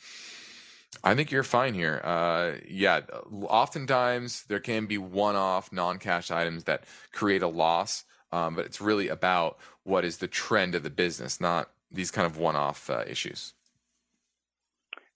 I 1.04 1.16
think 1.16 1.32
you're 1.32 1.43
fine 1.43 1.74
here. 1.74 2.02
Uh, 2.04 2.54
yeah, 2.68 3.02
oftentimes 3.43 4.43
there 4.47 4.60
can 4.60 4.86
be 4.88 4.97
one-off 4.97 5.72
non-cash 5.72 6.32
items 6.32 6.64
that 6.66 6.84
create 7.12 7.43
a 7.43 7.47
loss, 7.47 8.06
um, 8.32 8.56
but 8.56 8.66
it's 8.66 8.82
really 8.82 9.08
about 9.08 9.58
what 9.84 10.04
is 10.04 10.18
the 10.18 10.28
trend 10.28 10.76
of 10.76 10.84
the 10.84 10.89
business, 10.89 11.39
not 11.39 11.70
these 11.91 12.12
kind 12.12 12.26
of 12.26 12.38
one-off 12.38 12.89
uh, 12.89 13.04
issues. 13.08 13.54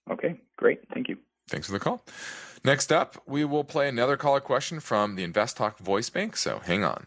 Okay, 0.09 0.39
great. 0.57 0.81
Thank 0.93 1.09
you. 1.09 1.12
Thanks 1.53 1.67
for 1.67 1.73
the 1.73 1.79
call. 1.79 2.01
Next 2.65 2.91
up, 2.91 3.21
we 3.27 3.45
will 3.45 3.63
play 3.63 3.87
another 3.87 4.17
caller 4.17 4.39
question 4.39 4.79
from 4.79 5.15
the 5.15 5.23
Invest 5.23 5.55
Talk 5.55 5.77
voice 5.77 6.09
bank. 6.09 6.35
So 6.35 6.63
hang 6.65 6.83
on. 6.83 7.05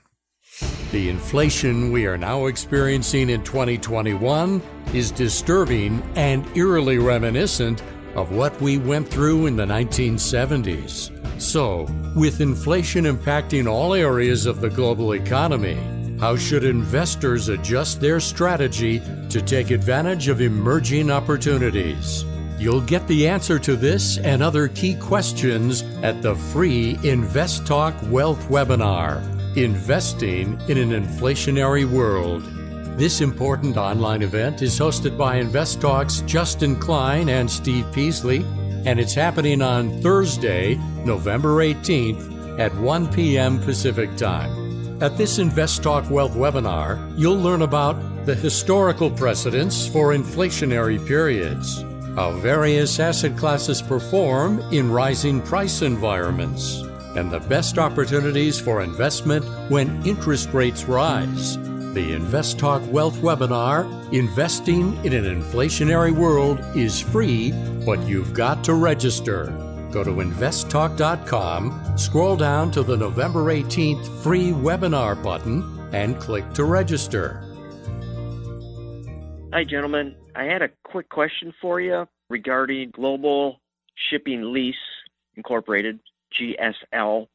The 0.92 1.08
inflation 1.08 1.90
we 1.90 2.06
are 2.06 2.16
now 2.16 2.46
experiencing 2.46 3.28
in 3.28 3.42
2021 3.42 4.62
is 4.94 5.10
disturbing 5.10 6.00
and 6.14 6.46
eerily 6.56 6.98
reminiscent 6.98 7.82
of 8.14 8.30
what 8.30 8.58
we 8.60 8.78
went 8.78 9.08
through 9.08 9.46
in 9.46 9.56
the 9.56 9.66
1970s. 9.66 11.10
So, 11.42 11.88
with 12.14 12.40
inflation 12.40 13.04
impacting 13.04 13.68
all 13.68 13.94
areas 13.94 14.46
of 14.46 14.60
the 14.60 14.70
global 14.70 15.14
economy, 15.14 15.76
how 16.20 16.36
should 16.36 16.62
investors 16.62 17.48
adjust 17.48 18.00
their 18.00 18.20
strategy 18.20 19.00
to 19.28 19.42
take 19.42 19.72
advantage 19.72 20.28
of 20.28 20.40
emerging 20.40 21.10
opportunities? 21.10 22.24
You'll 22.58 22.80
get 22.80 23.06
the 23.06 23.28
answer 23.28 23.58
to 23.58 23.76
this 23.76 24.16
and 24.18 24.42
other 24.42 24.68
key 24.68 24.94
questions 24.94 25.82
at 26.02 26.22
the 26.22 26.34
free 26.34 26.98
Invest 27.02 27.66
Talk 27.66 27.94
Wealth 28.04 28.48
webinar 28.48 29.22
Investing 29.56 30.60
in 30.68 30.78
an 30.78 30.90
Inflationary 30.90 31.90
World. 31.90 32.42
This 32.98 33.20
important 33.20 33.76
online 33.76 34.22
event 34.22 34.62
is 34.62 34.78
hosted 34.78 35.18
by 35.18 35.36
Invest 35.36 35.82
Talk's 35.82 36.22
Justin 36.22 36.76
Klein 36.76 37.28
and 37.28 37.50
Steve 37.50 37.86
Peasley, 37.92 38.44
and 38.86 38.98
it's 38.98 39.14
happening 39.14 39.60
on 39.60 40.00
Thursday, 40.00 40.76
November 41.04 41.56
18th 41.56 42.58
at 42.58 42.74
1 42.76 43.12
p.m. 43.12 43.58
Pacific 43.60 44.14
Time. 44.16 45.02
At 45.02 45.18
this 45.18 45.38
Invest 45.38 45.82
Talk 45.82 46.08
Wealth 46.10 46.32
webinar, 46.32 47.12
you'll 47.18 47.38
learn 47.38 47.60
about 47.60 47.96
the 48.24 48.34
historical 48.34 49.10
precedents 49.10 49.86
for 49.86 50.14
inflationary 50.14 51.06
periods, 51.06 51.82
how 52.16 52.32
various 52.32 52.98
asset 52.98 53.36
classes 53.36 53.80
perform 53.80 54.58
in 54.72 54.90
rising 54.90 55.40
price 55.40 55.82
environments, 55.82 56.80
and 57.14 57.30
the 57.30 57.40
best 57.40 57.78
opportunities 57.78 58.58
for 58.58 58.82
investment 58.82 59.44
when 59.70 60.04
interest 60.04 60.52
rates 60.52 60.84
rise 60.86 61.56
the 61.96 62.12
Invest 62.12 62.58
Talk 62.58 62.82
Wealth 62.92 63.16
webinar, 63.22 63.90
Investing 64.12 65.02
in 65.02 65.14
an 65.14 65.24
Inflationary 65.24 66.14
World, 66.14 66.60
is 66.76 67.00
free, 67.00 67.52
but 67.86 67.98
you've 68.06 68.34
got 68.34 68.62
to 68.64 68.74
register. 68.74 69.46
Go 69.90 70.04
to 70.04 70.10
investtalk.com, 70.10 71.96
scroll 71.96 72.36
down 72.36 72.70
to 72.72 72.82
the 72.82 72.98
November 72.98 73.44
18th 73.46 74.22
free 74.22 74.50
webinar 74.50 75.20
button, 75.22 75.88
and 75.94 76.20
click 76.20 76.44
to 76.52 76.64
register. 76.64 77.42
Hi, 79.54 79.64
gentlemen. 79.64 80.14
I 80.36 80.44
had 80.44 80.60
a 80.60 80.68
quick 80.84 81.08
question 81.08 81.54
for 81.62 81.80
you 81.80 82.06
regarding 82.28 82.90
Global 82.90 83.58
Shipping 84.10 84.52
Lease 84.52 84.76
Incorporated, 85.34 85.98
GSL. 86.38 87.26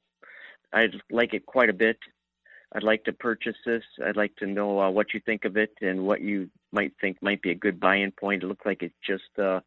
I 0.72 0.88
like 1.10 1.34
it 1.34 1.48
quite 1.48 1.70
a 1.70 1.74
bit. 1.74 1.98
I'd 2.74 2.84
like 2.84 3.04
to 3.06 3.14
purchase 3.14 3.56
this. 3.66 3.84
I'd 4.06 4.16
like 4.16 4.36
to 4.38 4.46
know 4.46 4.80
uh, 4.80 4.92
what 4.92 5.16
you 5.16 5.20
think 5.20 5.46
of 5.46 5.58
it 5.58 5.74
and 5.82 6.06
what 6.06 6.22
you 6.22 6.50
might 6.72 6.94
think 7.02 7.18
might 7.22 7.42
be 7.42 7.50
a 7.50 7.56
good 7.56 7.80
buy-in 7.80 8.12
point. 8.12 8.44
It 8.44 8.48
looks 8.48 8.66
like 8.66 8.84
it 8.84 8.94
just 9.04 9.38
uh, 9.40 9.62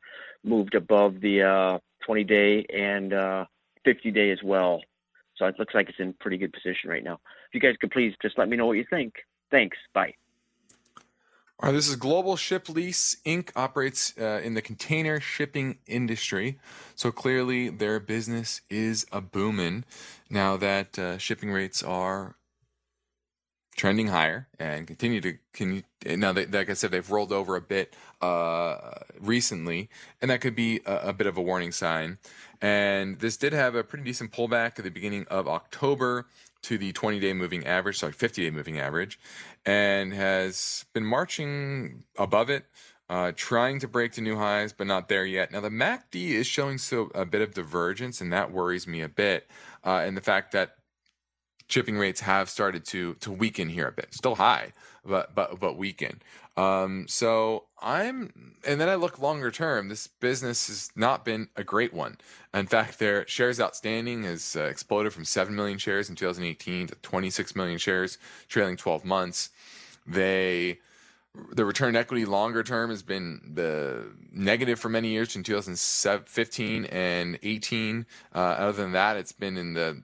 moved 0.44 0.76
above 0.76 1.20
the 1.20 1.42
uh, 1.42 1.78
20-day 2.08 2.66
and 2.72 3.10
50-day 3.10 4.30
uh, 4.30 4.32
as 4.32 4.42
well. 4.44 4.80
So 5.36 5.46
it 5.46 5.58
looks 5.58 5.74
like 5.74 5.88
it's 5.88 5.98
in 5.98 6.14
pretty 6.20 6.38
good 6.38 6.52
position 6.52 6.88
right 6.88 7.02
now. 7.02 7.18
If 7.48 7.54
you 7.54 7.60
guys 7.60 7.74
could 7.80 7.90
please 7.90 8.14
just 8.22 8.38
let 8.38 8.48
me 8.48 8.56
know 8.56 8.66
what 8.66 8.78
you 8.78 8.86
think. 8.88 9.14
Thanks. 9.50 9.76
Bye. 9.92 10.14
All 11.60 11.68
right, 11.68 11.72
this 11.72 11.88
is 11.88 11.94
Global 11.94 12.34
Ship 12.34 12.68
Lease 12.68 13.16
Inc. 13.24 13.50
operates 13.54 14.12
uh, 14.18 14.40
in 14.42 14.54
the 14.54 14.60
container 14.60 15.20
shipping 15.20 15.78
industry. 15.86 16.58
So 16.96 17.12
clearly, 17.12 17.68
their 17.68 18.00
business 18.00 18.60
is 18.68 19.06
a 19.12 19.20
booming 19.20 19.84
now 20.28 20.56
that 20.56 20.98
uh, 20.98 21.16
shipping 21.16 21.52
rates 21.52 21.80
are 21.80 22.34
trending 23.76 24.08
higher 24.08 24.48
and 24.58 24.86
continue 24.86 25.20
to 25.20 25.34
can 25.52 25.82
now 26.06 26.32
they, 26.32 26.46
like 26.46 26.70
I 26.70 26.74
said 26.74 26.90
they've 26.90 27.10
rolled 27.10 27.32
over 27.32 27.56
a 27.56 27.60
bit 27.60 27.94
uh, 28.20 28.76
recently 29.20 29.88
and 30.22 30.30
that 30.30 30.40
could 30.40 30.54
be 30.54 30.80
a, 30.86 31.08
a, 31.08 31.12
bit 31.12 31.26
of 31.26 31.36
a 31.36 31.42
warning 31.42 31.72
sign 31.72 32.18
and 32.62 33.18
this 33.18 33.36
did 33.36 33.52
have 33.52 33.74
a 33.74 33.82
pretty 33.82 34.04
decent 34.04 34.30
pullback 34.30 34.78
at 34.78 34.84
the 34.84 34.90
beginning 34.90 35.26
of 35.28 35.48
October 35.48 36.26
to 36.64 36.78
the 36.78 36.92
20 36.92 37.20
day 37.20 37.32
moving 37.32 37.66
average 37.66 37.98
sorry 37.98 38.12
50 38.12 38.42
day 38.42 38.50
moving 38.50 38.78
average 38.78 39.18
and 39.64 40.12
has 40.12 40.84
been 40.92 41.04
marching 41.04 42.04
above 42.18 42.50
it 42.50 42.64
uh, 43.08 43.32
trying 43.36 43.78
to 43.80 43.88
break 43.88 44.12
to 44.12 44.20
new 44.20 44.36
highs 44.36 44.72
but 44.72 44.86
not 44.86 45.08
there 45.08 45.26
yet. 45.26 45.52
Now 45.52 45.60
the 45.60 45.68
MACD 45.68 46.30
is 46.30 46.46
showing 46.46 46.78
so 46.78 47.10
a 47.14 47.24
bit 47.24 47.42
of 47.42 47.54
divergence 47.54 48.20
and 48.20 48.32
that 48.32 48.50
worries 48.50 48.86
me 48.86 49.02
a 49.02 49.08
bit 49.08 49.46
uh, 49.84 50.02
and 50.04 50.16
the 50.16 50.22
fact 50.22 50.52
that 50.52 50.76
shipping 51.68 51.96
rates 51.96 52.20
have 52.20 52.48
started 52.48 52.84
to 52.86 53.14
to 53.14 53.30
weaken 53.30 53.68
here 53.68 53.88
a 53.88 53.92
bit. 53.92 54.14
Still 54.14 54.36
high, 54.36 54.72
but 55.04 55.34
but 55.34 55.60
but 55.60 55.76
weaken. 55.76 56.20
Um, 56.56 57.06
so 57.08 57.64
I'm, 57.82 58.54
and 58.64 58.80
then 58.80 58.88
I 58.88 58.94
look 58.94 59.18
longer 59.18 59.50
term. 59.50 59.88
This 59.88 60.06
business 60.06 60.68
has 60.68 60.90
not 60.94 61.24
been 61.24 61.48
a 61.56 61.64
great 61.64 61.92
one. 61.92 62.18
In 62.52 62.66
fact, 62.66 63.00
their 63.00 63.26
shares 63.26 63.60
outstanding 63.60 64.22
has 64.22 64.54
uh, 64.54 64.62
exploded 64.62 65.12
from 65.12 65.24
seven 65.24 65.56
million 65.56 65.78
shares 65.78 66.08
in 66.08 66.14
2018 66.14 66.88
to 66.88 66.94
26 66.94 67.56
million 67.56 67.78
shares 67.78 68.18
trailing 68.48 68.76
12 68.76 69.04
months. 69.04 69.50
They 70.06 70.78
the 71.52 71.64
return 71.64 71.96
equity 71.96 72.24
longer 72.24 72.62
term 72.62 72.90
has 72.90 73.02
been 73.02 73.40
the 73.54 74.12
negative 74.32 74.78
for 74.78 74.88
many 74.88 75.08
years 75.08 75.34
in 75.34 75.42
2015 75.42 76.84
and 76.84 77.38
18. 77.42 78.06
Uh, 78.32 78.38
other 78.38 78.82
than 78.82 78.92
that, 78.92 79.16
it's 79.16 79.32
been 79.32 79.56
in 79.56 79.74
the 79.74 80.02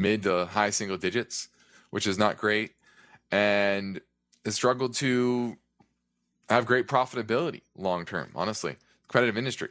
mid 0.00 0.22
to 0.24 0.46
high 0.46 0.70
single 0.70 0.96
digits, 0.96 1.48
which 1.90 2.06
is 2.06 2.18
not 2.18 2.36
great, 2.36 2.72
and 3.30 4.00
has 4.44 4.54
struggled 4.54 4.94
to 4.94 5.56
have 6.48 6.66
great 6.66 6.86
profitability 6.86 7.62
long 7.76 8.04
term. 8.04 8.30
Honestly, 8.34 8.76
competitive 9.08 9.36
industry. 9.36 9.68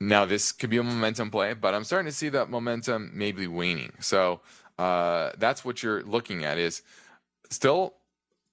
Now 0.00 0.24
this 0.24 0.52
could 0.52 0.70
be 0.70 0.78
a 0.78 0.82
momentum 0.82 1.30
play, 1.30 1.54
but 1.54 1.74
I'm 1.74 1.84
starting 1.84 2.10
to 2.10 2.16
see 2.16 2.28
that 2.30 2.50
momentum 2.50 3.12
maybe 3.14 3.46
waning. 3.46 3.92
So 4.00 4.40
uh, 4.78 5.30
that's 5.38 5.64
what 5.64 5.82
you're 5.82 6.02
looking 6.02 6.44
at 6.44 6.58
is 6.58 6.82
still 7.50 7.94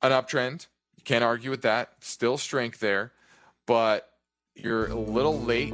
an 0.01 0.11
uptrend. 0.11 0.67
You 0.97 1.03
can't 1.03 1.23
argue 1.23 1.49
with 1.49 1.63
that. 1.63 1.93
Still 2.01 2.37
strength 2.37 2.79
there, 2.79 3.11
but 3.65 4.10
you're 4.63 4.87
a 4.87 4.95
little 4.95 5.39
late, 5.41 5.73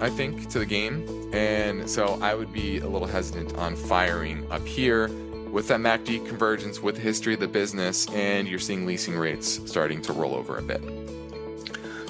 I 0.00 0.10
think, 0.10 0.48
to 0.50 0.58
the 0.58 0.66
game. 0.66 1.30
And 1.32 1.88
so 1.88 2.18
I 2.20 2.34
would 2.34 2.52
be 2.52 2.78
a 2.78 2.86
little 2.86 3.08
hesitant 3.08 3.56
on 3.56 3.76
firing 3.76 4.50
up 4.50 4.66
here 4.66 5.08
with 5.50 5.68
that 5.68 5.80
MACD 5.80 6.26
convergence, 6.26 6.80
with 6.80 6.96
the 6.96 7.00
history 7.00 7.34
of 7.34 7.40
the 7.40 7.48
business, 7.48 8.08
and 8.10 8.46
you're 8.46 8.58
seeing 8.58 8.84
leasing 8.84 9.16
rates 9.16 9.60
starting 9.64 10.02
to 10.02 10.12
roll 10.12 10.34
over 10.34 10.58
a 10.58 10.62
bit. 10.62 10.82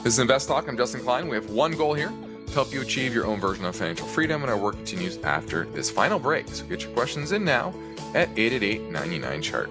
This 0.03 0.15
is 0.15 0.19
Invest 0.19 0.49
Talk. 0.49 0.69
I'm 0.69 0.77
Justin 0.77 1.01
Klein. 1.01 1.29
We 1.29 1.37
have 1.37 1.51
one 1.51 1.73
goal 1.73 1.95
here 1.95 2.13
to 2.47 2.53
help 2.53 2.73
you 2.73 2.81
achieve 2.81 3.15
your 3.15 3.27
own 3.27 3.41
version 3.41 3.65
of 3.65 3.77
financial 3.77 4.07
freedom, 4.07 4.43
and 4.43 4.51
our 4.51 4.59
work 4.59 4.77
continues 4.77 5.19
after 5.19 5.67
this 5.67 5.91
final 5.91 6.19
break. 6.19 6.49
So 6.49 6.65
get 6.65 6.83
your 6.83 6.93
questions 6.93 7.33
in 7.33 7.45
now 7.45 7.75
at 8.15 8.29
888 8.37 8.91
99 8.91 9.43
chart. 9.43 9.71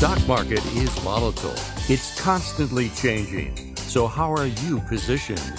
Stock 0.00 0.26
market 0.26 0.64
is 0.76 0.88
volatile. 1.00 1.52
It's 1.90 2.18
constantly 2.18 2.88
changing. 2.88 3.76
So 3.76 4.06
how 4.06 4.32
are 4.32 4.46
you 4.46 4.80
positioned? 4.88 5.54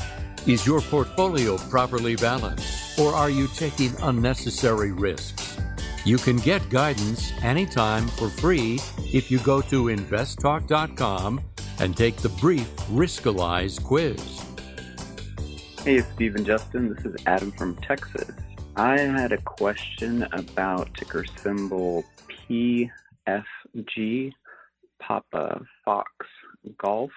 Is 0.47 0.65
your 0.65 0.81
portfolio 0.81 1.59
properly 1.69 2.15
balanced 2.15 2.97
or 2.97 3.13
are 3.13 3.29
you 3.29 3.47
taking 3.49 3.93
unnecessary 4.01 4.93
risks? 4.93 5.59
You 6.05 6.17
can 6.17 6.37
get 6.37 6.67
guidance 6.71 7.31
anytime 7.43 8.07
for 8.07 8.29
free 8.29 8.79
if 9.13 9.29
you 9.29 9.37
go 9.37 9.61
to 9.61 9.83
investtalk.com 9.95 11.39
and 11.79 11.95
take 11.95 12.15
the 12.15 12.29
brief 12.29 12.67
Riskalyze 12.89 13.79
quiz. 13.83 14.43
Hey, 15.83 15.99
Steve 16.15 16.35
and 16.35 16.47
Justin. 16.47 16.91
This 16.91 17.05
is 17.05 17.15
Adam 17.27 17.51
from 17.51 17.75
Texas. 17.75 18.31
I 18.75 18.97
had 19.01 19.33
a 19.33 19.37
question 19.37 20.23
about 20.31 20.91
ticker 20.95 21.25
symbol 21.25 22.03
PFG, 23.76 24.34
Papa 24.99 25.61
Fox 25.84 26.11
Golf. 26.78 27.11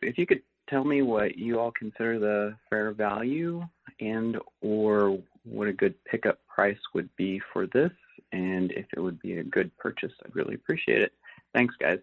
If 0.00 0.18
you 0.18 0.26
could 0.26 0.42
tell 0.68 0.84
me 0.84 1.02
what 1.02 1.36
you 1.36 1.60
all 1.60 1.72
consider 1.72 2.18
the 2.18 2.56
fair 2.70 2.92
value 2.92 3.62
and 4.00 4.38
or 4.60 5.18
what 5.44 5.68
a 5.68 5.72
good 5.72 5.94
pickup 6.04 6.38
price 6.46 6.78
would 6.94 7.08
be 7.16 7.40
for 7.52 7.66
this 7.66 7.92
and 8.32 8.72
if 8.72 8.86
it 8.96 9.00
would 9.00 9.20
be 9.20 9.38
a 9.38 9.42
good 9.42 9.76
purchase, 9.78 10.12
I'd 10.24 10.34
really 10.34 10.54
appreciate 10.54 11.02
it. 11.02 11.12
Thanks, 11.54 11.74
guys. 11.78 11.98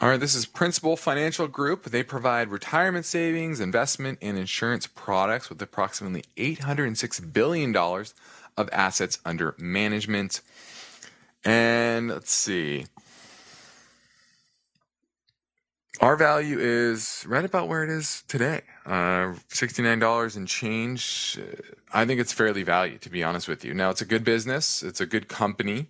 All 0.00 0.08
right, 0.08 0.20
this 0.20 0.34
is 0.34 0.46
Principal 0.46 0.96
Financial 0.96 1.46
Group. 1.46 1.84
They 1.84 2.02
provide 2.02 2.48
retirement 2.48 3.06
savings, 3.06 3.60
investment, 3.60 4.18
and 4.20 4.36
insurance 4.36 4.86
products 4.86 5.48
with 5.48 5.62
approximately 5.62 6.24
$806 6.36 7.32
billion 7.32 7.74
of 7.76 8.68
assets 8.72 9.18
under 9.24 9.54
management. 9.58 10.40
And 11.44 12.08
let's 12.08 12.32
see. 12.32 12.86
Our 16.00 16.16
value 16.16 16.58
is 16.58 17.26
right 17.28 17.44
about 17.44 17.68
where 17.68 17.84
it 17.84 17.90
is 17.90 18.24
today. 18.26 18.62
Uh, 18.86 19.34
$69 19.50 20.36
and 20.36 20.48
change. 20.48 21.38
I 21.92 22.06
think 22.06 22.20
it's 22.20 22.32
fairly 22.32 22.62
valued, 22.62 23.02
to 23.02 23.10
be 23.10 23.22
honest 23.22 23.48
with 23.48 23.66
you. 23.66 23.74
Now, 23.74 23.90
it's 23.90 24.00
a 24.00 24.06
good 24.06 24.24
business, 24.24 24.82
it's 24.82 25.02
a 25.02 25.06
good 25.06 25.28
company, 25.28 25.88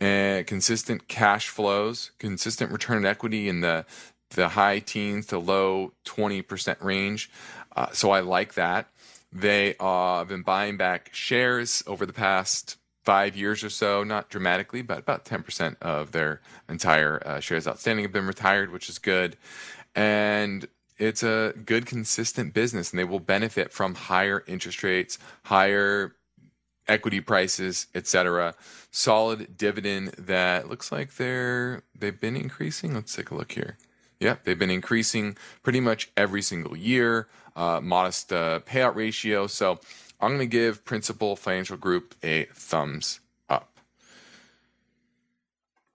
and 0.00 0.44
consistent 0.44 1.06
cash 1.06 1.48
flows, 1.48 2.10
consistent 2.18 2.72
return 2.72 2.98
on 2.98 3.06
equity 3.06 3.48
in 3.48 3.60
the, 3.60 3.86
the 4.30 4.50
high 4.50 4.80
teens 4.80 5.26
to 5.26 5.38
low 5.38 5.92
20% 6.04 6.82
range. 6.82 7.30
Uh, 7.76 7.92
so 7.92 8.10
I 8.10 8.20
like 8.20 8.54
that. 8.54 8.88
They 9.32 9.76
uh, 9.78 10.18
have 10.18 10.28
been 10.28 10.42
buying 10.42 10.76
back 10.76 11.10
shares 11.12 11.80
over 11.86 12.06
the 12.06 12.12
past 12.12 12.76
five 13.04 13.36
years 13.36 13.62
or 13.62 13.70
so, 13.70 14.02
not 14.02 14.30
dramatically, 14.30 14.82
but 14.82 14.98
about 14.98 15.24
10% 15.24 15.76
of 15.82 16.12
their 16.12 16.40
entire 16.68 17.22
uh, 17.26 17.40
shares 17.40 17.68
outstanding 17.68 18.04
have 18.04 18.12
been 18.12 18.26
retired, 18.26 18.72
which 18.72 18.88
is 18.88 18.98
good. 18.98 19.36
And 19.94 20.66
it's 20.98 21.22
a 21.22 21.52
good, 21.64 21.86
consistent 21.86 22.54
business, 22.54 22.90
and 22.90 22.98
they 22.98 23.04
will 23.04 23.20
benefit 23.20 23.72
from 23.72 23.94
higher 23.94 24.42
interest 24.46 24.82
rates, 24.82 25.18
higher 25.44 26.14
equity 26.86 27.20
prices, 27.20 27.86
etc. 27.94 28.54
Solid 28.90 29.56
dividend 29.56 30.08
that 30.18 30.68
looks 30.68 30.92
like 30.92 31.16
they're 31.16 31.82
they've 31.98 32.20
been 32.20 32.36
increasing. 32.36 32.94
Let's 32.94 33.14
take 33.14 33.30
a 33.30 33.34
look 33.34 33.52
here. 33.52 33.76
Yeah, 34.20 34.36
they've 34.44 34.58
been 34.58 34.70
increasing 34.70 35.36
pretty 35.62 35.80
much 35.80 36.10
every 36.16 36.42
single 36.42 36.76
year. 36.76 37.28
Uh, 37.56 37.80
modest 37.80 38.32
uh, 38.32 38.60
payout 38.60 38.94
ratio. 38.94 39.46
So 39.46 39.78
I'm 40.20 40.30
going 40.30 40.40
to 40.40 40.46
give 40.46 40.84
Principal 40.84 41.36
Financial 41.36 41.76
Group 41.76 42.14
a 42.22 42.44
thumbs 42.54 43.20
up. 43.48 43.78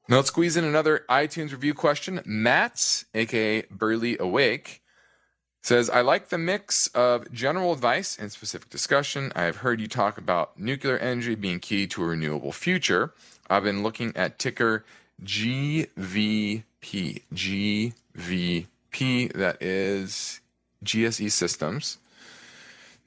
Now 0.08 0.18
let's 0.18 0.30
squeeze 0.30 0.58
in 0.58 0.64
another 0.64 1.06
iTunes 1.10 1.52
review 1.52 1.74
question. 1.74 2.22
Matt, 2.26 3.04
aka 3.14 3.64
Burley 3.72 4.18
Awake, 4.20 4.82
says, 5.62 5.90
I 5.90 6.02
like 6.02 6.30
the 6.30 6.38
mix 6.38 6.88
of 6.88 7.32
general 7.32 7.74
advice 7.74 8.18
and 8.18 8.32
specific 8.32 8.70
discussion. 8.70 9.32
I 9.36 9.44
have 9.44 9.58
heard 9.58 9.82
you 9.82 9.88
talk 9.88 10.18
about 10.18 10.60
nuclear 10.60 10.98
energy 10.98 11.36
being 11.36 11.60
key 11.60 11.88
to 11.88 12.04
a 12.04 12.08
renewable 12.08 12.52
future. 12.52 13.14
I've 13.50 13.64
been 13.64 13.84
looking 13.84 14.16
at 14.16 14.40
ticker 14.40 14.86
GVP. 15.24 16.64
GVP, 17.34 19.34
that 19.34 19.62
is 19.62 20.40
GSE 20.84 21.32
Systems. 21.32 21.98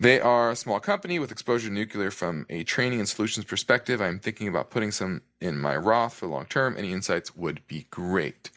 They 0.02 0.20
are 0.20 0.50
a 0.50 0.56
small 0.56 0.80
company 0.80 1.20
with 1.20 1.30
exposure 1.30 1.68
to 1.68 1.72
nuclear 1.72 2.10
from 2.10 2.44
a 2.50 2.64
training 2.64 2.98
and 2.98 3.08
solutions 3.08 3.46
perspective. 3.46 4.02
I'm 4.02 4.18
thinking 4.18 4.48
about 4.48 4.68
putting 4.68 4.90
some 4.90 5.22
in 5.40 5.56
my 5.56 5.76
Roth 5.76 6.14
for 6.14 6.26
long 6.26 6.46
term. 6.46 6.74
Any 6.76 6.90
insights 6.90 7.36
would 7.36 7.64
be 7.68 7.86
great. 7.88 8.50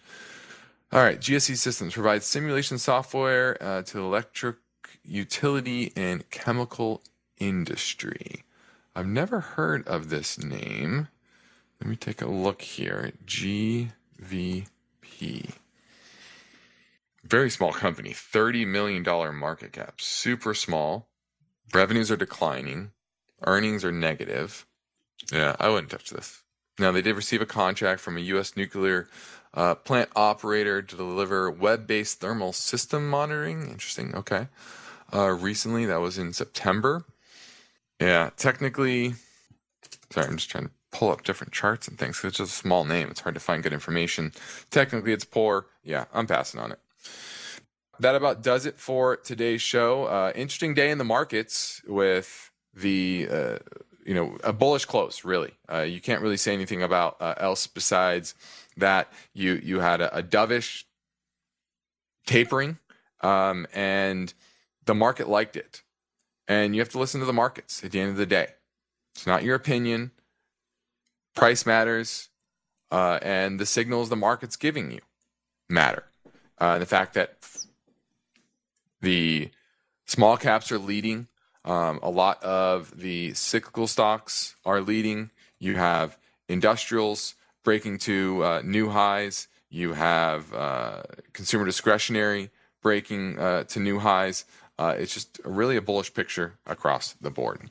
All 0.91 1.03
right, 1.03 1.19
GSE 1.19 1.55
Systems 1.55 1.93
provides 1.93 2.25
simulation 2.25 2.79
software 2.79 3.61
uh, 3.61 3.83
to 3.83 3.99
electric 3.99 4.55
utility 5.03 5.93
and 5.95 6.27
chemical 6.31 7.03
industry. 7.37 8.41
I've 8.95 9.05
never 9.05 9.41
heard 9.41 9.87
of 9.87 10.09
this 10.09 10.43
name. 10.43 11.09
Let 11.79 11.87
me 11.87 11.95
take 11.95 12.23
a 12.23 12.27
look 12.27 12.63
here. 12.63 13.11
GVP. 13.23 13.91
Very 17.23 17.51
small 17.51 17.71
company, 17.71 18.13
$30 18.13 18.65
million 18.65 19.03
market 19.35 19.73
cap, 19.73 20.01
super 20.01 20.55
small. 20.55 21.07
Revenues 21.73 22.11
are 22.11 22.17
declining, 22.17 22.91
earnings 23.45 23.83
are 23.83 23.91
negative. 23.91 24.65
Yeah, 25.31 25.55
I 25.59 25.69
wouldn't 25.69 25.91
touch 25.91 26.09
this. 26.09 26.43
Now, 26.77 26.91
they 26.91 27.01
did 27.01 27.15
receive 27.15 27.41
a 27.41 27.45
contract 27.45 28.01
from 28.01 28.17
a 28.17 28.21
U.S. 28.21 28.55
nuclear 28.57 29.07
uh, 29.53 29.75
plant 29.75 30.09
operator 30.15 30.81
to 30.81 30.95
deliver 30.95 31.49
web 31.49 31.87
based 31.87 32.19
thermal 32.19 32.53
system 32.53 33.09
monitoring. 33.09 33.61
Interesting. 33.69 34.13
Okay. 34.13 34.47
Uh, 35.13 35.29
recently, 35.29 35.85
that 35.85 36.01
was 36.01 36.17
in 36.17 36.33
September. 36.33 37.05
Yeah, 37.99 38.31
technically, 38.35 39.13
sorry, 40.11 40.27
I'm 40.27 40.35
just 40.35 40.49
trying 40.49 40.65
to 40.65 40.71
pull 40.91 41.11
up 41.11 41.23
different 41.23 41.53
charts 41.53 41.87
and 41.87 41.97
things. 41.97 42.21
It's 42.23 42.37
just 42.37 42.51
a 42.51 42.55
small 42.55 42.83
name. 42.83 43.09
It's 43.09 43.21
hard 43.21 43.35
to 43.35 43.41
find 43.41 43.63
good 43.63 43.73
information. 43.73 44.33
Technically, 44.71 45.13
it's 45.13 45.25
poor. 45.25 45.67
Yeah, 45.83 46.05
I'm 46.13 46.27
passing 46.27 46.59
on 46.59 46.73
it. 46.73 46.79
That 47.99 48.15
about 48.15 48.41
does 48.41 48.65
it 48.65 48.79
for 48.79 49.15
today's 49.15 49.61
show. 49.61 50.05
Uh, 50.05 50.31
interesting 50.35 50.73
day 50.73 50.91
in 50.91 50.97
the 50.97 51.03
markets 51.03 51.81
with 51.87 52.51
the 52.73 53.27
uh, 53.31 53.57
you 54.05 54.13
know 54.13 54.37
a 54.43 54.53
bullish 54.53 54.85
close. 54.85 55.23
Really, 55.23 55.53
uh, 55.71 55.81
you 55.81 56.01
can't 56.01 56.21
really 56.21 56.37
say 56.37 56.53
anything 56.53 56.83
about 56.83 57.17
uh, 57.21 57.35
else 57.37 57.67
besides 57.67 58.35
that 58.77 59.11
you 59.33 59.59
you 59.63 59.79
had 59.79 60.01
a, 60.01 60.17
a 60.17 60.23
dovish 60.23 60.83
tapering, 62.25 62.79
um, 63.21 63.65
and 63.73 64.33
the 64.85 64.95
market 64.95 65.29
liked 65.29 65.55
it. 65.55 65.81
And 66.47 66.75
you 66.75 66.81
have 66.81 66.89
to 66.89 66.99
listen 66.99 67.19
to 67.21 67.25
the 67.25 67.33
markets 67.33 67.83
at 67.83 67.91
the 67.91 67.99
end 67.99 68.11
of 68.11 68.17
the 68.17 68.25
day. 68.25 68.49
It's 69.15 69.25
not 69.25 69.43
your 69.43 69.55
opinion. 69.55 70.11
Price 71.33 71.65
matters, 71.65 72.29
uh, 72.91 73.19
and 73.21 73.59
the 73.59 73.65
signals 73.65 74.09
the 74.09 74.15
market's 74.15 74.55
giving 74.55 74.91
you 74.91 75.01
matter. 75.69 76.03
Uh, 76.57 76.77
the 76.77 76.85
fact 76.85 77.13
that 77.15 77.37
the 79.05 79.51
small 80.05 80.35
caps 80.35 80.71
are 80.71 80.79
leading. 80.79 81.27
Um, 81.63 81.99
a 82.01 82.09
lot 82.09 82.43
of 82.43 82.99
the 82.99 83.33
cyclical 83.35 83.87
stocks 83.87 84.55
are 84.65 84.81
leading. 84.81 85.29
You 85.59 85.75
have 85.75 86.17
industrials 86.49 87.35
breaking 87.63 87.99
to 87.99 88.43
uh, 88.43 88.61
new 88.63 88.89
highs. 88.89 89.47
You 89.69 89.93
have 89.93 90.53
uh, 90.53 91.03
consumer 91.33 91.65
discretionary 91.65 92.49
breaking 92.81 93.39
uh, 93.39 93.63
to 93.65 93.79
new 93.79 93.99
highs. 93.99 94.45
Uh, 94.77 94.95
it's 94.97 95.13
just 95.13 95.39
really 95.45 95.77
a 95.77 95.81
bullish 95.81 96.13
picture 96.13 96.57
across 96.65 97.13
the 97.21 97.29
board. 97.29 97.61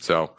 So 0.00 0.32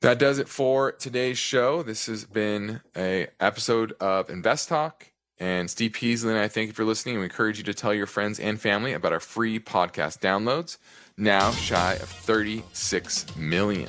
that 0.00 0.18
does 0.18 0.38
it 0.38 0.48
for 0.48 0.92
today's 0.92 1.38
show. 1.38 1.82
This 1.82 2.06
has 2.06 2.24
been 2.24 2.80
a 2.96 3.28
episode 3.40 3.92
of 4.00 4.28
Invest 4.28 4.68
Talk. 4.68 5.09
And 5.40 5.70
Steve 5.70 5.94
Peasley 5.94 6.32
and 6.32 6.38
I 6.38 6.48
thank 6.48 6.68
you 6.68 6.72
for 6.74 6.84
listening. 6.84 7.16
We 7.16 7.24
encourage 7.24 7.56
you 7.56 7.64
to 7.64 7.74
tell 7.74 7.94
your 7.94 8.06
friends 8.06 8.38
and 8.38 8.60
family 8.60 8.92
about 8.92 9.12
our 9.12 9.20
free 9.20 9.58
podcast 9.58 10.20
downloads, 10.20 10.76
now 11.16 11.50
shy 11.52 11.94
of 11.94 12.10
36 12.10 13.36
million. 13.36 13.88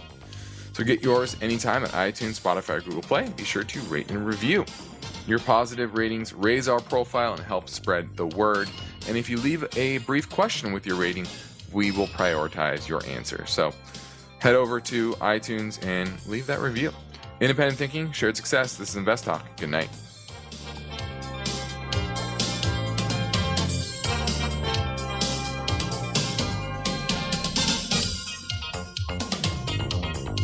So 0.71 0.85
get 0.85 1.03
yours 1.03 1.35
anytime 1.41 1.83
at 1.83 1.91
iTunes, 1.91 2.39
Spotify, 2.39 2.77
or 2.77 2.81
Google 2.81 3.01
Play. 3.01 3.27
Be 3.35 3.43
sure 3.43 3.63
to 3.65 3.79
rate 3.81 4.09
and 4.09 4.25
review. 4.25 4.65
Your 5.27 5.39
positive 5.39 5.95
ratings 5.95 6.33
raise 6.33 6.69
our 6.69 6.79
profile 6.79 7.33
and 7.33 7.43
help 7.43 7.67
spread 7.67 8.15
the 8.15 8.27
word. 8.27 8.69
And 9.07 9.17
if 9.17 9.29
you 9.29 9.37
leave 9.37 9.65
a 9.75 9.97
brief 9.99 10.29
question 10.29 10.71
with 10.71 10.85
your 10.85 10.95
rating, 10.95 11.27
we 11.73 11.91
will 11.91 12.07
prioritize 12.07 12.87
your 12.87 13.05
answer. 13.05 13.45
So 13.45 13.73
head 14.39 14.55
over 14.55 14.79
to 14.79 15.13
iTunes 15.15 15.83
and 15.85 16.09
leave 16.27 16.47
that 16.47 16.59
review. 16.59 16.93
Independent 17.41 17.77
thinking, 17.77 18.11
shared 18.13 18.37
success. 18.37 18.77
This 18.77 18.91
is 18.91 18.95
Invest 18.95 19.25
Talk. 19.25 19.45
Good 19.57 19.69
night. 19.69 19.89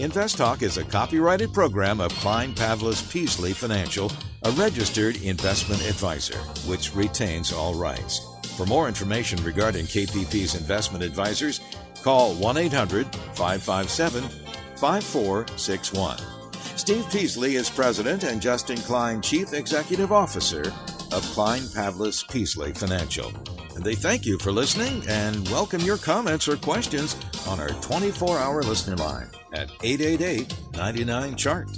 Invest 0.00 0.38
Talk 0.38 0.62
is 0.62 0.78
a 0.78 0.84
copyrighted 0.84 1.52
program 1.52 2.00
of 2.00 2.12
Klein 2.14 2.54
Pavlis 2.54 3.02
Peasley 3.12 3.52
Financial, 3.52 4.12
a 4.44 4.52
registered 4.52 5.20
investment 5.22 5.82
advisor, 5.82 6.38
which 6.68 6.94
retains 6.94 7.52
all 7.52 7.74
rights. 7.74 8.20
For 8.56 8.64
more 8.64 8.86
information 8.86 9.42
regarding 9.42 9.86
KPP's 9.86 10.54
investment 10.54 11.02
advisors, 11.02 11.60
call 12.04 12.34
1 12.34 12.56
800 12.58 13.12
557 13.34 14.22
5461. 14.76 16.18
Steve 16.76 17.04
Peasley 17.10 17.56
is 17.56 17.68
president 17.68 18.22
and 18.22 18.40
Justin 18.40 18.78
Klein, 18.78 19.20
chief 19.20 19.52
executive 19.52 20.12
officer 20.12 20.60
of 21.10 21.24
Klein 21.32 21.62
Pavlis 21.62 22.22
Peasley 22.30 22.72
Financial. 22.72 23.32
And 23.74 23.84
they 23.84 23.96
thank 23.96 24.24
you 24.26 24.38
for 24.38 24.52
listening 24.52 25.02
and 25.08 25.48
welcome 25.48 25.80
your 25.80 25.98
comments 25.98 26.46
or 26.46 26.56
questions 26.56 27.16
on 27.48 27.58
our 27.58 27.70
24 27.80 28.38
hour 28.38 28.62
listener 28.62 28.94
line 28.94 29.28
at 29.52 29.70
888 29.82 30.54
99 30.74 31.36
Chart. 31.36 31.68